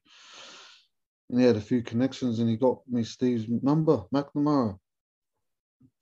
And 1.28 1.40
he 1.40 1.46
had 1.46 1.56
a 1.56 1.60
few 1.60 1.82
connections 1.82 2.38
and 2.38 2.48
he 2.48 2.56
got 2.56 2.78
me 2.88 3.02
Steve's 3.02 3.46
number, 3.62 4.04
McNamara. 4.14 4.78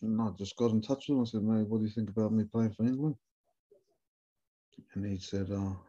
And 0.03 0.21
I 0.21 0.29
just 0.37 0.57
got 0.57 0.71
in 0.71 0.83
touch 0.83 1.09
with 1.09 1.15
him 1.15 1.19
and 1.19 1.29
said, 1.29 1.43
mate, 1.43 1.67
what 1.67 1.79
do 1.79 1.85
you 1.85 1.91
think 1.91 2.11
about 2.11 2.33
me 2.33 2.45
playing 2.45 2.73
for 2.73 2.85
England? 2.85 3.17
And 4.95 5.07
he 5.07 5.19
said, 5.19 5.49
oh, 5.51 5.81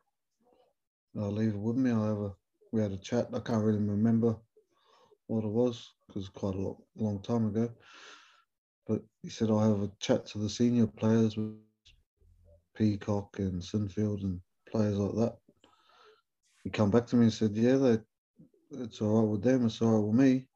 I'll 1.19 1.31
leave 1.31 1.53
it 1.53 1.59
with 1.59 1.75
me. 1.75 1.91
I'll 1.91 2.07
have 2.07 2.17
a, 2.17 2.31
we 2.71 2.81
had 2.81 2.93
a 2.93 2.97
chat. 2.97 3.27
I 3.33 3.39
can't 3.39 3.63
really 3.63 3.79
remember 3.79 4.37
what 5.27 5.43
it 5.43 5.49
was 5.51 5.91
because 6.07 6.23
it's 6.23 6.29
quite 6.29 6.55
a 6.55 6.61
lot, 6.61 6.77
long 6.95 7.21
time 7.21 7.47
ago. 7.47 7.69
But 8.87 9.01
he 9.21 9.29
said, 9.29 9.49
I'll 9.49 9.59
have 9.59 9.81
a 9.81 9.91
chat 9.99 10.25
to 10.27 10.37
the 10.37 10.49
senior 10.49 10.87
players 10.87 11.35
with 11.35 11.55
Peacock 12.75 13.39
and 13.39 13.61
Sinfield 13.61 14.23
and 14.23 14.39
players 14.69 14.97
like 14.97 15.15
that 15.15 15.37
he 16.65 16.71
come 16.71 16.89
back 16.89 17.05
to 17.07 17.15
me 17.15 17.25
and 17.25 17.33
said, 17.33 17.55
"Yeah, 17.55 17.77
that 17.77 18.03
it's 18.71 18.99
all 18.99 19.21
right 19.21 19.31
with 19.31 19.43
them. 19.43 19.67
It's 19.67 19.81
all 19.81 19.91
right 19.91 20.07
with 20.07 20.15
me." 20.15 20.47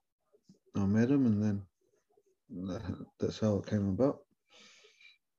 I 0.75 0.85
met 0.85 1.11
him, 1.11 1.27
and 1.27 1.41
then 1.41 1.61
that's 3.19 3.39
how 3.39 3.57
it 3.57 3.67
came 3.67 3.89
about. 3.89 4.21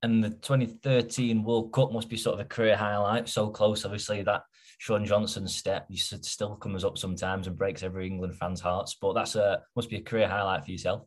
And 0.02 0.22
the 0.22 0.30
2013 0.30 1.42
World 1.42 1.72
Cup 1.72 1.92
must 1.92 2.09
be 2.09 2.16
sort 2.16 2.35
of 2.35 2.46
a 2.46 2.48
career 2.48 2.76
highlight. 2.76 3.28
So 3.28 3.50
close, 3.50 3.85
obviously, 3.85 4.22
that 4.22 4.44
Shaun 4.78 5.04
Johnson 5.04 5.46
step 5.48 5.87
you 5.90 5.98
still 5.98 6.54
comes 6.54 6.85
up 6.85 6.96
sometimes 6.96 7.48
and 7.48 7.59
breaks 7.59 7.83
every 7.83 8.06
England 8.06 8.37
fan's 8.37 8.61
hearts. 8.61 8.94
But 8.94 9.14
that's 9.14 9.35
a 9.35 9.62
must 9.74 9.90
be 9.90 9.96
a 9.96 10.02
career 10.02 10.28
highlight 10.28 10.64
for 10.64 10.70
yourself. 10.70 11.02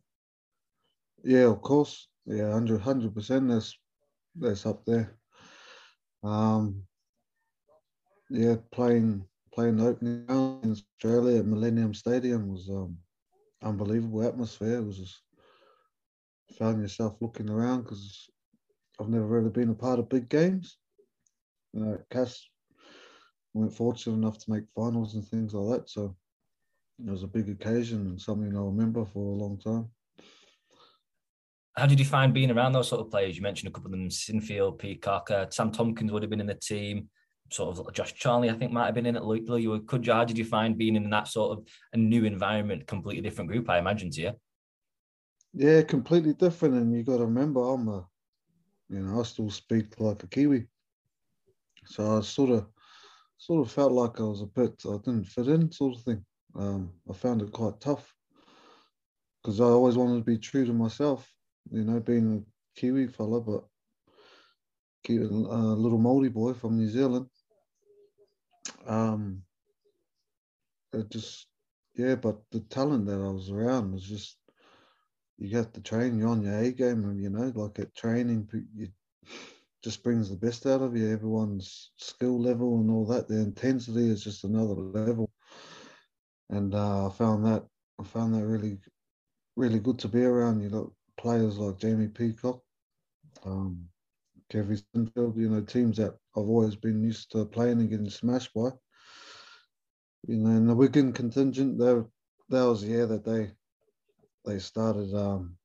Yeah, 1.24 1.46
of 1.46 1.62
course. 1.62 2.06
Yeah, 2.26 2.50
100 2.50 3.14
percent. 3.14 3.48
That's 3.48 3.74
that's 4.36 4.66
up 4.66 4.84
there. 4.84 5.16
Um, 6.22 6.82
yeah, 8.28 8.56
playing 8.70 9.26
playing 9.54 9.76
the 9.76 9.86
opening 9.86 10.26
round 10.26 10.64
in 10.64 10.72
Australia 10.72 11.38
at 11.38 11.46
Millennium 11.46 11.94
Stadium 11.94 12.48
was 12.48 12.68
um, 12.68 12.96
unbelievable 13.62 14.26
atmosphere. 14.26 14.78
It 14.78 14.84
was 14.84 14.98
just 14.98 15.20
found 16.58 16.82
yourself 16.82 17.14
looking 17.20 17.48
around 17.48 17.82
because 17.82 18.28
I've 19.00 19.08
never 19.08 19.26
really 19.26 19.50
been 19.50 19.70
a 19.70 19.74
part 19.74 20.00
of 20.00 20.08
big 20.08 20.28
games. 20.28 20.78
You 21.72 21.80
know, 21.80 21.98
Cas 22.10 22.44
weren't 23.54 23.72
fortunate 23.72 24.16
enough 24.16 24.38
to 24.38 24.50
make 24.50 24.64
finals 24.74 25.14
and 25.14 25.26
things 25.26 25.54
like 25.54 25.78
that, 25.78 25.88
so 25.88 26.16
it 27.04 27.10
was 27.10 27.22
a 27.22 27.28
big 27.28 27.48
occasion 27.48 28.00
and 28.06 28.20
something 28.20 28.56
I'll 28.56 28.70
remember 28.70 29.04
for 29.04 29.20
a 29.20 29.36
long 29.36 29.58
time. 29.58 29.88
How 31.76 31.86
did 31.86 31.98
you 31.98 32.04
find 32.04 32.34
being 32.34 32.50
around 32.50 32.72
those 32.72 32.88
sort 32.88 33.00
of 33.00 33.10
players? 33.10 33.36
You 33.36 33.42
mentioned 33.42 33.68
a 33.68 33.72
couple 33.72 33.88
of 33.88 33.92
them, 33.92 34.08
Sinfield, 34.08 34.78
Peacock, 34.78 35.30
uh, 35.30 35.46
Sam 35.50 35.72
Tomkins 35.72 36.12
would 36.12 36.22
have 36.22 36.30
been 36.30 36.40
in 36.40 36.46
the 36.46 36.54
team 36.54 37.08
sort 37.50 37.78
of 37.78 37.92
Josh 37.92 38.14
Charnley, 38.14 38.50
I 38.50 38.54
think 38.54 38.72
might 38.72 38.86
have 38.86 38.94
been 38.94 39.06
in 39.06 39.16
it. 39.16 39.86
Could 39.86 40.06
you, 40.06 40.12
how 40.12 40.24
did 40.24 40.38
you 40.38 40.44
find 40.44 40.78
being 40.78 40.96
in 40.96 41.10
that 41.10 41.28
sort 41.28 41.58
of 41.58 41.66
a 41.92 41.96
new 41.96 42.24
environment, 42.24 42.86
completely 42.86 43.22
different 43.22 43.50
group? 43.50 43.68
I 43.68 43.78
imagine 43.78 44.10
to 44.10 44.20
you. 44.20 44.32
Yeah, 45.52 45.82
completely 45.82 46.34
different, 46.34 46.74
and 46.74 46.92
you 46.92 47.04
got 47.04 47.18
to 47.18 47.26
remember, 47.26 47.60
I'm 47.60 47.86
a, 47.88 48.06
you 48.88 49.00
know, 49.00 49.20
I 49.20 49.22
still 49.22 49.50
speak 49.50 50.00
like 50.00 50.22
a 50.24 50.26
Kiwi, 50.26 50.66
so 51.86 52.18
I 52.18 52.20
sort 52.22 52.50
of, 52.50 52.66
sort 53.38 53.64
of 53.64 53.70
felt 53.70 53.92
like 53.92 54.18
I 54.18 54.24
was 54.24 54.42
a 54.42 54.46
bit, 54.46 54.82
I 54.84 54.96
didn't 55.04 55.26
fit 55.26 55.46
in, 55.46 55.70
sort 55.70 55.96
of 55.96 56.02
thing. 56.02 56.24
Um, 56.56 56.92
I 57.08 57.12
found 57.12 57.42
it 57.42 57.52
quite 57.52 57.80
tough 57.80 58.12
because 59.42 59.60
I 59.60 59.64
always 59.64 59.96
wanted 59.96 60.18
to 60.18 60.24
be 60.24 60.38
true 60.38 60.64
to 60.66 60.72
myself, 60.72 61.30
you 61.70 61.84
know, 61.84 62.00
being 62.00 62.44
a 62.44 62.80
Kiwi 62.80 63.08
fella, 63.08 63.40
but 63.40 63.64
keeping 65.04 65.28
a 65.28 65.58
little 65.74 65.98
Māori 65.98 66.32
boy 66.32 66.54
from 66.54 66.78
New 66.78 66.88
Zealand 66.88 67.26
Um, 68.86 69.42
it 70.92 71.10
just 71.10 71.48
yeah, 71.94 72.14
but 72.16 72.38
the 72.50 72.60
talent 72.60 73.06
that 73.06 73.20
I 73.20 73.28
was 73.30 73.50
around 73.50 73.92
was 73.92 74.02
just 74.04 74.38
you 75.38 75.56
have 75.56 75.72
to 75.72 75.80
train. 75.80 76.18
You're 76.18 76.28
on 76.28 76.42
your 76.42 76.58
A 76.58 76.72
game, 76.72 77.04
and 77.04 77.20
you 77.22 77.30
know, 77.30 77.52
like 77.54 77.78
at 77.78 77.94
training, 77.94 78.48
you 78.74 78.88
just 79.82 80.02
brings 80.04 80.28
the 80.30 80.36
best 80.36 80.66
out 80.66 80.82
of 80.82 80.96
you. 80.96 81.10
Everyone's 81.10 81.90
skill 81.96 82.40
level 82.40 82.78
and 82.80 82.90
all 82.90 83.06
that. 83.06 83.28
The 83.28 83.38
intensity 83.40 84.08
is 84.10 84.24
just 84.24 84.44
another 84.44 84.74
level, 84.74 85.18
and 86.38 86.62
uh, 86.62 86.96
I 86.96 87.00
found 87.00 87.44
that 87.46 87.64
I 87.98 88.04
found 88.04 88.34
that 88.34 88.46
really, 88.46 88.78
really 89.56 89.78
good 89.80 89.98
to 90.00 90.08
be 90.08 90.22
around. 90.22 90.60
You 90.62 90.70
know, 90.70 90.92
players 91.16 91.58
like 91.58 91.78
Jamie 91.78 92.08
Peacock, 92.08 92.60
um, 93.44 93.88
Kevin 94.50 94.76
Sinfield. 94.94 95.36
You 95.36 95.48
know, 95.50 95.60
teams 95.62 95.96
that 95.98 96.12
I've 96.36 96.48
always 96.48 96.76
been 96.76 97.02
used 97.02 97.32
to 97.32 97.44
playing 97.44 97.80
and 97.80 97.90
getting 97.90 98.10
smashed 98.10 98.54
by. 98.54 98.70
You 100.26 100.36
know, 100.38 100.50
and 100.50 100.68
the 100.68 100.74
Wigan 100.74 101.12
contingent, 101.12 101.78
that 101.78 102.08
that 102.50 102.64
was 102.64 102.82
the 102.82 102.88
year 102.88 103.06
that 103.06 103.24
they 103.24 103.52
they 104.44 104.58
started 104.58 105.14
um, 105.14 105.56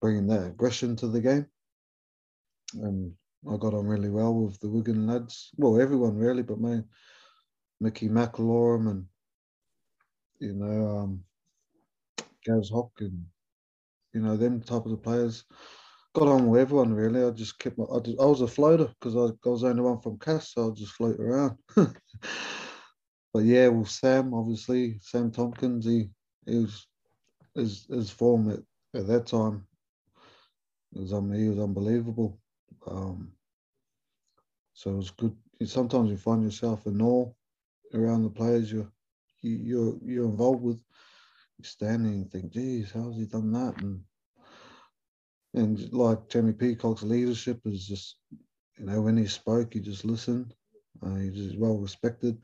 bringing 0.00 0.26
that 0.28 0.46
aggression 0.46 0.96
to 0.96 1.08
the 1.08 1.20
game 1.20 1.46
and 2.74 3.12
I 3.48 3.56
got 3.56 3.74
on 3.74 3.86
really 3.86 4.10
well 4.10 4.34
with 4.34 4.58
the 4.60 4.68
Wigan 4.68 5.06
lads. 5.06 5.50
Well, 5.56 5.80
everyone 5.80 6.16
really, 6.16 6.42
but 6.42 6.60
me, 6.60 6.82
Mickey 7.80 8.08
McIlorum 8.08 8.90
and 8.90 9.06
you 10.40 10.54
know 10.54 10.98
um, 10.98 11.24
Gaz 12.44 12.70
Hock 12.70 12.90
and 13.00 13.26
you 14.14 14.20
know 14.20 14.36
them 14.36 14.60
type 14.60 14.86
of 14.86 15.02
players. 15.02 15.44
Got 16.16 16.28
on 16.28 16.46
with 16.46 16.62
everyone 16.62 16.94
really. 16.94 17.22
I 17.22 17.30
just 17.30 17.58
kept 17.58 17.76
my. 17.76 17.84
I, 17.94 18.00
just, 18.00 18.18
I 18.18 18.24
was 18.24 18.40
a 18.40 18.46
floater 18.46 18.86
because 18.86 19.14
I, 19.14 19.34
I 19.46 19.50
was 19.50 19.60
the 19.60 19.68
only 19.68 19.82
one 19.82 20.00
from 20.00 20.18
Cas, 20.18 20.54
so 20.54 20.70
I 20.70 20.74
just 20.74 20.92
float 20.92 21.20
around. 21.20 21.58
but 21.76 23.44
yeah, 23.44 23.68
with 23.68 23.90
Sam, 23.90 24.32
obviously 24.32 24.98
Sam 25.02 25.30
Tomkins, 25.30 25.84
he 25.84 26.08
he 26.46 26.60
was 26.60 26.86
his 27.54 27.86
his 27.90 28.08
form 28.08 28.50
at, 28.50 28.60
at 28.98 29.06
that 29.08 29.26
time 29.26 29.66
was 30.92 31.12
um, 31.12 31.30
he 31.34 31.48
was 31.48 31.58
unbelievable. 31.58 32.38
Um, 32.86 33.32
so 34.72 34.92
it 34.92 34.96
was 34.96 35.10
good. 35.10 35.36
Sometimes 35.66 36.10
you 36.10 36.16
find 36.16 36.42
yourself 36.42 36.86
in 36.86 37.02
awe 37.02 37.30
around 37.92 38.22
the 38.22 38.30
players 38.30 38.72
you're 38.72 38.90
you, 39.42 39.52
are 39.52 39.60
you 39.60 40.00
you're 40.02 40.24
involved 40.24 40.62
with. 40.62 40.80
You're 41.58 41.66
standing 41.66 42.12
and 42.14 42.32
think, 42.32 42.52
geez, 42.52 42.90
how's 42.92 43.16
he 43.16 43.26
done 43.26 43.52
that? 43.52 43.82
And 43.82 44.00
and 45.56 45.92
like 45.92 46.28
Jamie 46.28 46.52
Peacock's 46.52 47.02
leadership 47.02 47.60
is 47.64 47.86
just, 47.86 48.18
you 48.78 48.86
know, 48.86 49.00
when 49.02 49.16
he 49.16 49.26
spoke, 49.26 49.74
he 49.74 49.80
just 49.80 50.04
listened. 50.04 50.54
Uh, 51.04 51.16
he 51.16 51.30
just 51.30 51.58
well 51.58 51.78
respected. 51.78 52.38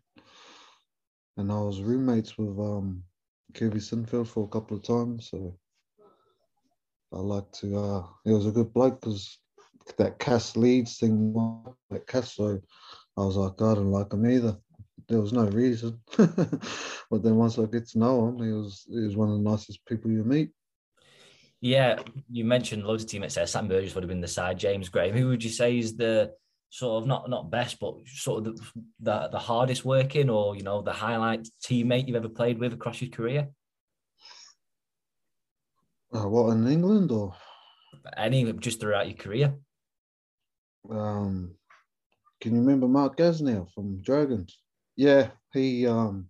And 1.37 1.53
I 1.53 1.61
was 1.61 1.81
roommates 1.81 2.37
with 2.39 2.59
um, 2.59 3.05
Kevin 3.55 3.79
Sinfield 3.81 4.29
for 4.29 4.45
a 4.45 4.49
couple 4.49 4.77
of 4.77 4.83
times, 4.83 5.31
so 5.31 5.57
I 7.13 7.19
like 7.19 7.51
to. 7.53 7.79
Uh, 7.79 8.07
he 8.25 8.33
was 8.33 8.47
a 8.47 8.51
good 8.51 8.73
bloke 8.73 9.01
because 9.01 9.39
that 9.99 10.19
Cas 10.19 10.57
Leeds 10.57 10.99
thing, 10.99 11.35
that 11.91 12.07
Cas. 12.07 12.35
So 12.35 12.61
I 13.17 13.21
was 13.25 13.37
like, 13.37 13.61
I 13.61 13.75
don't 13.75 13.91
like 13.93 14.13
him 14.13 14.27
either. 14.27 14.57
There 15.09 15.21
was 15.21 15.33
no 15.33 15.47
reason, 15.47 16.01
but 16.17 17.23
then 17.23 17.37
once 17.37 17.59
I 17.59 17.65
get 17.67 17.89
to 17.89 17.99
know 17.99 18.29
him, 18.29 18.43
he 18.43 18.53
was 18.53 18.87
he 18.89 19.01
was 19.01 19.17
one 19.17 19.31
of 19.31 19.37
the 19.37 19.51
nicest 19.51 19.85
people 19.87 20.11
you 20.11 20.25
meet. 20.25 20.51
Yeah, 21.63 22.01
you 22.29 22.45
mentioned 22.45 22.85
loads 22.85 23.05
of 23.05 23.09
teammates 23.09 23.37
there. 23.37 23.47
Sam 23.47 23.69
Burgess 23.69 23.95
would 23.95 24.03
have 24.03 24.09
been 24.09 24.21
the 24.21 24.27
side. 24.27 24.59
James 24.59 24.89
Graham. 24.89 25.15
Who 25.15 25.29
would 25.29 25.45
you 25.45 25.49
say 25.49 25.79
is 25.79 25.97
the 25.97 26.33
sort 26.71 27.01
of 27.01 27.07
not 27.07 27.31
not 27.31 27.53
best, 27.53 27.79
but 27.79 27.95
sort 28.07 28.45
of 28.45 28.57
the 28.57 28.63
the, 28.99 29.29
the 29.29 29.39
hardest 29.39 29.85
working, 29.85 30.29
or 30.29 30.57
you 30.57 30.65
know, 30.65 30.83
the 30.83 30.93
highlight 30.93 31.47
teammate 31.65 32.09
you've 32.09 32.17
ever 32.17 32.29
played 32.29 32.59
with 32.59 32.73
across 32.73 33.01
your 33.01 33.11
career? 33.11 33.49
Uh, 36.13 36.29
what 36.29 36.51
in 36.51 36.67
England 36.67 37.13
or 37.13 37.33
any 38.17 38.53
just 38.55 38.81
throughout 38.81 39.07
your 39.07 39.17
career? 39.17 39.55
um, 40.91 41.55
can 42.41 42.55
you 42.55 42.61
remember 42.61 42.89
Mark 42.89 43.17
Gasnier 43.17 43.73
from 43.73 44.03
Dragons? 44.03 44.59
Yeah, 44.97 45.29
he 45.53 45.87
um, 45.87 46.29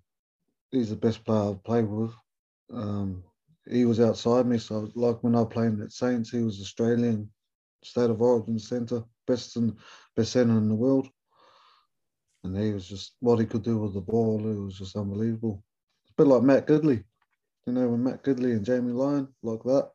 he's 0.71 0.91
the 0.91 0.97
best 0.97 1.25
player 1.25 1.53
I've 1.53 1.65
played 1.65 1.89
with. 1.89 2.13
Um, 2.71 3.25
he 3.71 3.85
was 3.85 4.01
outside 4.01 4.47
me, 4.47 4.59
so 4.59 4.91
like 4.95 5.23
when 5.23 5.37
I 5.37 5.45
played 5.45 5.81
at 5.81 5.93
Saints, 5.93 6.31
he 6.31 6.43
was 6.43 6.61
Australian 6.61 7.31
state 7.85 8.11
of 8.11 8.21
origin 8.23 8.59
centre, 8.59 9.03
best 9.27 9.57
in 9.57 9.77
best 10.17 10.33
centre 10.33 10.57
in 10.57 10.69
the 10.69 10.75
world, 10.75 11.09
and 12.45 12.57
he 12.57 12.73
was 12.73 12.87
just 12.89 13.17
what 13.21 13.39
he 13.39 13.47
could 13.47 13.63
do 13.63 13.79
with 13.79 13.95
the 13.95 14.01
ball. 14.01 14.41
It 14.41 14.59
was 14.59 14.79
just 14.79 14.97
unbelievable. 14.97 15.65
A 16.11 16.13
bit 16.17 16.27
like 16.27 16.43
Matt 16.43 16.67
Gidley, 16.67 17.05
you 17.67 17.73
know, 17.73 17.89
when 17.89 18.05
Matt 18.05 18.23
Gidley 18.25 18.53
and 18.53 18.65
Jamie 18.65 18.93
Lyon 18.93 19.29
like 19.43 19.63
that 19.65 19.91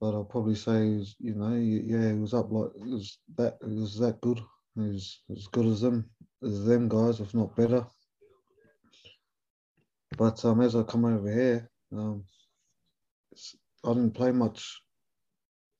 but 0.00 0.14
I'll 0.14 0.24
probably 0.24 0.54
say 0.54 0.90
he 0.90 0.96
was, 0.96 1.16
you 1.18 1.34
know, 1.34 1.54
yeah, 1.54 2.12
he 2.12 2.18
was 2.18 2.34
up 2.34 2.50
like 2.52 2.70
it 2.76 2.86
was 2.86 3.18
that 3.36 3.56
it 3.62 3.68
was 3.68 3.98
that 3.98 4.20
good. 4.20 4.40
He 4.74 4.82
was 4.82 5.22
as 5.30 5.46
good 5.46 5.66
as 5.66 5.80
them 5.80 6.10
as 6.44 6.64
them 6.64 6.88
guys, 6.88 7.20
if 7.20 7.34
not 7.34 7.56
better. 7.56 7.86
But 10.18 10.44
um, 10.44 10.60
as 10.60 10.76
I 10.76 10.82
come 10.82 11.04
over 11.04 11.32
here, 11.32 11.68
um, 11.92 12.24
I 13.84 13.88
didn't 13.88 14.14
play 14.14 14.32
much 14.32 14.82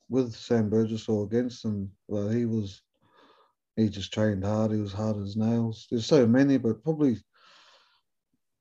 with 0.09 0.35
Sam 0.35 0.69
Burgess 0.71 1.09
or 1.09 1.25
against 1.25 1.65
him. 1.65 1.91
But 2.09 2.29
he 2.31 2.45
was, 2.45 2.83
he 3.77 3.89
just 3.89 4.13
trained 4.13 4.45
hard. 4.45 4.73
He 4.73 4.81
was 4.81 4.93
hard 4.93 5.17
as 5.17 5.37
nails. 5.37 5.87
There's 5.91 6.07
so 6.07 6.27
many, 6.27 6.59
but 6.59 6.83
probably 6.83 7.17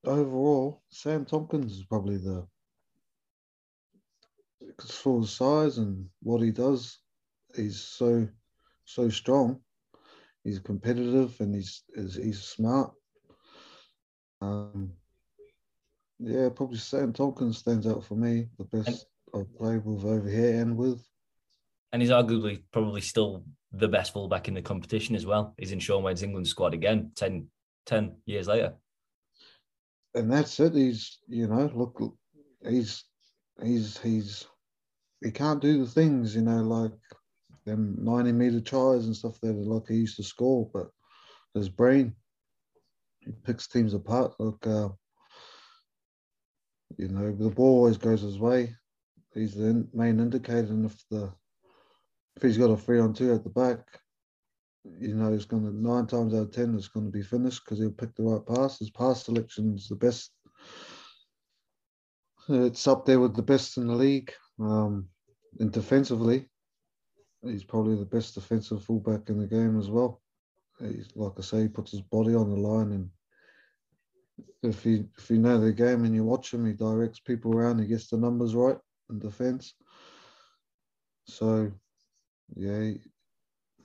overall, 0.06 0.84
Sam 0.90 1.26
Tomkins 1.26 1.78
is 1.78 1.86
probably 1.86 2.18
the 2.18 2.48
for 4.82 5.22
his 5.22 5.32
size 5.32 5.78
and 5.78 6.10
what 6.22 6.42
he 6.42 6.52
does, 6.52 7.00
he's 7.56 7.80
so 7.82 8.28
so 8.86 9.10
strong. 9.10 9.60
He's 10.44 10.60
competitive 10.60 11.36
and 11.40 11.56
he's 11.56 11.84
he's 11.96 12.44
smart. 12.44 12.94
Um, 14.42 14.92
yeah, 16.19 16.49
probably 16.49 16.78
Sam 16.78 17.13
Tomkins 17.13 17.58
stands 17.58 17.88
out 17.88 18.04
for 18.06 18.15
me, 18.15 18.47
the 18.58 18.65
best 18.65 19.06
I've 19.34 19.54
played 19.58 19.86
with 19.86 20.06
over 20.06 20.30
here 20.30 20.62
and 20.62 20.78
with. 20.78 21.04
And 21.91 22.01
he's 22.01 22.12
arguably 22.12 22.63
probably 22.71 23.01
still 23.01 23.43
the 23.71 23.88
best 23.88 24.13
fullback 24.13 24.47
in 24.47 24.54
the 24.54 24.62
competition 24.62 25.15
as 25.15 25.25
well. 25.25 25.54
He's 25.58 25.71
in 25.71 25.80
Shaun 25.80 26.04
Wane's 26.04 26.23
England 26.23 26.47
squad 26.47 26.73
again, 26.73 27.12
10, 27.15 27.47
10 27.86 28.15
years 28.25 28.47
later. 28.47 28.73
And 30.13 30.32
that's 30.32 30.60
it. 30.60 30.73
He's, 30.73 31.19
you 31.28 31.47
know, 31.47 31.69
look, 31.73 32.01
he's 32.67 33.04
he's 33.62 33.97
he's 33.97 34.45
he 35.21 35.32
can't 35.32 35.62
do 35.62 35.84
the 35.84 35.89
things, 35.89 36.36
you 36.36 36.41
know, 36.41 36.62
like 36.62 36.91
them 37.65 37.97
90 37.99 38.32
meter 38.32 38.62
tries 38.62 39.06
and 39.06 39.15
stuff 39.15 39.39
that 39.41 39.54
like 39.54 39.88
he 39.89 39.95
used 39.95 40.17
to 40.17 40.23
score, 40.23 40.69
but 40.73 40.88
his 41.54 41.69
brain, 41.69 42.15
he 43.19 43.32
picks 43.32 43.67
teams 43.67 43.93
apart. 43.93 44.34
Look, 44.39 44.65
uh, 44.67 44.89
you 46.98 47.08
know, 47.10 47.32
the 47.32 47.50
ball 47.50 47.78
always 47.78 47.98
goes 47.98 48.21
his 48.21 48.39
way. 48.39 48.76
He's 49.34 49.54
the 49.54 49.88
main 49.93 50.19
indicator, 50.19 50.71
and 50.71 50.86
if 50.86 50.95
the 51.10 51.32
if 52.38 52.43
he's 52.43 52.58
got 52.58 52.69
a 52.69 52.78
three 52.78 53.00
on 53.00 53.13
two 53.13 53.34
at 53.34 53.43
the 53.43 53.50
back, 53.50 53.80
you 55.00 55.15
know, 55.15 55.32
he's 55.32 55.45
going 55.45 55.63
to 55.63 55.76
nine 55.76 56.06
times 56.06 56.34
out 56.34 56.41
of 56.41 56.52
ten 56.52 56.76
it's 56.76 56.88
going 56.88 57.06
to 57.06 57.12
be 57.12 57.24
finished 57.24 57.63
because 57.63 57.80
he'll 57.80 57.91
pick 57.91 58.15
the 58.15 58.24
right 58.24 58.45
pass. 58.45 58.80
His 58.80 58.89
pass 58.89 59.26
selection 59.26 59.76
is 59.76 59.88
the 59.88 59.95
best. 59.95 60.32
It's 62.48 62.88
up 62.88 63.06
there 63.06 63.19
with 63.19 63.36
the 63.36 63.41
best 63.41 63.78
in 63.78 63.88
the 63.88 63.95
league. 63.95 64.32
Um, 64.60 65.08
and 65.60 65.71
defensively, 65.71 66.48
he's 67.43 67.63
probably 67.63 67.95
the 67.95 68.06
best 68.06 68.36
defensive 68.36 68.84
fullback 68.84 69.30
in 69.30 69.39
the 69.39 69.47
game 69.47 69.80
as 69.80 69.89
well. 69.89 70.22
He's 70.80 71.07
like 71.16 71.34
I 71.38 71.41
say, 71.41 71.62
he 71.64 71.68
puts 71.68 71.91
his 71.91 72.01
body 72.01 72.36
on 72.36 72.49
the 72.49 72.55
line, 72.55 72.91
and 72.91 73.10
if 74.64 74.86
you 74.86 75.08
if 75.18 75.30
you 75.30 75.38
know 75.38 75.60
the 75.60 75.72
game 75.72 76.06
and 76.06 76.16
you 76.16 76.24
watch 76.24 76.54
him, 76.54 76.66
he 76.66 76.74
directs 76.74 77.20
people 77.20 77.56
around. 77.56 77.80
He 77.80 77.88
gets 77.88 78.10
the 78.10 78.18
numbers 78.18 78.56
right 78.56 78.78
in 79.10 79.20
defence. 79.20 79.74
So, 81.28 81.72
yeah, 82.56 82.92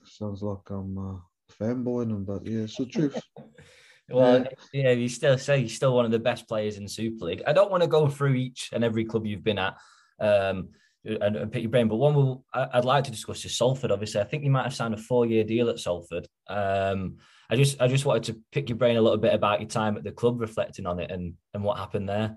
sounds 0.04 0.42
like 0.42 0.68
I'm 0.70 0.98
uh, 0.98 1.18
fanboying 1.60 2.10
him, 2.10 2.24
but 2.24 2.46
yeah, 2.46 2.62
it's 2.62 2.76
the 2.76 2.86
truth. 2.86 3.20
Well, 4.12 4.40
yeah. 4.72 4.82
yeah, 4.82 4.90
you 4.90 5.08
still 5.08 5.38
say 5.38 5.60
he's 5.60 5.76
still 5.76 5.94
one 5.94 6.04
of 6.04 6.10
the 6.10 6.18
best 6.18 6.48
players 6.48 6.78
in 6.78 6.88
Super 6.88 7.26
League. 7.26 7.44
I 7.46 7.52
don't 7.52 7.70
want 7.70 7.84
to 7.84 7.88
go 7.88 8.08
through 8.08 8.34
each 8.34 8.70
and 8.72 8.82
every 8.82 9.04
club 9.04 9.24
you've 9.24 9.44
been 9.44 9.60
at 9.60 9.76
um, 10.18 10.70
and, 11.04 11.36
and, 11.36 11.52
pick 11.52 11.62
your 11.62 11.70
brain, 11.70 11.86
but 11.86 11.94
one 11.94 12.14
will 12.14 12.44
I'd 12.52 12.84
like 12.84 13.04
to 13.04 13.12
discuss 13.12 13.44
is 13.44 13.56
Salford. 13.56 13.92
Obviously, 13.92 14.20
I 14.20 14.24
think 14.24 14.42
you 14.42 14.50
might 14.50 14.64
have 14.64 14.74
signed 14.74 14.94
a 14.94 14.96
four-year 14.96 15.44
deal 15.44 15.68
at 15.68 15.78
Salford. 15.78 16.26
Um, 16.48 17.18
I 17.50 17.56
just 17.56 17.80
I 17.80 17.88
just 17.88 18.06
wanted 18.06 18.24
to 18.24 18.40
pick 18.52 18.68
your 18.68 18.78
brain 18.78 18.96
a 18.96 19.02
little 19.02 19.18
bit 19.18 19.34
about 19.34 19.60
your 19.60 19.68
time 19.68 19.96
at 19.96 20.04
the 20.04 20.12
club, 20.12 20.40
reflecting 20.40 20.86
on 20.86 21.00
it 21.00 21.10
and 21.10 21.34
and 21.52 21.64
what 21.64 21.78
happened 21.78 22.08
there. 22.08 22.36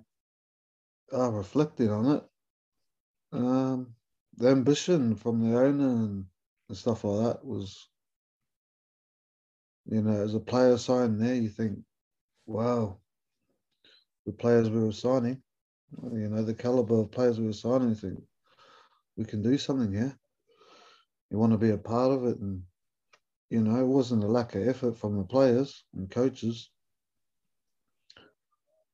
I 1.15 1.27
reflected 1.27 1.89
on 1.89 2.15
it. 2.15 2.23
Um, 3.31 3.93
the 4.37 4.49
ambition 4.49 5.15
from 5.15 5.39
the 5.39 5.57
owner 5.57 5.89
and, 5.89 6.25
and 6.69 6.77
stuff 6.77 7.03
like 7.03 7.25
that 7.25 7.45
was 7.45 7.87
you 9.85 10.01
know, 10.01 10.21
as 10.23 10.33
a 10.33 10.39
player 10.39 10.77
signing 10.77 11.17
there, 11.17 11.35
you 11.35 11.49
think, 11.49 11.79
wow, 12.45 12.97
the 14.25 14.31
players 14.31 14.69
we 14.69 14.83
were 14.83 14.91
signing, 14.91 15.41
you 16.13 16.29
know, 16.29 16.43
the 16.43 16.53
caliber 16.53 17.01
of 17.01 17.11
players 17.11 17.39
we 17.39 17.47
were 17.47 17.53
signing, 17.53 17.89
you 17.89 17.95
think 17.95 18.19
we 19.17 19.25
can 19.25 19.41
do 19.41 19.57
something 19.57 19.91
here. 19.91 20.17
You 21.29 21.37
want 21.37 21.51
to 21.51 21.57
be 21.57 21.71
a 21.71 21.77
part 21.77 22.11
of 22.11 22.25
it, 22.25 22.39
and 22.39 22.63
you 23.53 23.61
know, 23.61 23.79
it 23.79 23.85
wasn't 23.85 24.23
a 24.23 24.27
lack 24.27 24.55
of 24.55 24.67
effort 24.67 24.97
from 24.97 25.15
the 25.15 25.23
players 25.23 25.85
and 25.93 26.09
coaches. 26.09 26.71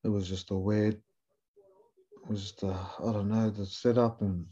It 0.04 0.10
was 0.10 0.28
just 0.28 0.52
a 0.52 0.56
weird, 0.56 0.96
it 0.96 2.30
was 2.30 2.42
just, 2.42 2.64
a, 2.64 2.68
I 2.68 3.14
don't 3.14 3.30
know, 3.30 3.50
the 3.52 3.66
setup 3.66 4.22
and 4.22 4.46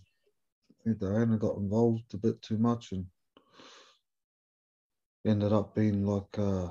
I 0.71 0.75
think 0.85 0.99
the 0.99 1.07
owner 1.07 1.37
got 1.37 1.57
involved 1.57 2.13
a 2.13 2.17
bit 2.17 2.41
too 2.41 2.57
much 2.57 2.93
and 2.93 3.05
ended 5.25 5.51
up 5.51 5.75
being 5.75 6.05
like 6.05 6.39
uh, 6.39 6.69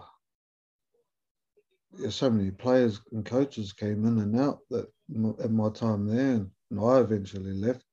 so 2.09 2.31
many 2.31 2.51
players 2.51 3.03
and 3.13 3.27
coaches 3.27 3.75
came 3.75 4.07
in 4.07 4.19
and 4.19 4.41
out 4.41 4.61
that 4.71 4.87
at 5.45 5.51
my 5.51 5.69
time 5.69 6.07
there, 6.07 6.47
and 6.71 6.81
I 6.81 7.01
eventually 7.01 7.53
left. 7.53 7.85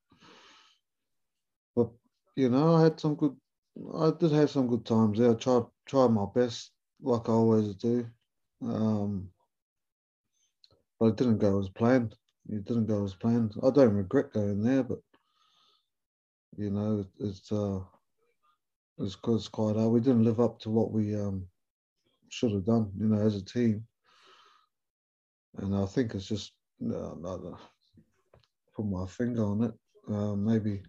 But 1.76 1.90
you 2.38 2.48
know, 2.48 2.76
I 2.76 2.84
had 2.84 2.98
some 2.98 3.16
good. 3.16 3.36
I 3.96 4.12
did 4.20 4.32
have 4.32 4.50
some 4.50 4.68
good 4.68 4.86
times 4.86 5.20
there. 5.20 5.32
I 5.32 5.36
tried 5.36 5.64
tried 5.86 6.10
my 6.12 6.26
best, 6.34 6.72
like 7.02 7.28
I 7.28 7.34
always 7.34 7.76
do. 7.76 8.06
Um, 8.62 9.30
but 11.00 11.08
it 11.08 11.16
didn't 11.18 11.40
go 11.40 11.60
as 11.60 11.70
planned. 11.70 12.16
It 12.50 12.66
didn't 12.66 12.88
go 12.88 13.04
as 13.04 13.14
planned. 13.14 13.54
I 13.64 13.72
don't 13.72 13.94
regret 13.96 14.34
going 14.34 14.62
there, 14.64 14.84
but 14.84 15.00
you 16.58 16.70
know, 16.70 17.06
it's 17.20 17.52
uh, 17.52 17.80
it's, 19.00 19.18
it's 19.28 19.48
quite 19.48 19.76
hard. 19.76 19.92
We 19.92 20.00
didn't 20.00 20.24
live 20.24 20.40
up 20.40 20.60
to 20.62 20.70
what 20.70 20.92
we 20.92 21.16
um, 21.16 21.48
should 22.30 22.52
have 22.52 22.66
done, 22.66 22.92
you 22.98 23.08
know, 23.08 23.22
as 23.22 23.36
a 23.36 23.44
team. 23.44 23.86
And 25.58 25.76
I 25.76 25.86
think 25.86 26.16
it's 26.16 26.28
just 26.28 26.54
uh, 26.94 27.14
put 28.76 28.86
my 28.86 29.06
finger 29.08 29.44
on 29.46 29.64
it. 29.64 29.74
Uh, 30.08 30.36
maybe, 30.36 30.82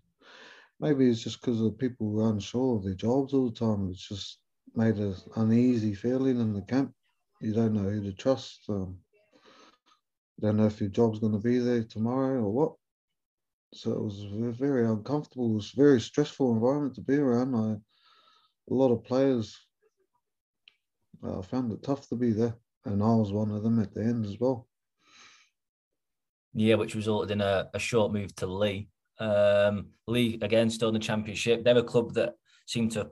maybe 0.80 1.08
it's 1.08 1.22
just 1.22 1.40
because 1.40 1.60
of 1.60 1.78
people 1.78 2.10
who 2.10 2.20
are 2.20 2.30
unsure 2.30 2.76
of 2.76 2.84
their 2.84 2.94
jobs 2.94 3.32
all 3.32 3.50
the 3.50 3.56
time. 3.56 3.88
It's 3.90 4.08
just 4.08 4.38
made 4.74 4.96
an 4.96 5.14
uneasy 5.36 5.94
feeling 5.94 6.40
in 6.40 6.52
the 6.52 6.62
camp. 6.62 6.92
You 7.40 7.52
don't 7.52 7.74
know 7.74 7.88
who 7.88 8.02
to 8.02 8.12
trust. 8.12 8.64
Um, 8.68 8.98
don't 10.40 10.56
know 10.56 10.66
if 10.66 10.80
your 10.80 10.90
job's 10.90 11.20
going 11.20 11.32
to 11.32 11.38
be 11.38 11.58
there 11.58 11.84
tomorrow 11.84 12.40
or 12.40 12.50
what. 12.52 12.72
So 13.72 13.92
it 13.92 14.02
was 14.02 14.24
very 14.58 14.86
uncomfortable. 14.86 15.50
It 15.50 15.54
was 15.54 15.72
a 15.74 15.80
very 15.80 16.00
stressful 16.00 16.52
environment 16.52 16.94
to 16.96 17.00
be 17.00 17.16
around. 17.16 17.54
I, 17.54 17.72
a 18.70 18.74
lot 18.74 18.92
of 18.92 19.04
players 19.04 19.58
uh, 21.24 21.42
found 21.42 21.72
it 21.72 21.82
tough 21.82 22.08
to 22.08 22.16
be 22.16 22.32
there, 22.32 22.54
and 22.84 23.02
I 23.02 23.14
was 23.14 23.32
one 23.32 23.50
of 23.50 23.62
them 23.62 23.80
at 23.80 23.94
the 23.94 24.02
end 24.02 24.26
as 24.26 24.38
well. 24.38 24.68
Yeah, 26.52 26.76
which 26.76 26.94
resulted 26.94 27.32
in 27.32 27.40
a, 27.40 27.68
a 27.74 27.78
short 27.78 28.12
move 28.12 28.34
to 28.36 28.46
Leigh. 28.46 28.88
Um, 29.20 29.88
Leigh 30.06 30.38
again 30.42 30.70
still 30.70 30.88
in 30.88 30.94
the 30.94 31.00
championship. 31.00 31.64
They're 31.64 31.78
a 31.78 31.82
club 31.82 32.14
that 32.14 32.34
seem 32.66 32.88
to 32.90 33.10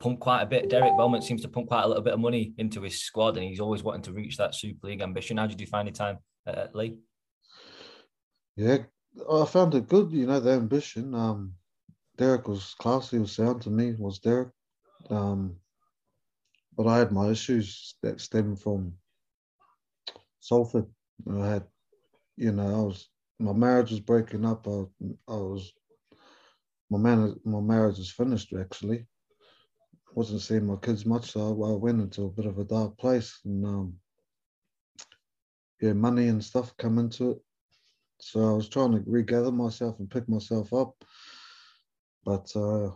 pump 0.00 0.20
quite 0.20 0.42
a 0.42 0.46
bit. 0.46 0.68
Derek 0.68 0.96
Beaumont 0.96 1.24
seems 1.24 1.42
to 1.42 1.48
pump 1.48 1.68
quite 1.68 1.84
a 1.84 1.88
little 1.88 2.02
bit 2.02 2.14
of 2.14 2.20
money 2.20 2.54
into 2.58 2.82
his 2.82 3.02
squad, 3.02 3.36
and 3.36 3.46
he's 3.46 3.60
always 3.60 3.82
wanting 3.82 4.02
to 4.02 4.12
reach 4.12 4.36
that 4.36 4.54
Super 4.54 4.88
League 4.88 5.02
ambition. 5.02 5.36
How 5.36 5.46
did 5.46 5.60
you 5.60 5.66
find 5.66 5.88
your 5.88 5.94
time 5.94 6.18
at 6.46 6.74
Leigh? 6.74 6.98
Yeah, 8.56 8.78
I 9.30 9.44
found 9.44 9.74
it 9.74 9.88
good. 9.88 10.12
You 10.12 10.26
know, 10.26 10.40
the 10.40 10.52
ambition. 10.52 11.14
Um, 11.14 11.54
Derek 12.16 12.48
was 12.48 12.74
classy, 12.78 13.18
was 13.18 13.32
sound 13.32 13.62
to 13.62 13.70
me. 13.70 13.94
Was 13.98 14.18
Derek? 14.18 14.50
Um, 15.08 15.56
but 16.76 16.86
I 16.86 16.98
had 16.98 17.12
my 17.12 17.28
issues 17.28 17.94
that 18.02 18.20
stem 18.20 18.56
from 18.56 18.94
Salford. 20.40 20.86
I 21.30 21.46
had, 21.46 21.64
you 22.36 22.52
know, 22.52 22.66
I 22.66 22.82
was 22.82 23.08
my 23.40 23.54
marriage 23.54 23.90
was 23.90 24.00
breaking 24.00 24.46
up. 24.46 24.68
I, 24.68 24.84
I 25.28 25.36
was 25.36 25.72
my 26.90 26.98
man, 26.98 27.36
my 27.44 27.60
marriage 27.60 27.98
was 27.98 28.10
finished 28.10 28.52
actually. 28.58 29.06
wasn't 30.14 30.42
seeing 30.42 30.66
my 30.66 30.76
kids 30.76 31.06
much, 31.06 31.32
so 31.32 31.40
I, 31.40 31.70
I 31.72 31.76
went 31.76 32.00
into 32.00 32.24
a 32.24 32.30
bit 32.30 32.46
of 32.46 32.58
a 32.58 32.64
dark 32.64 32.98
place, 32.98 33.40
and 33.44 33.64
um, 33.66 33.94
yeah, 35.80 35.92
money 35.94 36.28
and 36.28 36.44
stuff 36.44 36.76
come 36.78 36.98
into 36.98 37.30
it. 37.32 37.38
So 38.20 38.50
I 38.50 38.52
was 38.52 38.68
trying 38.68 38.92
to 38.92 39.02
regather 39.06 39.52
myself 39.52 39.98
and 39.98 40.10
pick 40.10 40.28
myself 40.28 40.72
up, 40.74 40.94
but 42.24 42.54
uh, 42.56 42.90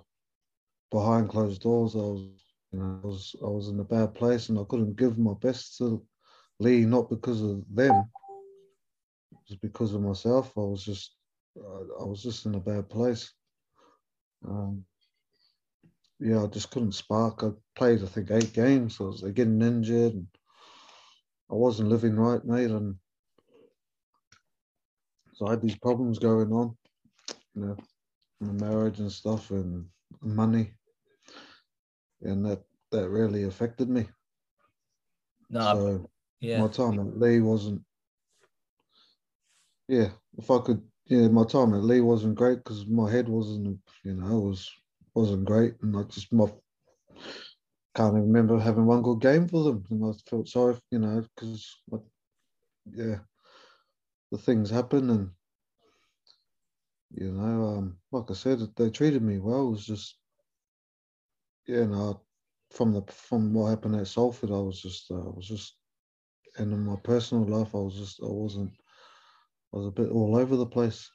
behind 0.91 1.31
closed 1.31 1.63
doors, 1.63 1.95
I 1.97 2.01
was, 2.01 2.29
you 2.73 2.81
know, 2.81 3.01
I 3.03 3.07
was 3.07 3.37
I 3.43 3.49
was 3.49 3.69
in 3.69 3.81
a 3.81 3.85
bad 3.85 4.15
place, 4.15 4.49
and 4.49 4.59
I 4.59 4.65
couldn't 4.69 4.97
give 4.97 5.19
my 5.19 5.35
best 5.41 5.79
to 5.79 6.05
Leigh, 6.61 6.85
not 6.85 7.11
because 7.11 7.43
of 7.43 7.65
them, 7.75 8.11
just 9.49 9.61
because 9.61 9.95
of 9.95 10.03
myself. 10.03 10.53
I 10.57 10.61
was 10.61 10.85
just 10.85 11.17
I 11.57 12.05
was 12.05 12.23
just 12.23 12.47
in 12.47 12.55
a 12.55 12.61
bad 12.61 12.89
place. 12.89 13.33
Um, 14.47 14.85
yeah, 16.21 16.43
I 16.43 16.47
just 16.47 16.71
couldn't 16.71 16.93
spark. 16.93 17.43
I 17.43 17.51
played, 17.77 18.03
I 18.03 18.07
think, 18.07 18.31
eight 18.31 18.53
games. 18.53 18.97
I 19.01 19.05
was 19.05 19.23
getting 19.23 19.63
injured. 19.63 20.15
And 20.15 20.27
I 21.51 21.55
wasn't 21.55 21.91
living 21.91 22.17
right, 22.17 22.45
mate, 22.45 22.71
and 22.71 22.97
so 25.35 25.47
I 25.47 25.51
had 25.51 25.63
these 25.63 25.79
problems 25.79 26.19
going 26.19 26.53
on, 26.53 26.77
you 27.55 27.67
know, 27.67 27.77
marriage 28.41 28.99
and 28.99 29.13
stuff, 29.13 29.51
and 29.51 29.85
money, 30.23 30.73
and 32.23 32.45
that 32.47 32.63
that 32.93 33.09
really 33.09 33.45
affected 33.45 33.89
me. 33.89 34.07
No, 35.51 35.61
so 35.61 36.11
yeah. 36.41 36.61
my 36.61 36.69
time 36.69 36.99
at 36.99 37.19
Leigh 37.19 37.41
wasn't. 37.41 37.83
Yeah, 39.89 40.11
if 40.39 40.51
I 40.51 40.59
could, 40.61 40.83
yeah, 41.07 41.29
my 41.29 41.45
time 41.45 41.75
at 41.75 41.83
Leigh 41.85 42.01
wasn't 42.01 42.37
great 42.37 42.59
because 42.59 42.87
my 42.87 43.11
head 43.11 43.29
wasn't, 43.29 43.81
you 44.05 44.15
know, 44.15 44.41
was 44.41 44.71
wasn't 45.15 45.45
great, 45.45 45.75
and 45.83 45.97
I 45.97 46.03
just 46.05 46.33
my 46.33 46.47
can't 47.97 48.15
even 48.15 48.27
remember 48.29 48.59
having 48.59 48.87
one 48.87 49.03
good 49.03 49.21
game 49.21 49.49
for 49.49 49.65
them, 49.65 49.85
and 49.91 50.05
I 50.05 50.13
felt 50.29 50.49
sorry, 50.49 50.77
you 50.91 50.99
know, 50.99 51.25
because 51.37 51.77
yeah, 52.93 53.19
the 54.31 54.37
things 54.39 54.69
happen, 54.71 55.09
and 55.11 55.31
you 57.11 57.31
know, 57.33 57.65
um, 57.79 57.99
like 58.13 58.31
I 58.31 58.35
said, 58.35 58.59
they 58.77 58.91
treated 58.91 59.23
me 59.23 59.39
well. 59.39 59.69
It 59.69 59.71
was 59.71 59.87
just, 59.87 60.19
yeah, 61.67 61.85
no, 61.85 62.21
from 62.71 62.93
the 62.93 63.03
from 63.13 63.53
what 63.55 63.69
happened 63.71 63.97
at 63.97 64.07
Salford, 64.09 64.51
I 64.51 64.59
was 64.59 64.81
just, 64.81 65.11
uh, 65.11 65.15
I 65.17 65.31
was 65.35 65.47
just, 65.47 65.77
and 66.59 66.73
in 66.73 66.81
my 66.85 66.97
personal 66.97 67.47
life, 67.47 67.75
I 67.75 67.79
was 67.79 67.95
just, 67.97 68.21
I 68.23 68.27
wasn't, 68.29 68.73
Was 69.75 69.87
a 69.87 69.91
bit 69.91 70.11
all 70.13 70.37
over 70.37 70.55
the 70.55 70.67
place. 70.67 71.11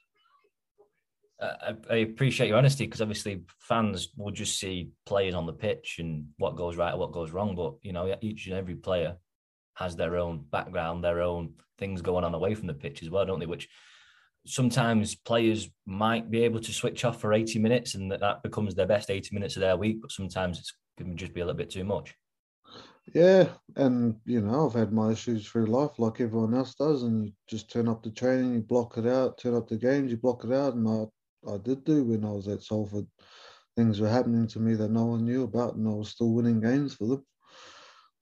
Uh, 1.40 1.54
I, 1.88 1.94
I 1.94 1.96
appreciate 1.96 2.48
your 2.48 2.58
honesty 2.58 2.84
because 2.84 3.00
obviously 3.00 3.40
fans 3.58 4.10
will 4.18 4.32
just 4.32 4.60
see 4.60 4.90
players 5.06 5.34
on 5.34 5.46
the 5.46 5.54
pitch 5.54 5.96
and 5.98 6.26
what 6.36 6.56
goes 6.56 6.76
right 6.76 6.96
what 6.96 7.12
goes 7.12 7.30
wrong. 7.30 7.54
But 7.56 7.76
you 7.80 7.94
know, 7.94 8.14
each 8.20 8.48
and 8.48 8.56
every 8.56 8.74
player 8.74 9.16
has 9.76 9.96
their 9.96 10.18
own 10.18 10.44
background, 10.50 11.02
their 11.02 11.22
own 11.22 11.54
things 11.78 12.02
going 12.02 12.22
on 12.22 12.34
away 12.34 12.54
from 12.54 12.66
the 12.66 12.74
pitch 12.74 13.02
as 13.02 13.08
well, 13.08 13.24
don't 13.24 13.40
they? 13.40 13.46
Which 13.46 13.66
sometimes 14.44 15.14
players 15.14 15.70
might 15.86 16.30
be 16.30 16.44
able 16.44 16.60
to 16.60 16.72
switch 16.72 17.06
off 17.06 17.18
for 17.18 17.32
80 17.32 17.58
minutes 17.60 17.94
and 17.94 18.12
that, 18.12 18.20
that 18.20 18.42
becomes 18.42 18.74
their 18.74 18.86
best 18.86 19.10
80 19.10 19.34
minutes 19.34 19.56
of 19.56 19.60
their 19.60 19.78
week, 19.78 20.02
but 20.02 20.12
sometimes 20.12 20.58
it 20.58 21.02
can 21.02 21.16
just 21.16 21.32
be 21.32 21.40
a 21.40 21.46
little 21.46 21.56
bit 21.56 21.70
too 21.70 21.84
much. 21.84 22.14
Yeah, 23.12 23.54
and 23.76 24.20
you 24.24 24.40
know, 24.40 24.66
I've 24.66 24.74
had 24.74 24.92
my 24.92 25.10
issues 25.12 25.46
through 25.46 25.66
life 25.66 25.98
like 25.98 26.20
everyone 26.20 26.54
else 26.54 26.74
does, 26.74 27.02
and 27.02 27.26
you 27.26 27.32
just 27.48 27.70
turn 27.70 27.88
up 27.88 28.02
the 28.02 28.10
training, 28.10 28.54
you 28.54 28.60
block 28.60 28.98
it 28.98 29.06
out, 29.06 29.38
turn 29.38 29.54
up 29.54 29.68
the 29.68 29.78
games, 29.78 30.10
you 30.10 30.16
block 30.16 30.44
it 30.44 30.52
out, 30.52 30.74
and 30.74 30.88
I 30.88 31.06
I 31.52 31.58
did 31.58 31.84
do 31.84 32.04
when 32.04 32.24
I 32.24 32.30
was 32.30 32.48
at 32.48 32.62
Salford. 32.62 33.06
Things 33.76 34.00
were 34.00 34.08
happening 34.08 34.46
to 34.48 34.60
me 34.60 34.74
that 34.74 34.90
no 34.90 35.06
one 35.06 35.24
knew 35.24 35.44
about, 35.44 35.76
and 35.76 35.88
I 35.88 35.92
was 35.92 36.10
still 36.10 36.32
winning 36.32 36.60
games 36.60 36.94
for 36.94 37.06
them, 37.08 37.26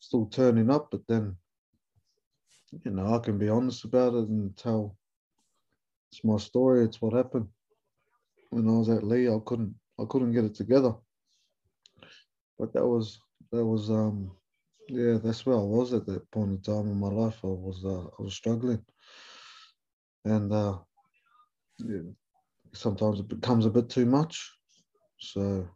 still 0.01 0.27
turning 0.27 0.71
up. 0.71 0.91
But 0.91 1.03
then, 1.09 1.37
you 2.85 2.91
know, 2.93 3.15
I 3.15 3.19
can 3.19 3.39
be 3.39 3.49
honest 3.49 3.85
about 3.85 4.15
it 4.15 4.29
and 4.29 4.57
tell 4.57 4.97
it's 6.13 6.25
my 6.25 6.39
story. 6.39 6.85
It's 6.85 7.03
what 7.03 7.13
happened 7.15 7.49
when 8.51 8.69
I 8.69 8.73
was 8.73 8.89
at 8.89 9.05
Leigh, 9.05 9.29
I 9.29 9.39
couldn't 9.45 9.75
I 10.01 10.05
couldn't 10.09 10.33
get 10.33 10.45
it 10.45 10.55
together. 10.55 10.95
But 12.59 12.73
that 12.75 12.87
was 12.87 13.21
that 13.53 13.65
was 13.65 13.91
um 13.91 14.33
yeah 14.89 15.19
that's 15.23 15.45
where 15.47 15.57
I 15.57 15.63
was 15.63 15.93
at 15.93 16.07
that 16.07 16.31
point 16.31 16.51
in 16.51 16.61
time 16.61 16.91
in 16.91 16.99
my 16.99 17.09
life. 17.09 17.39
I 17.45 17.49
was 17.49 17.85
uh, 17.85 18.07
I 18.19 18.23
was 18.23 18.35
struggling, 18.35 18.83
and 20.25 20.53
uh, 20.53 20.79
yeah, 21.79 22.11
sometimes 22.73 23.21
it 23.21 23.29
becomes 23.29 23.67
a 23.67 23.71
bit 23.71 23.89
too 23.89 24.07
much. 24.07 24.53
So 25.19 25.69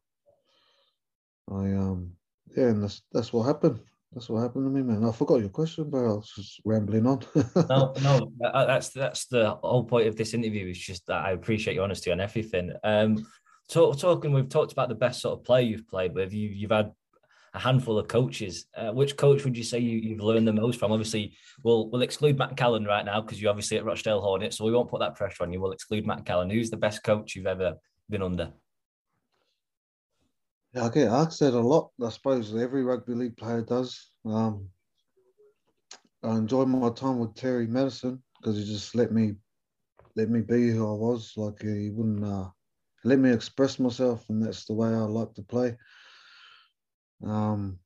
I 1.51 1.73
um 1.73 2.13
yeah, 2.57 2.69
and 2.69 2.83
that's 2.83 3.03
that's 3.13 3.33
what 3.33 3.45
happened. 3.45 3.81
That's 4.13 4.29
what 4.29 4.41
happened 4.41 4.67
to 4.67 4.71
me, 4.71 4.83
man. 4.83 5.09
I 5.09 5.13
forgot 5.13 5.41
your 5.41 5.49
question, 5.49 5.89
but 5.89 6.05
I 6.05 6.13
was 6.13 6.31
just 6.37 6.61
rambling 6.65 7.07
on. 7.07 7.23
no, 7.71 7.95
no, 8.03 8.33
that's 8.41 8.91
that's 8.91 9.27
the 9.27 9.57
whole 9.63 9.85
point 9.85 10.07
of 10.07 10.17
this 10.17 10.35
interview. 10.35 10.69
Is 10.69 10.79
just 10.79 11.07
that 11.07 11.25
I 11.25 11.31
appreciate 11.33 11.75
your 11.75 11.85
honesty 11.85 12.13
on 12.13 12.21
everything. 12.21 12.73
Um, 12.85 13.27
talk, 13.71 13.99
talking, 13.99 14.33
we've 14.33 14.51
talked 14.51 14.73
about 14.73 14.91
the 14.91 14.95
best 14.95 15.23
sort 15.23 15.39
of 15.39 15.45
player 15.45 15.65
you've 15.65 15.89
played 15.89 16.15
with. 16.15 16.33
You, 16.33 16.49
you've 16.51 16.71
had 16.71 16.93
a 17.55 17.59
handful 17.59 17.99
of 17.99 18.09
coaches. 18.09 18.67
Uh, 18.77 18.93
which 18.93 19.17
coach 19.17 19.45
would 19.45 19.57
you 19.57 19.65
say 19.65 19.79
you, 19.79 19.99
you've 19.99 20.21
learned 20.21 20.49
the 20.49 20.53
most 20.53 20.79
from? 20.79 20.93
Obviously, 20.93 21.37
we'll 21.63 21.91
we'll 21.91 22.03
exclude 22.03 22.39
Matt 22.39 22.57
Calland 22.57 22.87
right 22.87 23.05
now 23.05 23.21
because 23.21 23.41
you're 23.41 23.51
obviously 23.51 23.77
at 23.77 23.85
Rochdale 23.85 24.21
Hornets, 24.21 24.59
so 24.59 24.65
we 24.65 24.73
won't 24.73 24.91
put 24.91 25.01
that 25.01 25.17
pressure 25.17 25.43
on 25.43 25.53
you. 25.53 25.61
We'll 25.61 25.73
exclude 25.73 26.07
Matt 26.07 26.25
Calland. 26.25 26.53
Who's 26.53 26.71
the 26.71 26.77
best 26.77 27.03
coach 27.03 27.37
you've 27.37 27.47
ever 27.47 27.77
been 28.09 28.23
under? 28.23 28.53
Yeah, 30.75 30.87
I 30.87 30.89
get 30.89 31.09
asked 31.09 31.41
that 31.41 31.55
a 31.55 31.61
lot. 31.61 31.91
I 32.03 32.09
suppose 32.09 32.55
every 32.57 32.83
rugby 32.83 33.15
league 33.15 33.37
player 33.37 33.61
does. 33.61 34.11
Um, 34.25 34.69
I 36.23 36.37
enjoyed 36.37 36.69
my 36.69 36.91
time 36.91 37.19
with 37.19 37.35
Terry 37.35 37.67
Matterson 37.67 38.23
because 38.41 38.57
he 38.57 38.65
just 38.65 38.95
let 38.95 39.13
me 39.13 39.35
let 40.17 40.31
me 40.31 40.41
be 40.41 40.71
who 40.71 40.89
I 40.89 40.95
was. 40.95 41.35
Like 41.37 41.61
he 41.61 41.91
wouldn't 41.91 42.25
uh, 42.25 42.49
let 43.05 43.19
me 43.19 43.31
express 43.31 43.79
myself, 43.79 44.25
and 44.31 44.43
that's 44.43 44.65
the 44.65 44.75
way 44.75 44.89
I 44.89 45.01
like 45.01 45.35
to 45.35 45.43
play. 45.43 45.77
Um, 47.25 47.79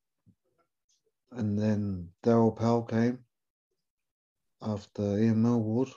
and 1.32 1.58
then 1.58 2.08
Daryl 2.24 2.56
Powell 2.56 2.82
came 2.82 3.18
after 4.62 5.18
Ian 5.18 5.42
Millward, 5.42 5.88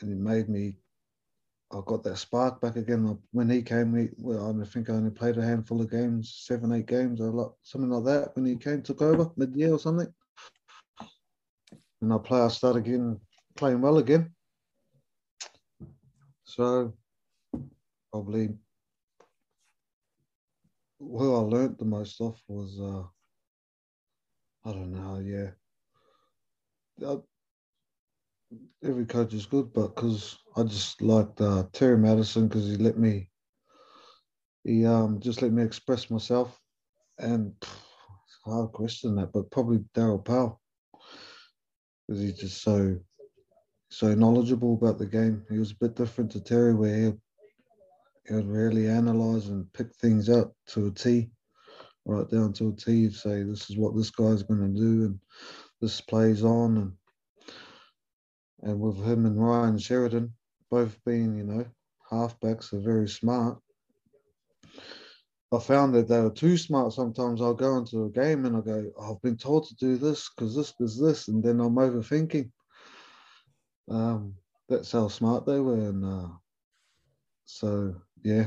and 0.00 0.10
he 0.10 0.16
made 0.16 0.48
me. 0.48 0.76
I 1.72 1.80
got 1.86 2.02
that 2.02 2.18
spark 2.18 2.60
back 2.60 2.74
again. 2.76 3.16
When 3.30 3.48
he 3.48 3.62
came, 3.62 3.92
we, 3.92 4.08
well, 4.18 4.60
I 4.60 4.64
think 4.64 4.90
I 4.90 4.94
only 4.94 5.10
played 5.10 5.38
a 5.38 5.42
handful 5.42 5.80
of 5.80 5.90
games, 5.90 6.34
seven, 6.44 6.72
eight 6.72 6.86
games, 6.86 7.20
or 7.20 7.54
something 7.62 7.90
like 7.90 8.04
that. 8.04 8.36
When 8.36 8.44
he 8.46 8.56
came, 8.56 8.82
took 8.82 9.02
over 9.02 9.30
mid 9.36 9.54
year 9.54 9.74
or 9.74 9.78
something, 9.78 10.12
and 12.00 12.12
I 12.12 12.18
play. 12.18 12.40
I 12.40 12.48
start 12.48 12.76
again 12.76 13.20
playing 13.56 13.80
well 13.80 13.98
again. 13.98 14.34
So 16.44 16.92
probably 18.10 18.48
who 21.00 21.34
I 21.34 21.38
learnt 21.40 21.78
the 21.78 21.84
most 21.84 22.20
off 22.20 22.40
was 22.46 22.78
uh, 22.80 23.04
I 24.68 24.72
don't 24.72 24.92
know, 24.92 25.18
yeah. 25.18 25.50
Uh, 27.04 27.18
every 28.84 29.06
coach 29.06 29.32
is 29.32 29.46
good, 29.46 29.72
but 29.72 29.94
because 29.94 30.38
I 30.56 30.62
just 30.64 31.00
liked 31.00 31.40
uh, 31.40 31.64
Terry 31.72 31.96
Matterson 31.96 32.48
because 32.48 32.68
he 32.68 32.76
let 32.76 32.98
me, 32.98 33.30
he 34.64 34.84
um 34.84 35.20
just 35.20 35.40
let 35.42 35.52
me 35.52 35.62
express 35.62 36.10
myself, 36.10 36.60
and 37.18 37.52
pff, 37.60 37.78
it's 38.26 38.38
hard 38.44 38.72
question 38.72 39.16
that, 39.16 39.32
but 39.32 39.50
probably 39.50 39.78
Daryl 39.94 40.22
Powell 40.22 40.60
because 42.06 42.22
he's 42.22 42.38
just 42.38 42.62
so 42.62 42.98
so 43.90 44.14
knowledgeable 44.14 44.74
about 44.74 44.98
the 44.98 45.06
game. 45.06 45.44
He 45.50 45.58
was 45.58 45.72
a 45.72 45.76
bit 45.76 45.96
different 45.96 46.30
to 46.32 46.40
Terry, 46.40 46.74
where 46.74 46.96
he, 46.96 47.12
would 48.28 48.48
really 48.48 48.88
analyze 48.88 49.48
and 49.48 49.72
pick 49.72 49.94
things 49.96 50.28
up 50.28 50.54
to 50.68 50.86
a 50.88 50.90
T, 50.90 51.30
right 52.04 52.28
down 52.28 52.52
to 52.54 52.68
a 52.68 52.72
T. 52.72 53.02
He'd 53.02 53.14
say, 53.14 53.42
"This 53.42 53.70
is 53.70 53.76
what 53.76 53.96
this 53.96 54.10
guy's 54.10 54.42
going 54.42 54.74
to 54.74 54.80
do, 54.80 55.04
and 55.06 55.20
this 55.80 56.00
plays 56.00 56.44
on." 56.44 56.76
And 56.76 56.92
and 58.62 58.80
with 58.80 58.98
him 59.02 59.26
and 59.26 59.42
Ryan 59.42 59.78
Sheridan 59.78 60.34
both 60.70 60.98
being, 61.04 61.36
you 61.36 61.44
know, 61.44 61.66
halfbacks, 62.10 62.72
are 62.72 62.80
very 62.80 63.08
smart. 63.08 63.58
I 65.52 65.58
found 65.58 65.94
that 65.94 66.06
they 66.06 66.20
were 66.20 66.30
too 66.30 66.56
smart. 66.56 66.92
Sometimes 66.92 67.42
I'll 67.42 67.54
go 67.54 67.76
into 67.76 68.04
a 68.04 68.10
game 68.10 68.44
and 68.44 68.56
I 68.56 68.60
go, 68.60 68.92
oh, 68.96 69.14
I've 69.14 69.22
been 69.22 69.36
told 69.36 69.66
to 69.66 69.74
do 69.74 69.96
this 69.96 70.30
because 70.30 70.54
this 70.54 70.72
is 70.78 70.98
this, 70.98 71.26
and 71.26 71.42
then 71.42 71.60
I'm 71.60 71.74
overthinking. 71.74 72.50
Um, 73.90 74.34
that's 74.68 74.92
how 74.92 75.08
smart 75.08 75.46
they 75.46 75.58
were, 75.58 75.74
and 75.74 76.04
uh, 76.04 76.28
so 77.46 77.96
yeah, 78.22 78.46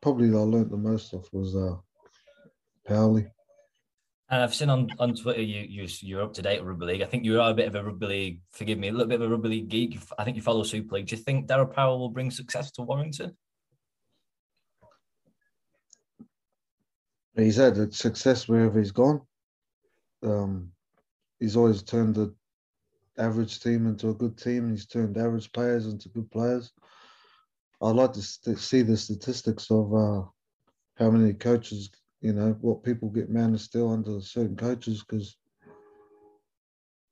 probably 0.00 0.28
I 0.28 0.40
learned 0.40 0.70
the 0.70 0.76
most 0.76 1.14
off 1.14 1.28
was 1.32 1.54
uh, 1.54 1.76
Powley. 2.88 3.30
And 4.28 4.42
I've 4.42 4.54
seen 4.54 4.70
on, 4.70 4.88
on 4.98 5.14
Twitter 5.14 5.42
you, 5.42 5.64
you 5.68 5.88
you're 6.00 6.22
up 6.22 6.34
to 6.34 6.42
date 6.42 6.58
with 6.58 6.68
rugby 6.68 6.86
league. 6.86 7.02
I 7.02 7.06
think 7.06 7.24
you 7.24 7.40
are 7.40 7.50
a 7.50 7.54
bit 7.54 7.68
of 7.68 7.76
a 7.76 7.84
rugby 7.84 8.06
league. 8.06 8.40
Forgive 8.50 8.78
me, 8.78 8.88
a 8.88 8.92
little 8.92 9.06
bit 9.06 9.20
of 9.20 9.26
a 9.26 9.32
rugby 9.32 9.48
league 9.48 9.68
geek. 9.68 9.98
I 10.18 10.24
think 10.24 10.36
you 10.36 10.42
follow 10.42 10.64
Super 10.64 10.96
League. 10.96 11.06
Do 11.06 11.16
you 11.16 11.22
think 11.22 11.46
Daryl 11.46 11.72
Powell 11.72 12.00
will 12.00 12.08
bring 12.08 12.32
success 12.32 12.72
to 12.72 12.82
Warrington? 12.82 13.36
He's 17.36 17.56
had 17.56 17.94
success 17.94 18.48
wherever 18.48 18.78
he's 18.78 18.92
gone. 18.92 19.20
Um, 20.24 20.72
he's 21.38 21.56
always 21.56 21.82
turned 21.82 22.16
the 22.16 22.34
average 23.18 23.60
team 23.60 23.86
into 23.86 24.08
a 24.08 24.14
good 24.14 24.36
team. 24.38 24.70
He's 24.70 24.86
turned 24.86 25.16
average 25.18 25.52
players 25.52 25.86
into 25.86 26.08
good 26.08 26.30
players. 26.30 26.72
I'd 27.82 27.96
like 27.96 28.12
to 28.14 28.22
st- 28.22 28.58
see 28.58 28.82
the 28.82 28.96
statistics 28.96 29.70
of 29.70 29.94
uh, 29.94 30.22
how 30.96 31.10
many 31.10 31.34
coaches, 31.34 31.90
you 32.20 32.32
know, 32.32 32.56
what 32.60 32.82
people 32.82 33.08
get 33.10 33.30
man 33.30 33.54
of 33.54 33.60
steel 33.60 33.90
under 33.90 34.20
certain 34.20 34.56
coaches 34.56 35.04
because 35.06 35.36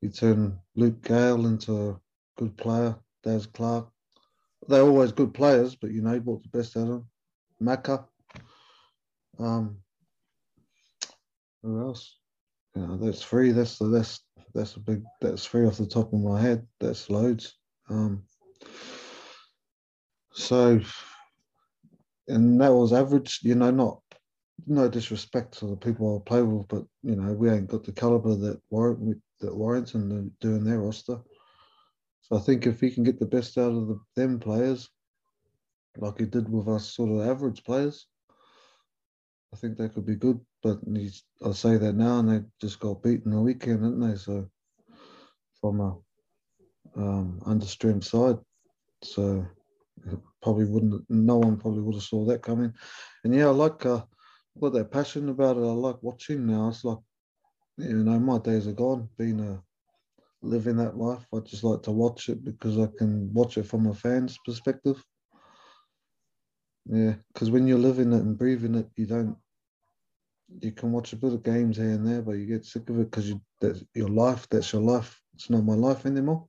you 0.01 0.11
turn 0.11 0.59
Luke 0.75 1.03
Gale 1.03 1.47
into 1.47 1.91
a 1.91 2.01
good 2.37 2.57
player, 2.57 2.97
Daz 3.23 3.47
Clark. 3.47 3.89
They're 4.69 4.83
always 4.83 5.13
good 5.13 5.35
players, 5.35 5.75
but 5.77 5.91
you 5.93 6.03
know, 6.03 6.19
brought 6.21 6.43
the 6.43 6.59
best 6.59 6.77
out 6.77 6.83
of 6.83 6.89
them. 6.89 7.09
Macca. 7.63 8.07
Um, 9.39 9.79
who 11.63 11.81
else? 11.81 12.19
You 12.75 12.87
know, 12.87 12.97
that's 12.97 13.23
three. 13.23 13.53
That's 13.53 13.79
the 13.79 13.89
that's 13.89 14.21
that's 14.55 14.77
a 14.77 14.81
big. 14.81 15.03
That's 15.21 15.47
three 15.47 15.67
off 15.67 15.79
the 15.79 15.87
top 15.87 16.13
of 16.13 16.21
my 16.21 16.41
head. 16.41 16.67
That's 16.81 17.11
loads. 17.11 17.55
Um, 17.89 18.25
so, 20.35 20.81
and 22.29 22.61
that 22.61 22.73
was 22.73 22.93
average. 22.93 23.41
You 23.43 23.55
know, 23.55 23.71
not 23.71 24.01
no 24.67 24.89
disrespect 24.89 25.59
to 25.59 25.67
the 25.67 25.77
people 25.77 26.23
I 26.27 26.29
play 26.29 26.43
with, 26.43 26.69
but 26.69 26.85
you 27.03 27.17
know, 27.17 27.33
we 27.33 27.51
ain't 27.51 27.69
got 27.69 27.85
the 27.85 27.93
caliber 27.93 28.35
that 28.35 28.61
warrant 28.71 29.21
that 29.41 29.55
Warrington 29.55 30.31
doing 30.41 30.65
their 30.65 30.81
roster. 30.81 31.19
So 32.23 32.37
I 32.37 32.41
think 32.41 32.67
if 32.67 32.81
he 32.81 32.91
can 32.91 33.05
get 33.05 33.19
the 33.19 33.27
best 33.27 33.59
out 33.59 33.73
of 33.73 33.89
the, 33.89 34.01
them 34.17 34.39
players, 34.39 34.89
like 35.99 36.19
he 36.19 36.25
did 36.25 36.51
with 36.51 36.69
us 36.69 36.95
sort 36.95 37.11
of 37.11 37.29
average 37.29 37.63
players, 37.65 38.07
I 39.53 39.57
think 39.57 39.77
they 39.77 39.89
could 39.89 40.07
be 40.07 40.17
good. 40.17 40.41
But 40.63 40.79
I'll 41.45 41.53
say 41.53 41.77
that 41.77 41.95
now, 41.95 42.21
and 42.21 42.29
they 42.29 42.41
just 42.61 42.81
got 42.81 43.03
beaten 43.03 43.33
the 43.33 43.41
weekend, 43.41 43.83
didn't 43.83 44.01
they? 44.01 44.17
So 44.17 44.49
from 45.61 45.81
a 45.81 45.97
um, 46.97 47.41
understrength 47.47 48.05
side, 48.05 48.39
so 49.03 49.47
probably 50.43 50.67
wouldn't. 50.67 51.05
No 51.09 51.39
one 51.39 51.57
probably 51.57 51.83
would 51.83 51.95
have 51.95 52.03
saw 52.05 52.25
that 52.27 52.43
coming. 52.43 52.73
And 53.25 53.35
yeah, 53.35 53.47
I 53.47 53.51
like. 53.51 53.85
Uh, 53.85 54.03
got 54.61 54.73
that 54.73 54.93
passion 54.93 55.29
about 55.29 55.57
it. 55.57 55.61
I 55.61 55.73
like 55.73 56.03
watching 56.03 56.47
now. 56.47 56.69
It's 56.69 56.85
like, 56.85 56.99
you 57.79 57.93
know, 57.93 58.19
my 58.19 58.39
days 58.39 58.67
are 58.67 58.73
gone. 58.73 59.09
Being 59.19 59.41
a 59.41 59.63
living 60.43 60.77
that 60.77 60.97
life, 60.97 61.27
I 61.35 61.41
just 61.41 61.65
like 61.65 61.83
to 61.83 61.91
watch 61.91 62.29
it 62.29 62.45
because 62.45 62.79
I 62.79 62.87
can 62.99 63.33
watch 63.33 63.59
it 63.59 63.67
from 63.67 63.87
a 63.87 63.95
fan's 63.95 64.39
perspective. 64.45 65.03
Yeah, 66.87 67.15
because 67.33 67.51
when 67.51 67.67
you're 67.67 67.79
living 67.79 68.13
it 68.13 68.21
and 68.23 68.39
breathing 68.39 68.75
it, 68.75 68.91
you 68.97 69.07
don't 69.07 69.37
you 70.61 70.71
can 70.71 70.93
watch 70.93 71.13
a 71.13 71.17
bit 71.17 71.33
of 71.33 71.43
games 71.43 71.79
here 71.79 71.91
and 71.91 72.07
there, 72.07 72.23
but 72.23 72.33
you 72.33 72.47
get 72.47 72.67
sick 72.67 72.89
of 72.91 72.99
it 73.01 73.11
because 73.11 73.29
you 73.29 73.41
that's 73.61 73.83
your 73.95 74.11
life. 74.11 74.47
That's 74.51 74.73
your 74.73 74.83
life. 74.83 75.21
It's 75.35 75.51
not 75.51 75.65
my 75.65 75.75
life 75.75 76.07
anymore. 76.07 76.47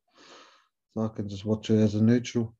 So 0.94 1.06
I 1.06 1.08
can 1.08 1.30
just 1.30 1.46
watch 1.46 1.70
it 1.70 1.80
as 1.80 1.96
a 1.96 2.04
neutral. 2.04 2.54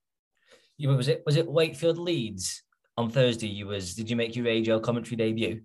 Yeah, 0.78 0.96
was 0.96 1.08
it 1.08 1.24
was 1.26 1.38
it 1.38 1.48
Wakefield 1.48 1.98
Leeds 1.98 2.64
on 2.98 3.10
Thursday? 3.10 3.48
You 3.48 3.68
was 3.68 3.96
did 3.96 4.10
you 4.10 4.16
make 4.16 4.36
your 4.36 4.46
radio 4.46 4.80
commentary 4.80 5.16
debut? 5.16 5.62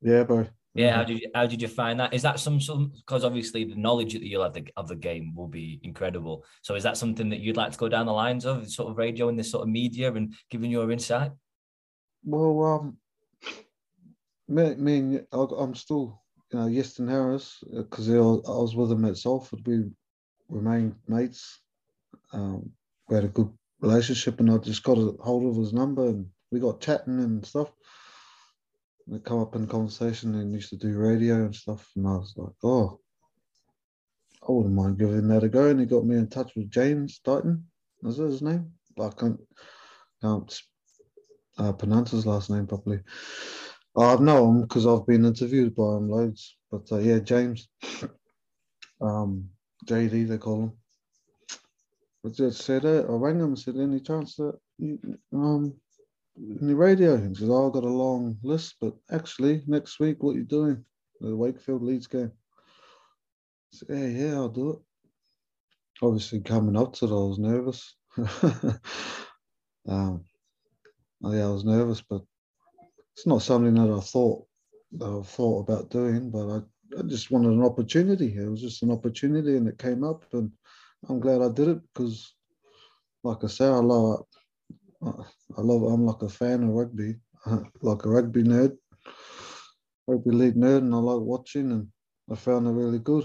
Yeah, 0.00 0.24
bro. 0.24 0.46
Yeah, 0.74 0.94
how 0.94 1.04
did 1.04 1.20
you 1.20 1.30
how 1.34 1.46
did 1.46 1.62
you 1.62 1.68
find 1.68 1.98
that? 2.00 2.12
Is 2.12 2.22
that 2.22 2.38
some 2.38 2.60
some 2.60 2.92
because 2.94 3.24
obviously 3.24 3.64
the 3.64 3.76
knowledge 3.76 4.12
that 4.12 4.22
you'll 4.22 4.42
have 4.42 4.52
the, 4.52 4.68
of 4.76 4.88
the 4.88 4.94
game 4.94 5.34
will 5.34 5.48
be 5.48 5.80
incredible. 5.82 6.44
So 6.62 6.74
is 6.74 6.82
that 6.82 6.98
something 6.98 7.30
that 7.30 7.40
you'd 7.40 7.56
like 7.56 7.72
to 7.72 7.78
go 7.78 7.88
down 7.88 8.04
the 8.04 8.12
lines 8.12 8.44
of, 8.44 8.70
sort 8.70 8.90
of 8.90 8.98
radio 8.98 9.28
and 9.28 9.38
this 9.38 9.50
sort 9.50 9.62
of 9.62 9.70
media 9.70 10.12
and 10.12 10.34
giving 10.50 10.70
your 10.70 10.90
insight? 10.90 11.32
Well, 12.24 12.62
um, 12.64 12.96
me, 14.48 14.74
me 14.74 14.98
and 14.98 15.26
I'm 15.32 15.74
still, 15.74 16.22
you 16.52 16.58
know, 16.58 16.66
Iestyn 16.66 17.08
Harris, 17.08 17.62
because 17.74 18.10
I 18.10 18.18
was 18.18 18.76
with 18.76 18.92
him 18.92 19.04
at 19.06 19.16
Salford. 19.16 19.66
We 19.66 19.84
remained 20.48 20.94
mates. 21.08 21.60
Um, 22.32 22.70
we 23.08 23.14
had 23.14 23.24
a 23.24 23.28
good 23.28 23.50
relationship, 23.80 24.40
and 24.40 24.50
I 24.50 24.58
just 24.58 24.82
got 24.82 24.98
a 24.98 25.14
hold 25.20 25.46
of 25.50 25.56
his 25.56 25.72
number, 25.72 26.06
and 26.06 26.26
we 26.50 26.60
got 26.60 26.80
chatting 26.80 27.20
and 27.20 27.44
stuff. 27.44 27.70
And 29.06 29.16
it 29.16 29.24
come 29.24 29.40
up 29.40 29.54
in 29.54 29.66
conversation, 29.66 30.34
and 30.34 30.54
used 30.54 30.70
to 30.70 30.76
do 30.76 30.96
radio 30.96 31.36
and 31.36 31.54
stuff. 31.54 31.90
And 31.96 32.06
I 32.06 32.12
was 32.12 32.34
like, 32.36 32.54
oh, 32.64 33.00
I 34.48 34.52
wouldn't 34.52 34.74
mind 34.74 34.98
giving 34.98 35.28
that 35.28 35.44
a 35.44 35.48
go. 35.48 35.68
And 35.68 35.80
he 35.80 35.86
got 35.86 36.04
me 36.04 36.16
in 36.16 36.28
touch 36.28 36.52
with 36.56 36.70
James 36.70 37.20
Deighton. 37.24 37.64
Is 38.04 38.18
that 38.18 38.26
his 38.26 38.42
name? 38.42 38.72
But 38.96 39.08
I 39.08 39.20
can't, 39.20 39.40
can't 40.22 40.60
uh, 41.58 41.72
pronounce 41.72 42.10
his 42.12 42.26
last 42.26 42.50
name 42.50 42.66
properly. 42.66 43.00
I 43.96 44.16
know 44.16 44.50
him 44.50 44.62
because 44.62 44.86
I've 44.86 45.06
been 45.06 45.24
interviewed 45.24 45.74
by 45.74 45.96
him 45.96 46.10
loads. 46.10 46.56
But 46.70 46.90
uh, 46.92 46.98
yeah, 46.98 47.18
James, 47.18 47.68
um, 49.00 49.48
JD 49.86 50.28
they 50.28 50.38
call 50.38 50.64
him. 50.64 50.72
I 52.26 53.12
rang 53.12 53.36
him 53.36 53.44
and 53.44 53.58
said, 53.58 53.76
any 53.76 54.00
chance 54.00 54.36
that 54.36 54.58
you, 54.78 54.98
um, 55.32 55.74
the 56.36 56.74
radio. 56.74 57.16
Said, 57.32 57.48
oh, 57.48 57.66
I've 57.66 57.72
got 57.72 57.84
a 57.84 57.88
long 57.88 58.36
list, 58.42 58.76
but 58.80 58.94
actually, 59.10 59.62
next 59.66 60.00
week, 60.00 60.22
what 60.22 60.32
are 60.34 60.38
you 60.38 60.44
doing? 60.44 60.84
The 61.20 61.34
Wakefield 61.34 61.82
Leeds 61.82 62.06
game. 62.06 62.32
I 62.32 63.76
said, 63.76 63.88
yeah, 63.90 64.06
yeah, 64.06 64.34
I'll 64.34 64.48
do 64.48 64.70
it. 64.70 64.78
Obviously, 66.02 66.40
coming 66.40 66.76
up 66.76 66.92
to 66.94 67.06
it, 67.06 67.10
I 67.10 67.12
was 67.12 67.38
nervous. 67.38 67.94
um, 69.88 70.24
oh, 71.24 71.32
yeah, 71.32 71.46
I 71.46 71.50
was 71.50 71.64
nervous, 71.64 72.02
but 72.02 72.22
it's 73.14 73.26
not 73.26 73.42
something 73.42 73.74
that 73.74 73.90
I 73.90 74.00
thought 74.00 74.46
that 74.92 75.08
I 75.08 75.22
thought 75.22 75.60
about 75.60 75.90
doing, 75.90 76.30
but 76.30 76.48
I, 76.48 76.98
I 76.98 77.02
just 77.02 77.30
wanted 77.30 77.52
an 77.52 77.64
opportunity. 77.64 78.34
It 78.36 78.48
was 78.48 78.60
just 78.60 78.82
an 78.82 78.90
opportunity, 78.90 79.56
and 79.56 79.68
it 79.68 79.78
came 79.78 80.04
up, 80.04 80.24
and 80.32 80.52
I'm 81.08 81.20
glad 81.20 81.42
I 81.42 81.48
did 81.48 81.68
it 81.68 81.78
because, 81.92 82.34
like 83.22 83.44
I 83.44 83.46
say, 83.46 83.66
I 83.66 83.78
love, 83.78 84.24
I 85.04 85.60
love, 85.60 85.82
I'm 85.82 86.04
like 86.04 86.22
a 86.22 86.28
fan 86.28 86.64
of 86.64 86.70
rugby, 86.70 87.16
like 87.82 88.04
a 88.04 88.08
rugby 88.08 88.42
nerd, 88.42 88.76
rugby 90.06 90.30
league 90.30 90.56
nerd, 90.56 90.78
and 90.78 90.94
I 90.94 90.98
like 90.98 91.20
watching, 91.20 91.70
and 91.70 91.88
I 92.30 92.34
found 92.34 92.66
it 92.66 92.70
really 92.70 92.98
good. 92.98 93.24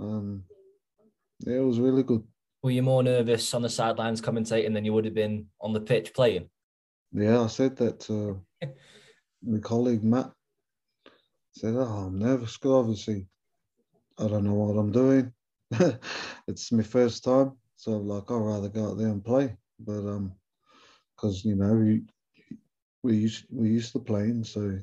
Um, 0.00 0.44
yeah, 1.40 1.56
it 1.56 1.64
was 1.64 1.80
really 1.80 2.02
good. 2.02 2.22
Were 2.62 2.70
you 2.70 2.82
more 2.82 3.02
nervous 3.02 3.52
on 3.54 3.62
the 3.62 3.68
sidelines 3.68 4.22
commentating 4.22 4.72
than 4.72 4.84
you 4.84 4.92
would 4.92 5.04
have 5.04 5.14
been 5.14 5.46
on 5.60 5.72
the 5.72 5.80
pitch 5.80 6.14
playing? 6.14 6.48
Yeah, 7.12 7.42
I 7.42 7.48
said 7.48 7.76
that 7.76 8.00
to 8.00 8.40
my 9.42 9.58
colleague 9.58 10.04
Matt. 10.04 10.30
I 11.06 11.10
said, 11.52 11.74
"Oh, 11.76 12.06
I'm 12.06 12.18
nervous 12.18 12.56
because 12.56 12.70
obviously 12.70 13.26
I 14.18 14.28
don't 14.28 14.44
know 14.44 14.54
what 14.54 14.78
I'm 14.78 14.92
doing. 14.92 15.32
it's 16.48 16.72
my 16.72 16.82
first 16.82 17.24
time, 17.24 17.52
so 17.76 17.92
like 17.92 18.30
I'd 18.30 18.36
rather 18.36 18.68
go 18.68 18.90
out 18.90 18.98
there 18.98 19.08
and 19.08 19.24
play. 19.24 19.56
But 19.80 20.00
um, 20.06 20.32
because 21.16 21.44
you 21.44 21.56
know 21.56 21.74
we 21.74 22.02
we 23.02 23.16
used 23.16 23.46
we 23.50 23.70
used 23.70 23.92
to 23.92 24.00
playing, 24.00 24.44
so 24.44 24.78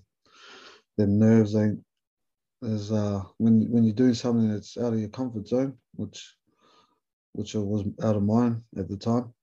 the 0.98 1.08
nerves 1.08 1.56
ain't 1.56 1.80
as 2.64 2.92
uh 2.92 3.22
when 3.38 3.72
when 3.72 3.84
you're 3.84 3.94
doing 3.96 4.14
something 4.14 4.52
that's 4.52 4.78
out 4.78 4.94
of 4.94 5.00
your 5.00 5.10
comfort 5.10 5.48
zone, 5.48 5.78
which 5.96 6.36
which 7.34 7.56
I 7.56 7.60
was 7.60 7.86
out 8.04 8.16
of 8.16 8.24
mine 8.24 8.64
at 8.78 8.90
the 8.90 8.98
time. 8.98 9.34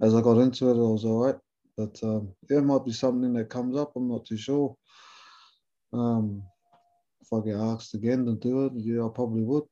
As 0.00 0.14
I 0.14 0.22
got 0.22 0.38
into 0.38 0.70
it, 0.70 0.74
I 0.74 0.90
was 0.92 1.04
all 1.04 1.24
right. 1.24 1.36
But 1.76 1.98
um, 2.02 2.34
yeah, 2.50 2.58
it 2.58 2.64
might 2.64 2.84
be 2.84 2.92
something 2.92 3.32
that 3.34 3.50
comes 3.50 3.76
up. 3.76 3.92
I'm 3.96 4.08
not 4.08 4.26
too 4.26 4.36
sure. 4.36 4.76
Um, 5.92 6.42
if 7.20 7.32
I 7.32 7.44
get 7.44 7.56
asked 7.56 7.94
again 7.94 8.24
to 8.26 8.34
do 8.36 8.66
it, 8.66 8.72
yeah, 8.76 9.06
I 9.06 9.08
probably 9.14 9.42
would. 9.42 9.64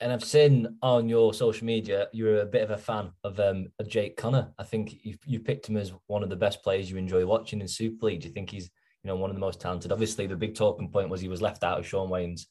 And 0.00 0.12
I've 0.12 0.24
seen 0.24 0.76
on 0.82 1.08
your 1.08 1.32
social 1.32 1.64
media 1.66 2.08
you're 2.12 2.40
a 2.40 2.46
bit 2.46 2.62
of 2.62 2.70
a 2.70 2.76
fan 2.76 3.12
of 3.22 3.38
um 3.40 3.68
of 3.78 3.88
Jake 3.88 4.16
Connor. 4.16 4.52
I 4.58 4.64
think 4.64 5.04
you 5.04 5.16
you 5.24 5.40
picked 5.40 5.68
him 5.68 5.76
as 5.76 5.92
one 6.06 6.22
of 6.22 6.30
the 6.30 6.36
best 6.36 6.62
players 6.62 6.90
you 6.90 6.96
enjoy 6.96 7.24
watching 7.24 7.60
in 7.60 7.68
Super 7.68 8.06
League. 8.06 8.20
Do 8.20 8.28
you 8.28 8.34
think 8.34 8.50
he's 8.50 8.70
you 9.02 9.08
know 9.08 9.16
one 9.16 9.30
of 9.30 9.36
the 9.36 9.40
most 9.40 9.60
talented? 9.60 9.92
Obviously, 9.92 10.26
the 10.26 10.36
big 10.36 10.54
talking 10.54 10.90
point 10.90 11.10
was 11.10 11.20
he 11.20 11.28
was 11.28 11.42
left 11.42 11.62
out 11.62 11.78
of 11.78 11.86
Shaun 11.86 12.10
Wane's 12.10 12.48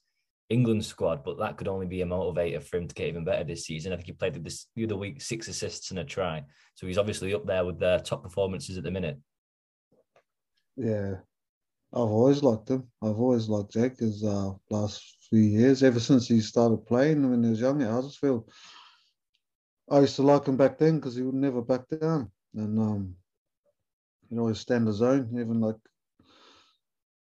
England 0.49 0.85
squad, 0.85 1.23
but 1.23 1.37
that 1.39 1.57
could 1.57 1.67
only 1.67 1.85
be 1.85 2.01
a 2.01 2.05
motivator 2.05 2.63
for 2.63 2.77
him 2.77 2.87
to 2.87 2.95
get 2.95 3.07
even 3.07 3.25
better 3.25 3.43
this 3.43 3.65
season. 3.65 3.91
I 3.91 3.95
think 3.95 4.07
he 4.07 4.13
played 4.13 4.41
this 4.43 4.67
the 4.75 4.85
other 4.85 4.95
week, 4.95 5.21
six 5.21 5.47
assists 5.47 5.89
and 5.89 5.99
a 5.99 6.03
try. 6.03 6.43
So 6.75 6.87
he's 6.87 6.97
obviously 6.97 7.33
up 7.33 7.45
there 7.45 7.65
with 7.65 7.79
the 7.79 8.01
top 8.05 8.23
performances 8.23 8.77
at 8.77 8.83
the 8.83 8.91
minute. 8.91 9.19
Yeah, 10.75 11.15
I've 11.93 12.01
always 12.01 12.41
liked 12.41 12.69
him. 12.69 12.87
I've 13.01 13.19
always 13.19 13.47
liked 13.47 13.71
Jake 13.71 13.99
his 13.99 14.23
uh, 14.23 14.51
last 14.69 15.22
years, 15.41 15.83
ever 15.83 15.99
since 15.99 16.27
he 16.27 16.41
started 16.41 16.85
playing 16.85 17.29
when 17.29 17.43
he 17.43 17.49
was 17.49 17.59
young 17.59 17.81
at 17.81 17.91
Huddersfield. 17.91 18.49
I 19.89 19.99
used 19.99 20.15
to 20.17 20.23
like 20.23 20.45
him 20.45 20.57
back 20.57 20.77
then 20.77 20.95
because 20.95 21.15
he 21.15 21.21
would 21.21 21.35
never 21.35 21.61
back 21.61 21.81
down. 21.89 22.31
And 22.55 22.79
um, 22.79 23.15
he'd 24.29 24.39
always 24.39 24.59
stand 24.59 24.87
his 24.87 25.01
own, 25.01 25.29
even 25.39 25.59
like 25.59 25.75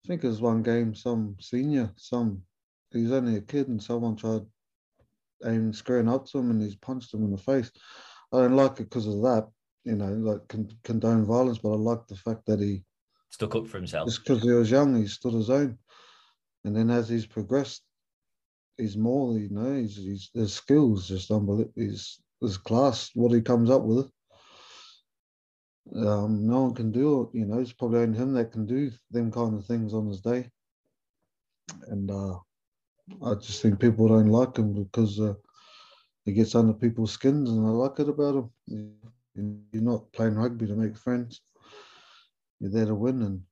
I 0.04 0.08
think 0.08 0.22
there's 0.22 0.40
one 0.40 0.62
game, 0.62 0.94
some 0.94 1.36
senior, 1.40 1.90
some 1.96 2.42
he's 2.90 3.12
only 3.12 3.36
a 3.36 3.40
kid 3.40 3.68
and 3.68 3.82
someone 3.82 4.16
tried 4.16 4.42
aiming 5.44 5.72
screwing 5.72 6.08
up 6.08 6.26
to 6.26 6.38
him 6.38 6.50
and 6.50 6.62
he's 6.62 6.76
punched 6.76 7.14
him 7.14 7.24
in 7.24 7.30
the 7.30 7.38
face. 7.38 7.70
I 8.32 8.40
don't 8.40 8.56
like 8.56 8.80
it 8.80 8.90
because 8.90 9.06
of 9.06 9.22
that, 9.22 9.48
you 9.84 9.96
know, 9.96 10.12
like 10.12 10.46
con- 10.48 10.76
condone 10.84 11.24
violence, 11.24 11.58
but 11.58 11.72
I 11.72 11.76
like 11.76 12.06
the 12.06 12.16
fact 12.16 12.46
that 12.46 12.60
he 12.60 12.84
stuck 13.30 13.54
up 13.54 13.66
for 13.66 13.78
himself. 13.78 14.08
Just 14.08 14.24
because 14.24 14.42
he 14.42 14.50
was 14.50 14.70
young, 14.70 14.94
he 14.94 15.06
stood 15.06 15.34
his 15.34 15.50
own. 15.50 15.78
And 16.64 16.76
then 16.76 16.90
as 16.90 17.08
he's 17.08 17.26
progressed, 17.26 17.82
he's 18.78 18.96
more, 18.96 19.38
you 19.38 19.48
know, 19.50 19.74
he's, 19.74 19.96
he's 19.96 20.30
his 20.34 20.54
skills 20.54 21.08
just 21.08 21.30
unbelievable. 21.30 21.72
He's 21.76 22.20
his 22.40 22.56
class, 22.58 23.10
what 23.14 23.32
he 23.32 23.40
comes 23.40 23.70
up 23.70 23.82
with. 23.82 24.10
Um, 25.96 26.46
no 26.46 26.62
one 26.64 26.74
can 26.74 26.92
do 26.92 27.22
it, 27.22 27.38
you 27.38 27.46
know, 27.46 27.58
it's 27.58 27.72
probably 27.72 28.00
only 28.00 28.18
him 28.18 28.32
that 28.34 28.52
can 28.52 28.66
do 28.66 28.90
them 29.10 29.30
kind 29.32 29.54
of 29.54 29.66
things 29.66 29.94
on 29.94 30.06
his 30.06 30.20
day. 30.20 30.50
And 31.88 32.10
uh 32.10 32.38
I 33.24 33.34
just 33.34 33.60
think 33.62 33.80
people 33.80 34.08
don't 34.08 34.28
like 34.28 34.56
him 34.56 34.72
because 34.74 35.20
uh, 35.20 35.34
he 36.24 36.32
gets 36.32 36.54
under 36.54 36.72
people's 36.72 37.12
skins, 37.12 37.50
and 37.50 37.66
I 37.66 37.70
like 37.70 37.98
it 37.98 38.08
about 38.08 38.36
him. 38.36 38.50
You're 39.34 39.82
not 39.82 40.12
playing 40.12 40.34
rugby 40.36 40.66
to 40.66 40.74
make 40.74 40.96
friends. 40.96 41.42
You're 42.60 42.70
there 42.70 42.86
to 42.86 42.94
win, 42.94 43.22
and 43.22 43.42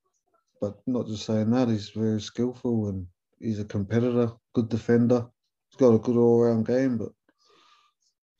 but 0.60 0.80
not 0.86 1.06
just 1.06 1.24
saying 1.26 1.50
that. 1.50 1.68
He's 1.68 1.90
very 1.90 2.20
skillful 2.20 2.88
and 2.88 3.06
he's 3.40 3.58
a 3.58 3.64
competitor, 3.64 4.32
good 4.54 4.68
defender. 4.68 5.26
He's 5.70 5.78
got 5.78 5.94
a 5.94 5.98
good 5.98 6.16
all-round 6.16 6.66
game, 6.66 6.98
but 6.98 7.10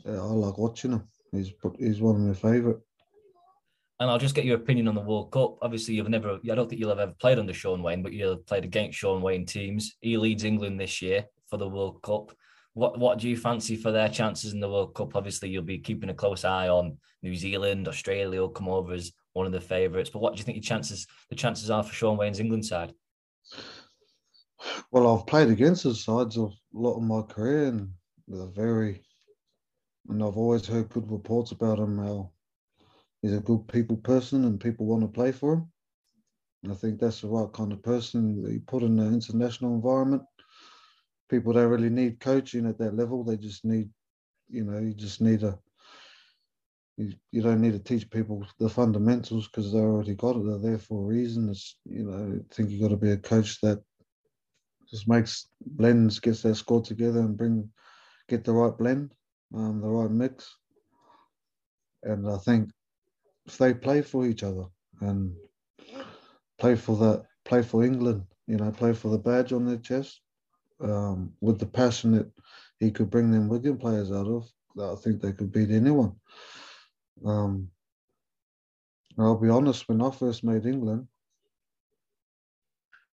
I 0.06 0.10
like 0.10 0.58
watching 0.58 0.92
him. 0.92 1.08
He's 1.32 1.52
he's 1.78 2.00
one 2.00 2.16
of 2.16 2.20
my 2.22 2.34
favourite. 2.34 2.78
And 3.98 4.10
I'll 4.10 4.18
just 4.18 4.34
get 4.34 4.46
your 4.46 4.56
opinion 4.56 4.88
on 4.88 4.94
the 4.94 5.00
World 5.00 5.30
Cup. 5.30 5.58
Obviously, 5.60 5.94
you've 5.94 6.08
never, 6.08 6.38
I 6.50 6.54
don't 6.54 6.68
think 6.68 6.80
you'll 6.80 6.88
have 6.88 6.98
ever 6.98 7.12
played 7.20 7.38
under 7.38 7.52
Shaun 7.52 7.82
Wane, 7.82 8.02
but 8.02 8.14
you've 8.14 8.46
played 8.46 8.64
against 8.64 8.98
Shaun 8.98 9.20
Wane 9.20 9.44
teams. 9.44 9.96
He 10.00 10.16
leads 10.16 10.44
England 10.44 10.80
this 10.80 11.02
year 11.02 11.26
for 11.48 11.58
the 11.58 11.68
World 11.68 12.00
Cup. 12.02 12.32
What 12.74 12.98
what 12.98 13.18
do 13.18 13.28
you 13.28 13.36
fancy 13.36 13.76
for 13.76 13.92
their 13.92 14.08
chances 14.08 14.52
in 14.52 14.60
the 14.60 14.70
World 14.70 14.94
Cup? 14.94 15.16
Obviously, 15.16 15.50
you'll 15.50 15.62
be 15.62 15.78
keeping 15.78 16.10
a 16.10 16.14
close 16.14 16.44
eye 16.44 16.68
on 16.68 16.96
New 17.22 17.34
Zealand, 17.34 17.88
Australia 17.88 18.40
will 18.40 18.48
come 18.48 18.68
over 18.68 18.92
as 18.92 19.12
one 19.34 19.46
of 19.46 19.52
the 19.52 19.60
favourites. 19.60 20.10
But 20.10 20.20
what 20.20 20.34
do 20.34 20.38
you 20.38 20.44
think 20.44 20.56
the 20.56 20.62
chances 20.62 21.06
the 21.28 21.36
chances 21.36 21.70
are 21.70 21.82
for 21.82 21.92
Shaun 21.92 22.16
Wane's 22.16 22.40
England 22.40 22.64
side? 22.64 22.92
Well, 24.90 25.06
I've 25.06 25.26
played 25.26 25.48
against 25.48 25.84
his 25.84 26.04
sides 26.04 26.36
a 26.36 26.48
lot 26.72 26.96
of 26.96 27.02
my 27.02 27.22
career, 27.22 27.66
and 27.66 27.90
they're 28.28 28.46
very, 28.46 29.02
and 30.08 30.22
I've 30.22 30.36
always 30.36 30.66
heard 30.66 30.88
good 30.88 31.10
reports 31.10 31.52
about 31.52 31.78
him. 31.78 31.98
How 31.98 32.30
he's 33.22 33.34
a 33.34 33.40
good 33.40 33.68
people 33.68 33.96
person 33.96 34.44
and 34.44 34.60
people 34.60 34.86
want 34.86 35.02
to 35.02 35.08
play 35.08 35.32
for 35.32 35.54
him. 35.54 35.72
And 36.62 36.72
I 36.72 36.74
think 36.74 37.00
that's 37.00 37.20
the 37.22 37.28
right 37.28 37.52
kind 37.52 37.72
of 37.72 37.82
person 37.82 38.42
that 38.42 38.52
you 38.52 38.60
put 38.60 38.82
in 38.82 38.98
an 38.98 39.14
international 39.14 39.74
environment. 39.74 40.22
People 41.28 41.52
don't 41.52 41.70
really 41.70 41.90
need 41.90 42.20
coaching 42.20 42.66
at 42.66 42.78
that 42.78 42.96
level. 42.96 43.24
They 43.24 43.36
just 43.36 43.64
need, 43.64 43.88
you 44.48 44.64
know, 44.64 44.78
you 44.78 44.92
just 44.92 45.20
need 45.20 45.42
a, 45.42 45.58
you, 46.96 47.12
you 47.30 47.40
don't 47.40 47.62
need 47.62 47.72
to 47.72 47.78
teach 47.78 48.10
people 48.10 48.44
the 48.58 48.68
fundamentals 48.68 49.48
because 49.48 49.72
they 49.72 49.78
already 49.78 50.14
got 50.14 50.36
it. 50.36 50.44
They're 50.44 50.58
there 50.58 50.78
for 50.78 51.02
a 51.02 51.06
reason. 51.06 51.48
It's, 51.48 51.78
you 51.84 52.04
know, 52.04 52.40
I 52.40 52.54
think 52.54 52.70
you 52.70 52.80
got 52.80 52.88
to 52.88 52.96
be 52.96 53.12
a 53.12 53.16
coach 53.16 53.60
that 53.62 53.82
just 54.90 55.08
makes 55.08 55.48
blends, 55.64 56.18
gets 56.18 56.42
that 56.42 56.56
squad 56.56 56.84
together 56.84 57.20
and 57.20 57.36
bring, 57.36 57.70
get 58.28 58.44
the 58.44 58.52
right 58.52 58.76
blend, 58.76 59.14
um, 59.54 59.80
the 59.80 59.88
right 59.88 60.10
mix. 60.10 60.56
And 62.02 62.28
I 62.28 62.38
think 62.38 62.70
if 63.46 63.58
they 63.58 63.74
play 63.74 64.02
for 64.02 64.26
each 64.26 64.42
other 64.42 64.64
and 65.00 65.34
play 66.58 66.74
for 66.76 66.96
that, 66.96 67.24
play 67.44 67.62
for 67.62 67.84
England, 67.84 68.24
you 68.46 68.56
know, 68.56 68.70
play 68.70 68.92
for 68.92 69.08
the 69.08 69.18
badge 69.18 69.52
on 69.52 69.64
their 69.64 69.78
chest, 69.78 70.20
um, 70.82 71.32
with 71.40 71.58
the 71.58 71.66
passion 71.66 72.12
that 72.12 72.30
he 72.78 72.90
could 72.90 73.10
bring 73.10 73.30
them 73.30 73.48
Wigan 73.48 73.76
players 73.76 74.10
out 74.10 74.26
of, 74.26 74.50
I 74.80 74.94
think 74.96 75.20
they 75.20 75.32
could 75.32 75.52
beat 75.52 75.70
anyone. 75.70 76.14
Um, 77.24 77.68
I'll 79.18 79.36
be 79.36 79.50
honest, 79.50 79.88
when 79.88 80.00
I 80.00 80.10
first 80.10 80.44
made 80.44 80.64
England, 80.64 81.06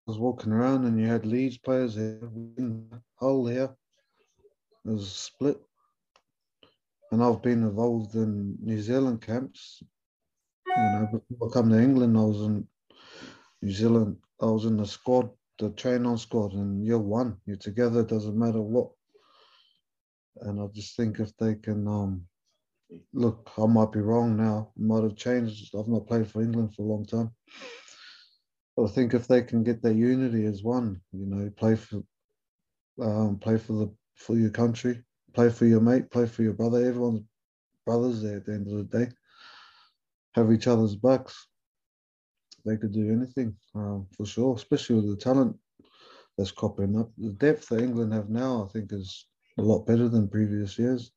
was 0.08 0.18
walking 0.18 0.52
around 0.52 0.86
and 0.86 1.00
you 1.00 1.06
had 1.08 1.26
Leeds 1.26 1.58
players 1.58 1.96
here, 1.96 2.20
Hull 3.20 3.46
here. 3.46 3.76
It 4.86 4.92
was 4.92 5.12
split. 5.12 5.60
And 7.12 7.24
I've 7.24 7.42
been 7.42 7.64
involved 7.64 8.16
in 8.16 8.58
New 8.62 8.82
Zealand 8.82 9.22
camps 9.22 9.84
you 10.78 10.84
know, 10.84 11.22
before 11.30 11.50
I 11.50 11.54
come 11.54 11.70
to 11.70 11.80
England, 11.80 12.18
I 12.18 12.22
was 12.22 12.42
in 12.42 12.68
New 13.62 13.72
Zealand. 13.72 14.18
I 14.42 14.46
was 14.46 14.66
in 14.66 14.78
the 14.78 14.86
squad, 14.86 15.30
the 15.58 15.72
train-on 15.72 16.18
squad, 16.18 16.54
and 16.54 16.86
you're 16.86 17.00
one. 17.00 17.38
You're 17.46 17.58
together. 17.58 18.02
It 18.02 18.10
doesn't 18.10 18.38
matter 18.38 18.62
what. 18.62 18.92
And 20.42 20.62
I 20.62 20.68
just 20.74 20.96
think 20.96 21.20
if 21.20 21.36
they 21.38 21.56
can, 21.56 21.88
um, 21.88 22.28
look, 23.14 23.50
I 23.58 23.66
might 23.66 23.92
be 23.92 24.02
wrong 24.02 24.38
now. 24.38 24.72
I 24.78 24.82
might 24.82 25.04
have 25.04 25.16
changed. 25.16 25.74
I've 25.76 25.88
not 25.88 26.08
played 26.08 26.28
for 26.28 26.42
England 26.42 26.76
for 26.76 26.84
a 26.84 26.86
long 26.86 27.06
time. 27.06 27.32
I 28.80 28.88
think 28.88 29.14
if 29.14 29.28
they 29.28 29.42
can 29.42 29.64
get 29.64 29.82
their 29.82 29.94
unity 29.94 30.46
as 30.46 30.64
one, 30.64 31.02
you 31.12 31.26
know, 31.26 31.50
play 31.58 31.76
for, 31.76 32.04
um, 33.02 33.38
play 33.40 33.58
for 33.58 33.74
the 33.74 33.94
for 34.16 34.36
your 34.36 34.50
country, 34.50 35.04
play 35.34 35.50
for 35.50 35.66
your 35.66 35.82
mate, 35.82 36.10
play 36.12 36.26
for 36.26 36.44
your 36.44 36.54
brother. 36.54 36.86
Everyone's 36.86 37.22
brothers 37.86 38.22
there 38.22 38.38
at 38.38 38.46
the 38.46 38.54
end 38.54 38.68
of 38.68 38.78
the 38.78 39.06
day 39.06 39.12
have 40.38 40.52
each 40.52 40.68
other's 40.68 40.96
backs. 40.96 41.48
they 42.66 42.78
could 42.78 42.92
do 42.92 43.12
anything 43.12 43.56
um, 43.76 44.06
for 44.16 44.26
sure, 44.26 44.56
especially 44.56 44.96
with 44.98 45.10
the 45.10 45.16
talent 45.16 45.56
that's 46.38 46.52
cropping 46.52 47.00
up. 47.00 47.10
The 47.18 47.32
depth 47.32 47.70
that 47.70 47.82
England 47.82 48.14
have 48.14 48.30
now, 48.30 48.66
I 48.66 48.72
think, 48.72 48.92
is 48.92 49.26
a 49.58 49.62
lot 49.62 49.88
better 49.88 50.08
than 50.10 50.28
previous 50.28 50.78
years. 50.78 51.12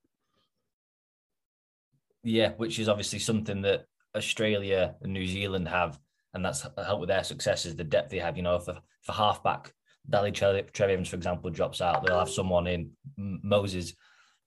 Yeah, 2.23 2.53
which 2.53 2.79
is 2.79 2.89
obviously 2.89 3.19
something 3.19 3.63
that 3.63 3.85
Australia 4.17 4.95
and 5.03 5.13
New 5.13 5.27
Zealand 5.27 5.69
have, 5.69 5.99
and 6.35 6.45
that's 6.45 6.63
helped 6.63 7.01
with 7.01 7.09
their 7.09 7.25
successes. 7.25 7.77
The 7.77 7.85
depth 7.85 8.11
they 8.11 8.19
have, 8.19 8.37
you 8.37 8.43
know, 8.43 8.59
for 8.59 8.79
for 9.03 9.13
halfback, 9.13 9.73
Daly 10.09 10.33
Trevor 10.33 10.63
Evans, 10.79 11.09
for 11.09 11.17
example, 11.17 11.51
drops 11.51 11.81
out. 11.81 12.05
They'll 12.05 12.19
have 12.19 12.31
someone 12.31 12.67
in 12.67 12.91
Moses 13.17 13.95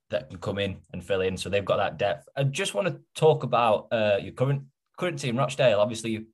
that 0.10 0.30
can 0.30 0.40
come 0.40 0.60
in 0.60 0.78
and 0.92 1.04
fill 1.04 1.22
in. 1.22 1.38
So 1.38 1.50
they've 1.50 1.66
got 1.66 1.78
that 1.78 1.98
depth. 1.98 2.28
I 2.36 2.44
just 2.44 2.74
want 2.74 2.88
to 2.88 3.00
talk 3.16 3.44
about 3.44 3.88
uh, 3.92 4.18
your 4.22 4.34
current 4.34 4.64
current 4.98 5.20
team, 5.20 5.38
Rochdale. 5.38 5.80
Obviously, 5.80 6.12
you, 6.12 6.26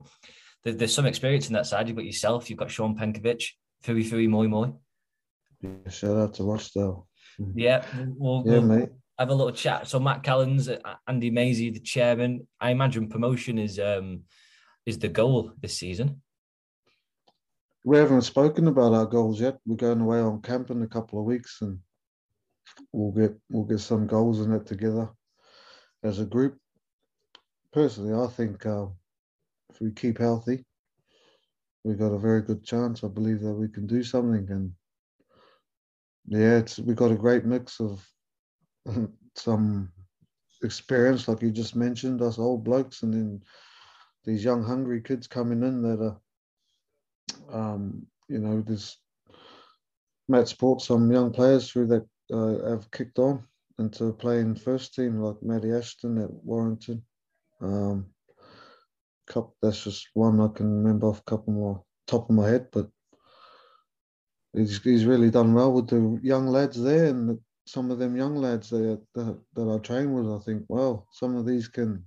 there, 0.64 0.74
there's 0.74 0.94
some 0.94 1.06
experience 1.06 1.48
in 1.48 1.54
that 1.54 1.66
side. 1.66 1.88
You've 1.88 1.98
got 1.98 2.06
yourself. 2.06 2.50
You've 2.50 2.60
got 2.60 2.72
Sean 2.72 2.98
Penkywicz, 2.98 3.46
Fui 3.84 4.04
Fui 4.04 4.28
Moi 4.28 4.48
Moi. 4.48 4.70
Yeah, 5.62 5.90
shout 5.90 6.18
out 6.18 6.34
to 6.36 6.44
Rochdale. 6.44 7.08
Yeah, 7.56 7.86
we'll, 8.18 8.44
Yeah, 8.46 8.52
we'll 8.54 8.62
mate. 8.64 8.90
have 9.18 9.30
a 9.30 9.34
little 9.34 9.54
chat. 9.54 9.88
So 9.88 10.00
Matt 10.00 10.24
Callens, 10.24 10.70
uh, 10.70 10.96
Andy 11.08 11.30
Mazey, 11.30 11.70
the 11.70 11.80
chairman. 11.80 12.48
I 12.60 12.72
imagine 12.72 13.08
promotion 13.10 13.58
is 13.58 13.80
um 13.80 14.24
is 14.90 15.00
the 15.00 15.08
goal 15.08 15.54
this 15.62 15.78
season. 15.78 16.22
We 17.86 17.98
haven't 17.98 18.24
spoken 18.24 18.68
about 18.68 18.94
our 18.94 19.06
goals 19.06 19.40
yet. 19.40 19.60
We're 19.66 19.76
going 19.76 20.02
away 20.02 20.20
on 20.20 20.42
camp 20.42 20.70
in 20.72 20.82
a 20.82 20.88
couple 20.88 21.20
of 21.20 21.26
weeks, 21.26 21.60
and 21.62 21.80
we'll 22.92 23.12
get 23.12 23.38
we'll 23.50 23.64
get 23.64 23.80
some 23.80 24.08
goals 24.08 24.42
in 24.42 24.52
it 24.52 24.66
together 24.66 25.10
as 26.04 26.20
a 26.20 26.26
group. 26.26 26.58
Personally, 27.72 28.14
I 28.14 28.28
think 28.28 28.66
uh, 28.66 28.88
if 29.70 29.80
we 29.80 29.92
keep 29.92 30.18
healthy, 30.18 30.66
we've 31.84 32.00
got 32.00 32.12
a 32.12 32.20
very 32.20 32.42
good 32.42 32.64
chance. 32.64 33.04
I 33.04 33.08
believe 33.08 33.42
that 33.42 33.54
we 33.54 33.70
can 33.70 33.88
do 33.88 34.04
something, 34.04 34.48
and 34.50 34.74
yeah, 36.28 36.58
it's 36.58 36.80
we've 36.80 36.96
got 37.04 37.12
a 37.12 37.24
great 37.26 37.46
mix 37.46 37.80
of 37.80 38.06
some 39.36 39.92
experience, 40.64 41.28
like 41.28 41.42
you 41.42 41.52
just 41.52 41.76
mentioned, 41.76 42.22
us 42.22 42.40
old 42.40 42.64
blokes, 42.64 43.04
and 43.04 43.14
then 43.14 43.42
these 44.30 44.44
young, 44.44 44.64
hungry 44.64 45.02
kids 45.02 45.28
coming 45.28 45.64
in 45.64 45.82
that 45.82 46.02
are 46.02 46.22
um, 47.52 48.06
you 48.28 48.40
know, 48.40 48.62
there's 48.62 48.98
Matt's 50.28 50.54
brought 50.54 50.82
some 50.82 51.12
young 51.12 51.32
players 51.32 51.70
through 51.70 51.88
that 51.88 52.08
uh, 52.32 52.70
have 52.70 52.92
kicked 52.92 53.18
on 53.18 53.44
into 53.80 54.14
playing 54.14 54.56
first 54.56 54.94
team, 54.94 55.20
like 55.20 55.42
Matty 55.42 55.72
Ashton 55.72 56.22
at 56.22 56.32
Warrington. 56.32 57.04
Um, 57.62 58.08
that's 59.62 59.84
just 59.84 60.10
one 60.14 60.40
I 60.40 60.48
can 60.48 60.84
remember 60.84 61.08
off 61.08 61.26
couple 61.26 61.54
more 61.54 61.84
top 62.08 62.30
of 62.30 62.36
my 62.36 62.48
head, 62.48 62.68
but 62.72 62.90
he's 64.54 64.82
he's 64.84 65.06
really 65.06 65.30
done 65.30 65.54
well 65.54 65.72
with 65.72 65.88
the 65.88 66.20
young 66.24 66.48
lads 66.48 66.82
there, 66.82 67.06
and 67.06 67.30
the, 67.30 67.40
some 67.66 67.92
of 67.92 68.00
them 68.00 68.16
young 68.16 68.36
lads 68.36 68.70
there 68.70 68.98
that, 69.16 69.40
that 69.56 69.70
I 69.70 69.78
train 69.80 70.14
with. 70.14 70.28
I 70.28 70.44
think, 70.44 70.64
well, 70.68 71.08
some 71.12 71.36
of 71.36 71.46
these 71.46 71.68
can. 71.68 72.04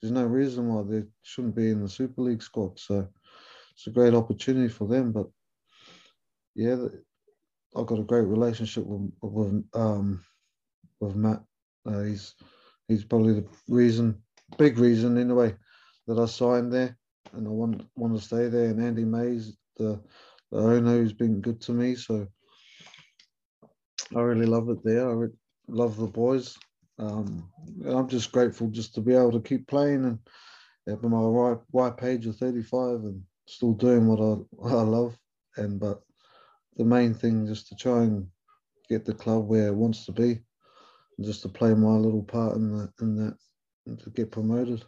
There's 0.00 0.12
no 0.12 0.24
reason 0.24 0.68
why 0.68 0.82
they 0.82 1.04
shouldn't 1.22 1.56
be 1.56 1.70
in 1.70 1.82
the 1.82 1.88
Super 1.88 2.22
League 2.22 2.42
squad. 2.42 2.78
So 2.78 3.08
it's 3.72 3.86
a 3.86 3.90
great 3.90 4.14
opportunity 4.14 4.68
for 4.68 4.86
them. 4.86 5.12
But 5.12 5.26
yeah, 6.54 6.76
I've 7.76 7.86
got 7.86 7.98
a 7.98 8.04
great 8.04 8.26
relationship 8.26 8.84
with 8.86 9.10
with 9.22 9.64
um 9.74 10.24
with 11.00 11.16
Matt. 11.16 11.42
Uh, 11.86 12.02
he's 12.02 12.34
he's 12.88 13.04
probably 13.04 13.34
the 13.34 13.46
reason, 13.68 14.22
big 14.58 14.78
reason 14.78 15.16
in 15.18 15.30
a 15.30 15.34
way, 15.34 15.54
that 16.06 16.18
I 16.18 16.26
signed 16.26 16.72
there, 16.72 16.96
and 17.32 17.46
I 17.46 17.50
want 17.50 17.82
want 17.96 18.16
to 18.16 18.24
stay 18.24 18.48
there. 18.48 18.70
And 18.70 18.82
Andy 18.82 19.04
Mazey, 19.04 19.56
the 19.76 20.00
the 20.50 20.58
owner, 20.58 20.98
who's 20.98 21.12
been 21.12 21.40
good 21.40 21.60
to 21.62 21.72
me, 21.72 21.94
so 21.94 22.26
I 24.14 24.20
really 24.20 24.46
love 24.46 24.68
it 24.70 24.78
there. 24.84 25.08
I 25.08 25.12
re- 25.12 25.28
love 25.68 25.96
the 25.96 26.06
boys. 26.06 26.56
Um, 26.98 27.50
I'm 27.86 28.08
just 28.08 28.32
grateful 28.32 28.68
just 28.68 28.94
to 28.94 29.00
be 29.00 29.14
able 29.14 29.32
to 29.32 29.40
keep 29.40 29.66
playing 29.66 30.04
and 30.04 30.18
at 30.88 31.02
my 31.02 31.18
right 31.18 31.58
right 31.72 31.96
page 31.96 32.26
of 32.26 32.36
35 32.36 33.00
and 33.04 33.22
still 33.46 33.72
doing 33.72 34.06
what 34.06 34.20
I 34.20 34.40
what 34.50 34.72
I 34.78 34.82
love. 34.82 35.16
And 35.56 35.80
but 35.80 36.00
the 36.76 36.84
main 36.84 37.14
thing 37.14 37.46
just 37.46 37.68
to 37.68 37.76
try 37.76 38.02
and 38.02 38.26
get 38.88 39.04
the 39.04 39.14
club 39.14 39.48
where 39.48 39.68
it 39.68 39.74
wants 39.74 40.06
to 40.06 40.12
be, 40.12 40.40
and 41.18 41.26
just 41.26 41.42
to 41.42 41.48
play 41.48 41.74
my 41.74 41.96
little 41.96 42.22
part 42.22 42.56
in 42.56 42.76
that 42.76 42.92
in 43.00 43.16
that 43.16 43.36
and 43.86 43.98
to 44.00 44.10
get 44.10 44.30
promoted. 44.30 44.84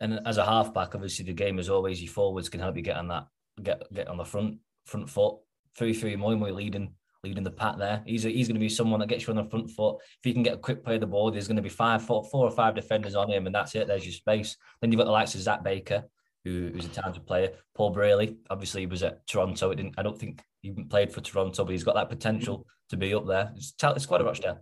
And 0.00 0.20
as 0.26 0.38
a 0.38 0.44
halfback, 0.44 0.94
obviously 0.94 1.24
the 1.24 1.32
game 1.32 1.58
is 1.58 1.68
always 1.68 2.00
your 2.02 2.12
forwards 2.12 2.48
can 2.48 2.60
help 2.60 2.76
you 2.76 2.82
get 2.82 2.96
on 2.96 3.08
that 3.08 3.26
get 3.62 3.82
get 3.92 4.08
on 4.08 4.16
the 4.16 4.24
front 4.24 4.58
front 4.84 5.10
foot. 5.10 5.36
Fuifui 5.78 6.16
Moimoi 6.16 6.52
leading 6.52 6.94
leading 7.24 7.44
the 7.44 7.50
pack 7.50 7.78
there. 7.78 8.02
He's 8.06 8.24
a, 8.24 8.30
he's 8.30 8.48
going 8.48 8.54
to 8.54 8.60
be 8.60 8.68
someone 8.68 9.00
that 9.00 9.08
gets 9.08 9.26
you 9.26 9.32
on 9.32 9.42
the 9.42 9.50
front 9.50 9.70
foot. 9.70 9.98
If 10.00 10.26
you 10.26 10.32
can 10.32 10.42
get 10.42 10.54
a 10.54 10.58
quick 10.58 10.84
play 10.84 10.94
of 10.94 11.00
the 11.00 11.06
ball, 11.06 11.30
there's 11.30 11.48
going 11.48 11.56
to 11.56 11.62
be 11.62 11.68
five, 11.68 12.02
four, 12.02 12.24
four 12.24 12.46
or 12.46 12.50
five 12.50 12.74
defenders 12.74 13.14
on 13.14 13.30
him, 13.30 13.46
and 13.46 13.54
that's 13.54 13.74
it. 13.74 13.86
There's 13.86 14.04
your 14.04 14.12
space. 14.12 14.56
Then 14.80 14.92
you've 14.92 14.98
got 14.98 15.06
the 15.06 15.12
likes 15.12 15.34
of 15.34 15.40
Zach 15.40 15.62
Baker, 15.62 16.04
who, 16.44 16.70
who's 16.72 16.86
a 16.86 16.88
talented 16.88 17.26
player. 17.26 17.50
Paul 17.74 17.90
Braley, 17.90 18.36
obviously, 18.50 18.82
he 18.82 18.86
was 18.86 19.02
at 19.02 19.26
Toronto. 19.26 19.70
It 19.70 19.76
didn't. 19.76 19.94
I 19.98 20.02
don't 20.02 20.18
think 20.18 20.42
he 20.62 20.72
played 20.72 21.12
for 21.12 21.20
Toronto, 21.20 21.64
but 21.64 21.72
he's 21.72 21.84
got 21.84 21.94
that 21.96 22.08
potential 22.08 22.66
to 22.90 22.96
be 22.96 23.14
up 23.14 23.26
there. 23.26 23.52
It's, 23.56 23.74
it's 23.82 24.06
quite 24.06 24.20
a. 24.20 24.58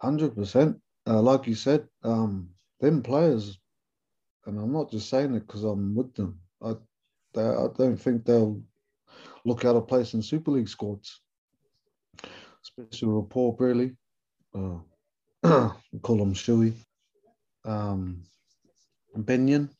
Hundred 0.00 0.34
percent. 0.36 0.76
Uh, 1.06 1.20
like 1.22 1.46
you 1.46 1.54
said, 1.54 1.86
um, 2.04 2.48
them 2.80 3.02
players, 3.02 3.58
and 4.46 4.58
I'm 4.58 4.72
not 4.72 4.90
just 4.90 5.08
saying 5.08 5.34
it 5.34 5.46
because 5.46 5.64
I'm 5.64 5.94
with 5.94 6.14
them. 6.14 6.38
I, 6.62 6.74
they, 7.34 7.42
I 7.42 7.66
don't 7.76 7.96
think 7.96 8.24
they'll 8.24 8.60
look 9.44 9.64
out 9.64 9.76
of 9.76 9.88
place 9.88 10.14
in 10.14 10.22
Super 10.22 10.50
League 10.50 10.68
squads, 10.68 11.20
with 12.76 13.30
Paul 13.30 13.52
Braley. 13.52 13.96
Uh, 14.54 14.78
call 16.02 16.22
him 16.22 16.34
Shuey. 16.34 16.74
Um, 17.64 18.22
Benyon. 19.16 19.70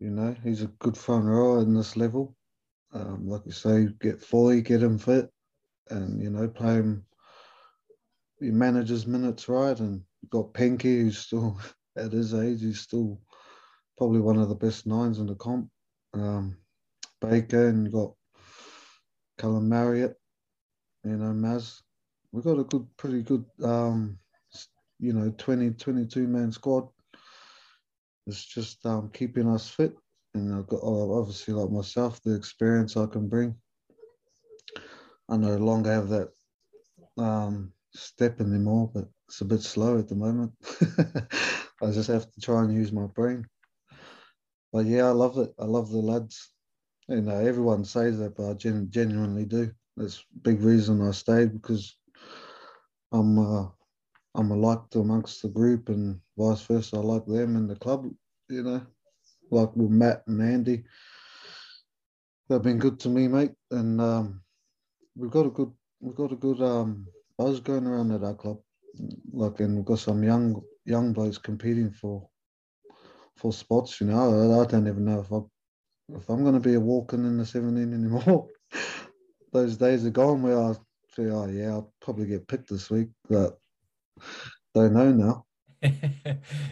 You 0.00 0.10
know, 0.10 0.34
he's 0.44 0.62
a 0.62 0.68
good 0.78 0.96
front 0.96 1.24
rower 1.24 1.60
in 1.60 1.74
this 1.74 1.96
level. 1.96 2.34
Um, 2.92 3.28
like 3.28 3.42
you 3.44 3.52
say, 3.52 3.88
get 4.00 4.20
Foy, 4.20 4.60
get 4.60 4.82
him 4.82 4.98
fit, 4.98 5.28
and 5.90 6.22
you 6.22 6.30
know, 6.30 6.48
play 6.48 6.74
him 6.74 7.04
he 8.40 8.50
manages 8.50 9.06
minutes 9.06 9.48
right, 9.48 9.78
and 9.78 10.02
you've 10.22 10.30
got 10.30 10.52
Penke, 10.52 10.82
who's 10.82 11.18
still 11.18 11.58
at 11.96 12.12
his 12.12 12.34
age, 12.34 12.60
he's 12.60 12.80
still 12.80 13.20
probably 13.96 14.20
one 14.20 14.38
of 14.38 14.48
the 14.48 14.54
best 14.54 14.86
nines 14.86 15.18
in 15.18 15.26
the 15.26 15.34
comp. 15.34 15.68
Um, 16.14 16.56
Baker, 17.20 17.68
and 17.68 17.86
you 17.86 17.92
got 17.92 18.12
Callum 19.38 19.68
Marriott, 19.68 20.16
you 21.08 21.16
know, 21.16 21.32
Maz. 21.32 21.82
We've 22.32 22.44
got 22.44 22.58
a 22.58 22.64
good, 22.64 22.86
pretty 22.96 23.22
good, 23.22 23.44
um, 23.64 24.18
you 24.98 25.12
know, 25.12 25.32
20, 25.38 25.70
22 25.70 26.26
man 26.28 26.52
squad. 26.52 26.88
It's 28.26 28.44
just 28.44 28.84
um, 28.86 29.10
keeping 29.12 29.48
us 29.48 29.68
fit. 29.68 29.94
And 30.34 30.54
I've 30.54 30.66
got, 30.66 30.80
obviously, 30.82 31.54
like 31.54 31.70
myself, 31.70 32.20
the 32.22 32.34
experience 32.34 32.96
I 32.96 33.06
can 33.06 33.28
bring. 33.28 33.54
I 35.28 35.36
no 35.36 35.56
longer 35.56 35.92
have 35.92 36.08
that 36.10 36.28
um, 37.18 37.72
step 37.94 38.40
anymore, 38.40 38.90
but 38.94 39.08
it's 39.28 39.40
a 39.40 39.44
bit 39.46 39.62
slow 39.62 39.98
at 39.98 40.08
the 40.08 40.14
moment. 40.14 40.52
I 41.82 41.90
just 41.90 42.08
have 42.08 42.30
to 42.30 42.40
try 42.40 42.62
and 42.62 42.74
use 42.74 42.92
my 42.92 43.06
brain. 43.06 43.46
But 44.72 44.86
yeah, 44.86 45.06
I 45.06 45.10
love 45.10 45.38
it. 45.38 45.54
I 45.58 45.64
love 45.64 45.90
the 45.90 45.98
lads. 45.98 46.50
You 47.08 47.22
know, 47.22 47.38
everyone 47.38 47.84
says 47.84 48.18
that, 48.18 48.36
but 48.36 48.50
I 48.50 48.54
gen- 48.54 48.88
genuinely 48.90 49.46
do. 49.46 49.70
That's 49.98 50.24
big 50.42 50.62
reason 50.62 51.02
I 51.02 51.10
stayed 51.10 51.52
because 51.60 51.96
I'm 53.10 53.36
uh, 53.38 53.66
I'm 54.36 54.50
liked 54.50 54.94
amongst 54.94 55.42
the 55.42 55.48
group 55.48 55.88
and 55.88 56.20
vice 56.36 56.62
versa. 56.62 56.96
I 56.96 57.00
like 57.00 57.26
them 57.26 57.56
and 57.56 57.68
the 57.68 57.74
club. 57.74 58.08
You 58.48 58.62
know, 58.62 58.86
like 59.50 59.74
with 59.74 59.90
Matt 59.90 60.22
and 60.28 60.40
Andy. 60.40 60.84
They've 62.48 62.62
been 62.62 62.78
good 62.78 63.00
to 63.00 63.08
me, 63.08 63.26
mate, 63.26 63.52
and 63.72 64.00
um, 64.00 64.40
we've 65.16 65.32
got 65.32 65.46
a 65.46 65.50
good 65.50 65.72
we've 66.00 66.14
got 66.14 66.32
a 66.32 66.36
good 66.36 66.62
um, 66.62 67.08
buzz 67.36 67.58
going 67.58 67.86
around 67.86 68.12
at 68.12 68.22
our 68.22 68.34
club. 68.34 68.58
Like, 69.32 69.58
and 69.58 69.76
we've 69.76 69.84
got 69.84 69.98
some 69.98 70.22
young 70.22 70.62
young 70.84 71.12
blokes 71.12 71.38
competing 71.38 71.90
for 71.90 72.28
for 73.36 73.52
spots. 73.52 74.00
You 74.00 74.06
know, 74.06 74.16
I, 74.16 74.62
I 74.62 74.66
don't 74.66 74.86
even 74.86 75.04
know 75.04 75.20
if 75.20 75.32
I 75.32 75.38
if 76.16 76.28
I'm 76.30 76.44
going 76.44 76.54
to 76.54 76.60
be 76.60 76.74
a 76.74 76.80
walking 76.80 77.24
in 77.24 77.36
the 77.36 77.44
17 77.44 77.92
anymore. 77.92 78.48
Those 79.52 79.76
days 79.76 80.04
are 80.04 80.10
gone 80.10 80.42
where 80.42 80.58
I 80.58 80.72
say, 81.14 81.30
oh 81.30 81.46
yeah, 81.46 81.70
I'll 81.70 81.92
probably 82.00 82.26
get 82.26 82.48
picked 82.48 82.68
this 82.68 82.90
week, 82.90 83.08
but 83.28 83.58
don't 84.74 84.94
know 84.94 85.12
now. 85.12 85.44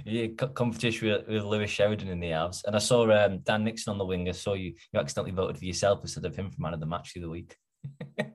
yeah, 0.04 0.26
competition 0.54 1.08
with, 1.08 1.28
with 1.28 1.44
Lewis 1.44 1.70
Sheridan 1.70 2.08
in 2.08 2.20
the 2.20 2.30
house, 2.30 2.62
and 2.64 2.74
I 2.74 2.80
saw 2.80 3.08
um, 3.10 3.38
Dan 3.38 3.64
Nixon 3.64 3.92
on 3.92 3.98
the 3.98 4.04
wing. 4.04 4.28
I 4.28 4.32
saw 4.32 4.54
you 4.54 4.74
you 4.92 5.00
accidentally 5.00 5.34
voted 5.34 5.58
for 5.58 5.64
yourself 5.64 6.00
instead 6.02 6.24
of 6.24 6.34
him 6.34 6.50
for 6.50 6.60
man 6.60 6.74
of 6.74 6.80
the 6.80 6.86
match 6.86 7.14
of 7.16 7.22
the 7.22 7.30
week. 7.30 7.56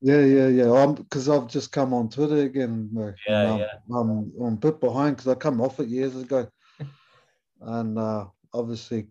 Yeah, 0.00 0.20
yeah, 0.20 0.48
yeah. 0.48 0.94
Because 0.96 1.28
I've 1.28 1.48
just 1.48 1.72
come 1.72 1.92
on 1.92 2.08
Twitter 2.08 2.42
again. 2.42 2.90
uh, 2.96 3.10
Yeah, 3.26 3.52
I'm, 3.52 3.58
yeah. 3.58 3.72
I'm, 3.92 4.32
I'm 4.40 4.54
a 4.54 4.56
bit 4.56 4.80
behind 4.80 5.16
because 5.16 5.28
I 5.28 5.34
come 5.34 5.60
off 5.60 5.80
it 5.80 5.88
years 5.88 6.16
ago, 6.16 6.48
and 7.60 7.98
uh, 7.98 8.26
obviously 8.54 9.08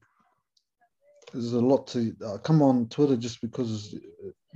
there's 1.33 1.53
a 1.53 1.59
lot 1.59 1.87
to 1.87 2.15
I 2.25 2.37
come 2.37 2.61
on 2.61 2.87
Twitter 2.87 3.17
just 3.17 3.41
because 3.41 3.95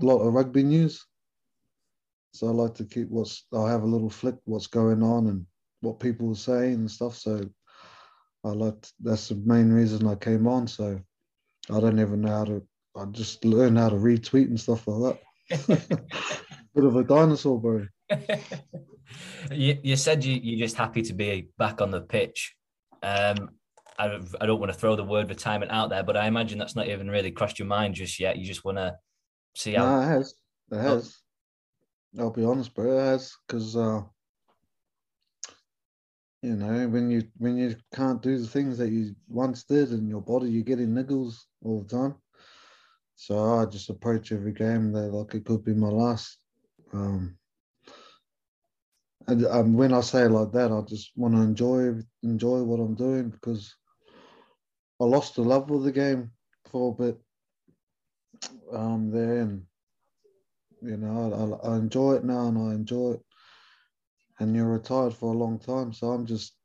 lot 0.06 0.20
of 0.20 0.34
rugby 0.34 0.64
news. 0.64 1.06
So 2.34 2.48
I 2.48 2.52
like 2.52 2.76
to 2.76 2.86
keep 2.86 3.10
what's 3.10 3.46
I 3.54 3.70
have 3.70 3.84
a 3.84 3.88
little 3.88 4.10
flick 4.10 4.36
what's 4.46 4.68
going 4.68 5.04
on 5.04 5.28
and 5.28 5.46
what 5.82 6.00
people 6.00 6.32
are 6.32 6.36
saying 6.36 6.76
and 6.76 6.92
stuff. 6.92 7.18
So 7.18 7.42
I 8.44 8.50
like 8.50 8.86
that's 9.00 9.30
the 9.30 9.36
main 9.46 9.72
reason 9.72 10.08
I 10.08 10.16
came 10.16 10.48
on. 10.48 10.68
So 10.68 11.00
I 11.70 11.80
don't 11.80 12.00
even 12.00 12.22
know 12.22 12.30
how 12.32 12.46
to. 12.46 12.64
I 12.96 13.06
just 13.06 13.46
learned 13.46 13.78
how 13.78 13.90
to 13.90 13.96
retweet 13.96 14.48
and 14.48 14.60
stuff 14.60 14.88
like 14.88 15.18
that. 15.50 16.00
Bit 16.76 16.84
of 16.86 16.96
a 16.96 17.04
dinosaur, 17.04 17.60
bro. 17.60 17.88
you, 19.52 19.78
you 19.84 19.96
said 19.96 20.24
you, 20.24 20.40
you're 20.42 20.66
just 20.66 20.78
happy 20.78 21.02
to 21.04 21.14
be 21.14 21.50
back 21.58 21.82
on 21.82 21.92
the 21.92 22.02
pitch. 22.02 22.56
Um, 23.04 23.50
I, 23.98 24.20
I 24.40 24.46
don't 24.46 24.60
want 24.60 24.72
to 24.72 24.78
throw 24.78 24.96
the 24.96 25.04
word 25.04 25.30
retirement 25.30 25.72
out 25.72 25.90
there, 25.90 26.04
but 26.04 26.18
I 26.18 26.28
imagine 26.28 26.58
that's 26.58 26.76
not 26.76 26.88
even 26.88 27.10
really 27.10 27.32
crossed 27.32 27.60
your 27.60 27.68
mind 27.68 27.96
just 27.96 28.20
yet. 28.20 28.38
You 28.38 28.46
just 28.46 28.66
want 28.66 28.78
to 28.78 28.96
see 29.56 29.74
how. 29.74 29.86
No, 29.86 30.02
it 30.02 30.06
has. 30.06 30.34
It 30.72 30.78
has. 30.78 31.18
Oh. 32.18 32.24
I'll 32.24 32.32
be 32.32 32.44
honest, 32.44 32.74
bro. 32.76 32.98
It 32.98 33.02
has 33.02 33.34
because 33.48 33.76
uh, 33.76 34.02
you 36.42 36.56
know 36.56 36.88
when 36.90 37.10
you 37.10 37.24
when 37.38 37.58
you 37.58 37.76
can't 37.94 38.22
do 38.22 38.38
the 38.38 38.48
things 38.48 38.78
that 38.78 38.90
you 38.90 39.16
once 39.30 39.64
did 39.64 39.92
in 39.92 40.08
your 40.08 40.22
body, 40.22 40.50
you're 40.50 40.64
getting 40.64 40.90
niggles 40.90 41.36
all 41.64 41.82
the 41.82 41.90
time. 41.90 42.16
So 43.16 43.60
I 43.60 43.66
just 43.66 43.90
approach 43.90 44.32
every 44.32 44.52
game 44.52 44.92
that 44.94 45.12
like 45.14 45.36
it 45.36 45.46
could 45.46 45.64
be 45.64 45.74
my 45.74 45.90
last. 45.90 46.38
Um, 46.92 47.38
and 49.28 49.46
um, 49.46 49.74
when 49.74 49.94
I 49.94 50.02
say 50.02 50.28
like 50.28 50.52
that, 50.54 50.72
I 50.72 50.82
just 50.82 51.12
want 51.16 51.36
to 51.36 51.42
enjoy 51.42 52.02
enjoy 52.24 52.64
what 52.64 52.80
I'm 52.80 52.96
doing 52.96 53.30
because 53.30 53.76
I 55.00 55.06
lost 55.06 55.36
the 55.36 55.44
love 55.44 55.72
of 55.72 55.84
the 55.84 55.92
game 55.92 56.32
for 56.72 56.92
a 56.92 57.04
bit 57.04 57.22
um, 58.72 59.12
there, 59.12 59.42
and 59.42 59.64
you 60.82 60.98
know 60.98 61.60
I, 61.64 61.70
I 61.70 61.78
enjoy 61.78 62.14
it 62.14 62.24
now, 62.24 62.48
and 62.48 62.58
I 62.58 62.74
enjoy 62.74 63.12
it. 63.14 63.22
And 64.40 64.56
you're 64.56 64.72
retired 64.72 65.14
for 65.14 65.34
a 65.34 65.38
long 65.38 65.60
time, 65.60 65.94
so 65.94 66.12
I'm 66.12 66.26
just 66.26 66.56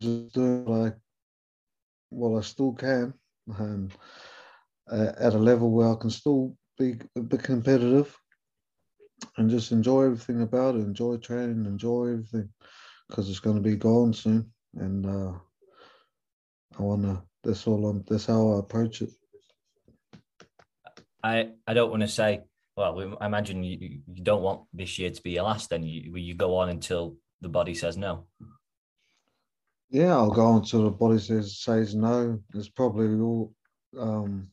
just 0.00 0.32
doing 0.34 0.66
like 0.66 0.96
well, 2.10 2.38
I 2.38 2.42
still 2.42 2.72
can, 2.72 3.14
and 3.58 3.92
uh, 4.90 5.12
at 5.18 5.34
a 5.34 5.38
level 5.38 5.70
where 5.70 5.90
I 5.90 5.94
can 5.94 6.10
still 6.10 6.56
be 6.78 6.96
bit 7.14 7.42
competitive 7.42 8.16
and 9.36 9.50
just 9.50 9.72
enjoy 9.72 10.04
everything 10.04 10.42
about 10.42 10.74
it. 10.74 10.80
Enjoy 10.80 11.16
training, 11.16 11.64
enjoy 11.64 12.08
everything, 12.12 12.48
because 13.08 13.28
it's 13.30 13.40
going 13.40 13.56
to 13.56 13.62
be 13.62 13.76
gone 13.76 14.12
soon, 14.12 14.52
and 14.76 15.06
uh, 15.06 15.32
I 16.78 16.82
want 16.82 17.02
to. 17.02 17.22
That's 17.44 17.66
all. 17.66 17.86
I'm, 17.86 18.04
that's 18.08 18.26
how 18.26 18.52
I 18.52 18.58
approach 18.60 19.02
it. 19.02 19.10
I 21.22 21.50
I 21.66 21.74
don't 21.74 21.90
want 21.90 22.02
to 22.02 22.08
say. 22.08 22.40
Well, 22.74 23.18
I 23.20 23.26
imagine 23.26 23.62
you, 23.62 24.00
you 24.06 24.22
don't 24.22 24.42
want 24.42 24.62
this 24.72 24.98
year 24.98 25.10
to 25.10 25.22
be 25.22 25.32
your 25.32 25.44
last. 25.44 25.68
Then 25.70 25.82
you 25.82 26.16
you 26.16 26.34
go 26.34 26.56
on 26.56 26.70
until 26.70 27.16
the 27.42 27.48
body 27.48 27.74
says 27.74 27.96
no. 27.96 28.26
Yeah, 29.90 30.14
I'll 30.14 30.30
go 30.30 30.46
on 30.46 30.60
until 30.60 30.84
the 30.84 30.90
body 30.90 31.18
says 31.18 31.58
says 31.58 31.94
no. 31.94 32.40
It's 32.54 32.68
probably 32.68 33.20
all. 33.20 33.52
Um, 33.98 34.48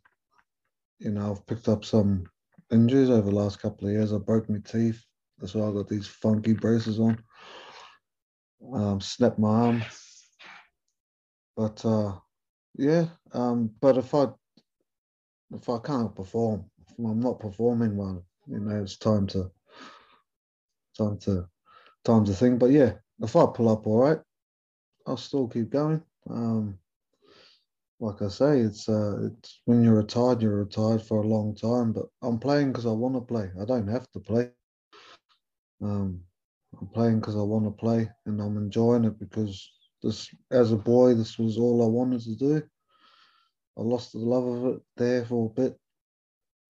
you 0.99 1.11
know, 1.11 1.31
I've 1.31 1.47
picked 1.47 1.69
up 1.69 1.85
some 1.85 2.25
injuries 2.71 3.09
over 3.09 3.29
the 3.29 3.35
last 3.35 3.61
couple 3.61 3.87
of 3.87 3.93
years. 3.93 4.11
I 4.11 4.17
broke 4.17 4.49
my 4.49 4.59
teeth. 4.65 5.01
That's 5.37 5.55
why 5.55 5.69
I 5.69 5.71
got 5.71 5.87
these 5.87 6.07
funky 6.07 6.53
braces 6.53 6.99
on. 6.99 7.17
Um, 8.73 8.99
snapped 8.99 9.39
my 9.39 9.49
arm. 9.49 9.83
But 11.55 11.85
uh, 11.85 12.15
yeah, 12.75 13.05
um, 13.33 13.71
but 13.79 13.97
if 13.97 14.13
I 14.13 14.27
if 15.51 15.69
I 15.69 15.77
can't 15.79 16.15
perform, 16.15 16.65
I'm 16.97 17.19
not 17.19 17.39
performing 17.39 17.95
well, 17.95 18.23
you 18.47 18.59
know, 18.59 18.81
it's 18.81 18.97
time 18.97 19.27
to 19.27 19.51
time 20.97 21.17
to 21.19 21.47
time 22.03 22.25
to 22.25 22.33
think. 22.33 22.59
But 22.59 22.71
yeah, 22.71 22.93
if 23.21 23.35
I 23.35 23.45
pull 23.45 23.69
up 23.69 23.87
all 23.87 23.99
right, 23.99 24.19
I'll 25.07 25.17
still 25.17 25.47
keep 25.47 25.69
going. 25.69 26.01
Um, 26.29 26.77
like 27.99 28.21
I 28.21 28.29
say, 28.29 28.59
it's 28.59 28.87
uh, 28.87 29.27
it's 29.27 29.61
when 29.65 29.83
you're 29.83 29.95
retired, 29.95 30.41
you're 30.41 30.63
retired 30.63 31.01
for 31.01 31.21
a 31.21 31.27
long 31.27 31.55
time. 31.55 31.91
But 31.91 32.05
I'm 32.21 32.39
playing 32.39 32.71
because 32.71 32.85
I 32.85 32.91
want 32.91 33.15
to 33.15 33.21
play. 33.21 33.51
I 33.61 33.65
don't 33.65 33.87
have 33.87 34.09
to 34.11 34.19
play. 34.19 34.51
Um, 35.81 36.21
I'm 36.79 36.87
playing 36.87 37.19
because 37.19 37.35
I 37.35 37.41
want 37.41 37.65
to 37.65 37.71
play, 37.71 38.09
and 38.25 38.39
I'm 38.41 38.57
enjoying 38.57 39.05
it 39.05 39.19
because 39.19 39.69
this, 40.01 40.29
as 40.51 40.71
a 40.71 40.77
boy, 40.77 41.13
this 41.13 41.37
was 41.37 41.57
all 41.57 41.83
I 41.83 41.87
wanted 41.87 42.21
to 42.21 42.35
do. 42.35 42.63
I 43.79 43.83
lost 43.83 44.11
the 44.11 44.19
love 44.19 44.45
of 44.45 44.65
it 44.75 44.81
there 44.97 45.25
for 45.25 45.45
a 45.45 45.61
bit. 45.61 45.79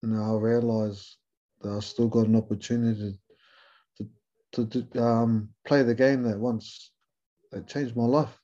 Now 0.03 0.36
I 0.36 0.39
realise 0.39 1.18
that 1.62 1.72
I 1.72 1.80
still 1.80 2.07
got 2.07 2.28
an 2.28 2.36
opportunity 2.36 3.20
to 3.97 4.10
to, 4.51 4.66
to 4.68 5.03
um, 5.03 5.49
play 5.66 5.84
the 5.84 5.95
game 5.95 6.24
that 6.24 6.39
once 6.39 6.91
that 7.51 7.68
changed 7.68 7.95
my 7.95 8.05
life. 8.05 8.39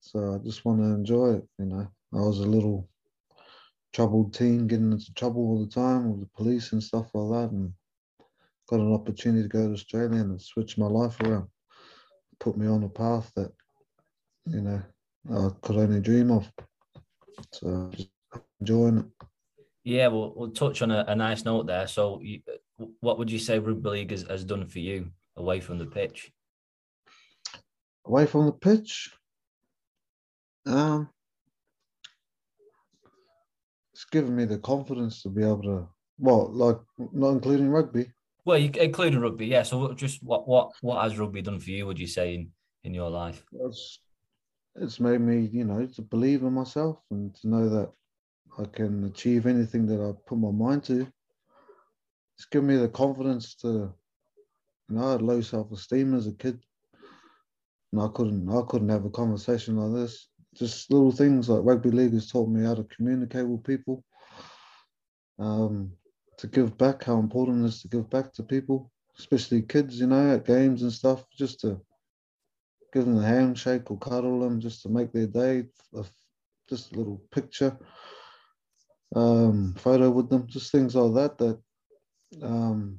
So 0.00 0.34
I 0.34 0.44
just 0.44 0.64
want 0.64 0.80
to 0.80 0.84
enjoy 0.84 1.34
it. 1.34 1.48
You 1.58 1.66
know, 1.66 1.88
I 2.14 2.16
was 2.16 2.40
a 2.40 2.46
little 2.46 2.88
troubled 3.92 4.34
teen, 4.34 4.66
getting 4.66 4.92
into 4.92 5.12
trouble 5.14 5.42
all 5.42 5.64
the 5.64 5.70
time 5.70 6.10
with 6.10 6.20
the 6.20 6.30
police 6.36 6.72
and 6.72 6.82
stuff 6.82 7.06
like 7.14 7.48
that, 7.48 7.52
and 7.52 7.72
got 8.68 8.80
an 8.80 8.92
opportunity 8.92 9.42
to 9.42 9.48
go 9.48 9.66
to 9.66 9.72
Australia 9.72 10.20
and 10.20 10.40
switch 10.40 10.76
my 10.76 10.86
life 10.86 11.18
around, 11.22 11.48
put 12.38 12.56
me 12.56 12.66
on 12.66 12.84
a 12.84 12.88
path 12.88 13.32
that 13.36 13.52
you 14.46 14.60
know 14.60 14.82
I 15.30 15.48
could 15.62 15.76
only 15.76 16.00
dream 16.00 16.30
of. 16.30 16.50
So 17.52 17.90
just 17.92 18.08
enjoying 18.60 18.98
it. 18.98 19.26
Yeah, 19.84 20.08
well, 20.08 20.34
we'll 20.36 20.50
touch 20.50 20.82
on 20.82 20.90
a, 20.90 21.04
a 21.08 21.16
nice 21.16 21.44
note 21.44 21.66
there. 21.66 21.86
So, 21.86 22.20
you, 22.22 22.40
what 23.00 23.18
would 23.18 23.30
you 23.30 23.38
say 23.38 23.58
rugby 23.58 23.88
league 23.88 24.10
has, 24.10 24.22
has 24.22 24.44
done 24.44 24.66
for 24.66 24.80
you 24.80 25.10
away 25.36 25.60
from 25.60 25.78
the 25.78 25.86
pitch? 25.86 26.30
Away 28.04 28.26
from 28.26 28.46
the 28.46 28.52
pitch, 28.52 29.10
um, 30.66 31.08
it's 33.94 34.04
given 34.04 34.36
me 34.36 34.44
the 34.44 34.58
confidence 34.58 35.22
to 35.22 35.28
be 35.28 35.42
able 35.42 35.62
to, 35.62 35.88
well, 36.18 36.50
like 36.52 36.78
not 37.12 37.30
including 37.30 37.68
rugby. 37.68 38.12
Well, 38.44 38.58
you, 38.58 38.70
including 38.78 39.20
rugby, 39.20 39.46
yeah. 39.46 39.62
So, 39.62 39.92
just 39.92 40.22
what 40.22 40.46
what 40.46 40.72
what 40.80 41.02
has 41.02 41.18
rugby 41.18 41.42
done 41.42 41.60
for 41.60 41.70
you? 41.70 41.86
Would 41.86 41.98
you 41.98 42.06
say 42.06 42.34
in 42.34 42.50
in 42.84 42.94
your 42.94 43.10
life? 43.10 43.44
It's, 43.52 44.00
it's 44.80 45.00
made 45.00 45.20
me, 45.20 45.48
you 45.52 45.64
know, 45.64 45.86
to 45.86 46.02
believe 46.02 46.42
in 46.42 46.52
myself 46.52 46.98
and 47.10 47.34
to 47.36 47.48
know 47.48 47.68
that 47.68 47.90
I 48.58 48.64
can 48.64 49.04
achieve 49.04 49.46
anything 49.46 49.86
that 49.86 50.00
I 50.00 50.12
put 50.28 50.38
my 50.38 50.50
mind 50.50 50.84
to. 50.84 51.06
It's 52.36 52.46
given 52.46 52.68
me 52.68 52.76
the 52.76 52.88
confidence 52.88 53.54
to, 53.56 53.68
you 54.88 54.96
know, 54.96 55.08
I 55.08 55.12
had 55.12 55.22
low 55.22 55.40
self 55.40 55.72
esteem 55.72 56.14
as 56.14 56.26
a 56.26 56.32
kid, 56.32 56.60
and 57.92 58.00
I 58.00 58.08
couldn't 58.14 58.48
I 58.48 58.62
couldn't 58.68 58.88
have 58.88 59.04
a 59.04 59.10
conversation 59.10 59.76
like 59.76 59.94
this 59.94 60.28
just 60.58 60.90
little 60.90 61.12
things 61.12 61.48
like 61.48 61.64
rugby 61.64 61.90
league 61.90 62.12
has 62.12 62.30
taught 62.30 62.48
me 62.48 62.64
how 62.64 62.74
to 62.74 62.84
communicate 62.84 63.46
with 63.46 63.62
people, 63.64 64.04
um, 65.38 65.92
to 66.36 66.46
give 66.46 66.76
back, 66.76 67.04
how 67.04 67.18
important 67.18 67.64
it 67.64 67.68
is 67.68 67.82
to 67.82 67.88
give 67.88 68.10
back 68.10 68.32
to 68.32 68.42
people, 68.42 68.90
especially 69.18 69.62
kids, 69.62 70.00
you 70.00 70.06
know, 70.06 70.34
at 70.34 70.46
games 70.46 70.82
and 70.82 70.92
stuff, 70.92 71.24
just 71.36 71.60
to 71.60 71.80
give 72.92 73.04
them 73.04 73.18
a 73.18 73.26
handshake 73.26 73.90
or 73.90 73.98
cuddle 73.98 74.40
them 74.40 74.60
just 74.60 74.82
to 74.82 74.88
make 74.88 75.12
their 75.12 75.26
day, 75.26 75.64
just 76.68 76.92
a 76.92 76.98
little 76.98 77.20
picture, 77.30 77.76
um, 79.14 79.74
photo 79.78 80.10
with 80.10 80.28
them, 80.28 80.46
just 80.46 80.72
things 80.72 80.94
like 80.94 81.14
that 81.14 81.38
that 81.38 81.60
um, 82.42 82.98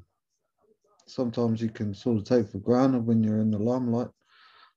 sometimes 1.07 1.61
you 1.61 1.69
can 1.69 1.93
sort 1.93 2.17
of 2.17 2.23
take 2.23 2.49
for 2.49 2.59
granted 2.59 3.05
when 3.05 3.23
you're 3.23 3.41
in 3.41 3.51
the 3.51 3.59
limelight. 3.59 4.09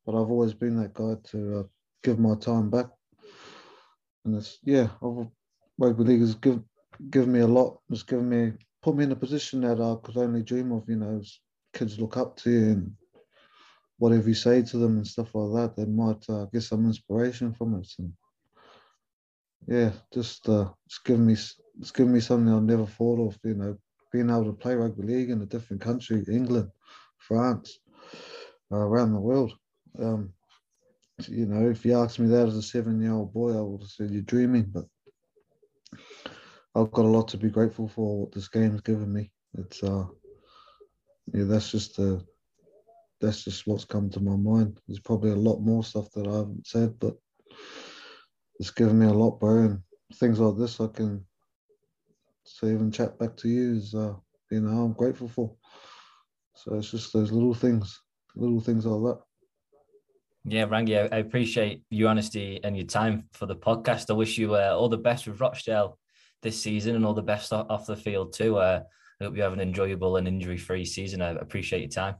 But 0.04 0.12
I've 0.12 0.30
always 0.30 0.54
been 0.54 0.76
that 0.76 0.94
guy 0.94 1.14
to 1.30 1.60
uh, 1.60 1.62
give 2.02 2.18
my 2.18 2.34
time 2.34 2.70
back. 2.70 2.86
And 4.24 4.36
it's 4.36 4.58
yeah, 4.64 4.88
rugby 5.78 6.04
league 6.04 6.20
has 6.20 6.34
given 6.34 6.64
given 7.10 7.32
me 7.32 7.40
a 7.40 7.46
lot. 7.46 7.80
It's 7.90 8.02
given 8.02 8.28
me 8.28 8.52
put 8.82 8.96
me 8.96 9.04
in 9.04 9.12
a 9.12 9.16
position 9.16 9.60
that 9.62 9.80
I 9.80 9.94
could 10.02 10.16
only 10.16 10.42
dream 10.42 10.72
of. 10.72 10.88
You 10.88 10.96
know, 10.96 11.22
kids 11.72 11.98
look 11.98 12.16
up 12.16 12.36
to 12.38 12.50
you 12.50 12.62
and 12.70 12.92
whatever 14.02 14.28
you 14.28 14.34
say 14.34 14.60
to 14.60 14.78
them 14.78 14.96
and 14.96 15.06
stuff 15.06 15.32
like 15.32 15.52
that, 15.54 15.76
they 15.76 15.88
might 15.88 16.28
uh, 16.28 16.46
get 16.46 16.62
some 16.62 16.86
inspiration 16.86 17.54
from 17.54 17.76
it. 17.76 17.88
And 18.00 18.12
yeah, 19.68 19.92
just 20.12 20.48
uh, 20.48 20.70
it's 20.86 20.98
given 20.98 21.24
me 21.24 21.34
it's 21.34 21.92
given 21.92 22.12
me 22.12 22.18
something 22.18 22.52
I 22.52 22.58
never 22.58 22.84
thought 22.84 23.24
of. 23.24 23.38
You 23.44 23.54
know, 23.54 23.78
being 24.10 24.28
able 24.28 24.46
to 24.46 24.52
play 24.54 24.74
rugby 24.74 25.04
league 25.04 25.30
in 25.30 25.40
a 25.40 25.46
different 25.46 25.82
country, 25.82 26.24
England, 26.28 26.70
France, 27.18 27.78
uh, 28.72 28.76
around 28.76 29.12
the 29.12 29.20
world. 29.20 29.52
Um, 29.96 30.32
you 31.28 31.46
know, 31.46 31.70
if 31.70 31.84
you 31.84 31.96
asked 31.96 32.18
me 32.18 32.26
that 32.30 32.48
as 32.48 32.56
a 32.56 32.62
seven-year-old 32.62 33.32
boy, 33.32 33.56
I 33.56 33.60
would 33.60 33.82
have 33.82 33.90
said 33.90 34.10
you're 34.10 34.22
dreaming. 34.22 34.64
But 34.64 34.86
I've 36.74 36.90
got 36.90 37.04
a 37.04 37.14
lot 37.16 37.28
to 37.28 37.36
be 37.36 37.50
grateful 37.50 37.86
for 37.86 38.22
what 38.22 38.32
this 38.32 38.48
game's 38.48 38.80
given 38.80 39.12
me. 39.12 39.30
It's 39.56 39.80
uh, 39.80 40.06
yeah, 41.32 41.44
that's 41.44 41.70
just 41.70 42.00
uh, 42.00 42.18
that's 43.22 43.44
just 43.44 43.66
what's 43.66 43.84
come 43.84 44.10
to 44.10 44.20
my 44.20 44.36
mind. 44.36 44.80
There's 44.86 45.00
probably 45.00 45.30
a 45.30 45.36
lot 45.36 45.60
more 45.60 45.84
stuff 45.84 46.10
that 46.10 46.26
I 46.26 46.38
haven't 46.38 46.66
said, 46.66 46.98
but 46.98 47.14
it's 48.58 48.72
given 48.72 48.98
me 48.98 49.06
a 49.06 49.12
lot, 49.12 49.38
bro. 49.40 49.62
And 49.62 49.82
things 50.14 50.40
like 50.40 50.58
this, 50.58 50.80
I 50.80 50.88
can 50.88 51.24
say 52.44 52.68
and 52.68 52.92
chat 52.92 53.18
back 53.18 53.36
to 53.38 53.48
you 53.48 53.76
is, 53.76 53.94
uh, 53.94 54.14
you 54.50 54.60
know, 54.60 54.82
I'm 54.82 54.92
grateful 54.92 55.28
for. 55.28 55.54
So 56.56 56.74
it's 56.74 56.90
just 56.90 57.12
those 57.12 57.32
little 57.32 57.54
things, 57.54 57.98
little 58.34 58.60
things 58.60 58.84
like 58.84 59.14
that. 59.14 59.22
Yeah, 60.44 60.66
Rangi, 60.66 61.12
I 61.12 61.18
appreciate 61.18 61.84
your 61.90 62.08
honesty 62.08 62.60
and 62.64 62.76
your 62.76 62.86
time 62.86 63.28
for 63.32 63.46
the 63.46 63.54
podcast. 63.54 64.10
I 64.10 64.14
wish 64.14 64.36
you 64.36 64.56
uh, 64.56 64.74
all 64.76 64.88
the 64.88 64.98
best 64.98 65.28
with 65.28 65.40
Rochdale 65.40 65.96
this 66.42 66.60
season 66.60 66.96
and 66.96 67.06
all 67.06 67.14
the 67.14 67.22
best 67.22 67.52
off 67.52 67.86
the 67.86 67.96
field 67.96 68.32
too. 68.32 68.58
Uh, 68.58 68.82
I 69.20 69.24
hope 69.24 69.36
you 69.36 69.42
have 69.42 69.52
an 69.52 69.60
enjoyable 69.60 70.16
and 70.16 70.26
injury-free 70.26 70.84
season. 70.84 71.22
I 71.22 71.30
appreciate 71.30 71.82
your 71.82 71.90
time. 71.90 72.16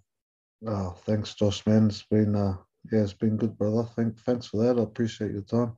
Oh, 0.66 0.94
thanks, 1.04 1.34
Josh, 1.34 1.66
man. 1.66 1.86
It's 1.86 2.02
been, 2.04 2.34
uh, 2.36 2.56
yeah, 2.90 3.02
it's 3.02 3.12
been 3.12 3.36
good, 3.36 3.56
brother. 3.58 3.84
Thank, 3.96 4.18
thanks 4.20 4.46
for 4.46 4.58
that. 4.64 4.78
I 4.78 4.82
appreciate 4.82 5.32
your 5.32 5.42
time. 5.42 5.76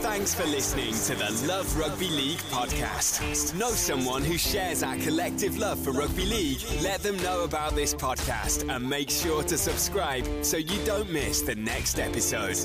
Thanks 0.00 0.34
for 0.34 0.44
listening 0.44 0.92
to 0.92 1.14
the 1.14 1.46
Love 1.46 1.76
Rugby 1.78 2.08
League 2.08 2.38
podcast. 2.50 3.56
Know 3.58 3.68
someone 3.70 4.24
who 4.24 4.38
shares 4.38 4.82
our 4.82 4.96
collective 4.96 5.58
love 5.58 5.78
for 5.78 5.92
rugby 5.92 6.24
league? 6.24 6.58
Let 6.82 7.02
them 7.02 7.16
know 7.18 7.44
about 7.44 7.74
this 7.74 7.94
podcast 7.94 8.68
and 8.74 8.88
make 8.88 9.10
sure 9.10 9.42
to 9.44 9.58
subscribe 9.58 10.26
so 10.42 10.56
you 10.56 10.82
don't 10.84 11.10
miss 11.10 11.42
the 11.42 11.54
next 11.54 11.98
episode. 11.98 12.56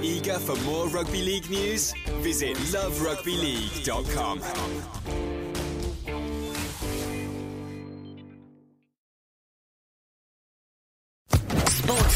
Eager 0.00 0.38
for 0.38 0.56
more 0.64 0.86
rugby 0.88 1.22
league 1.22 1.50
news? 1.50 1.92
Visit 2.22 2.56
loverugbyleague.com. 2.56 5.21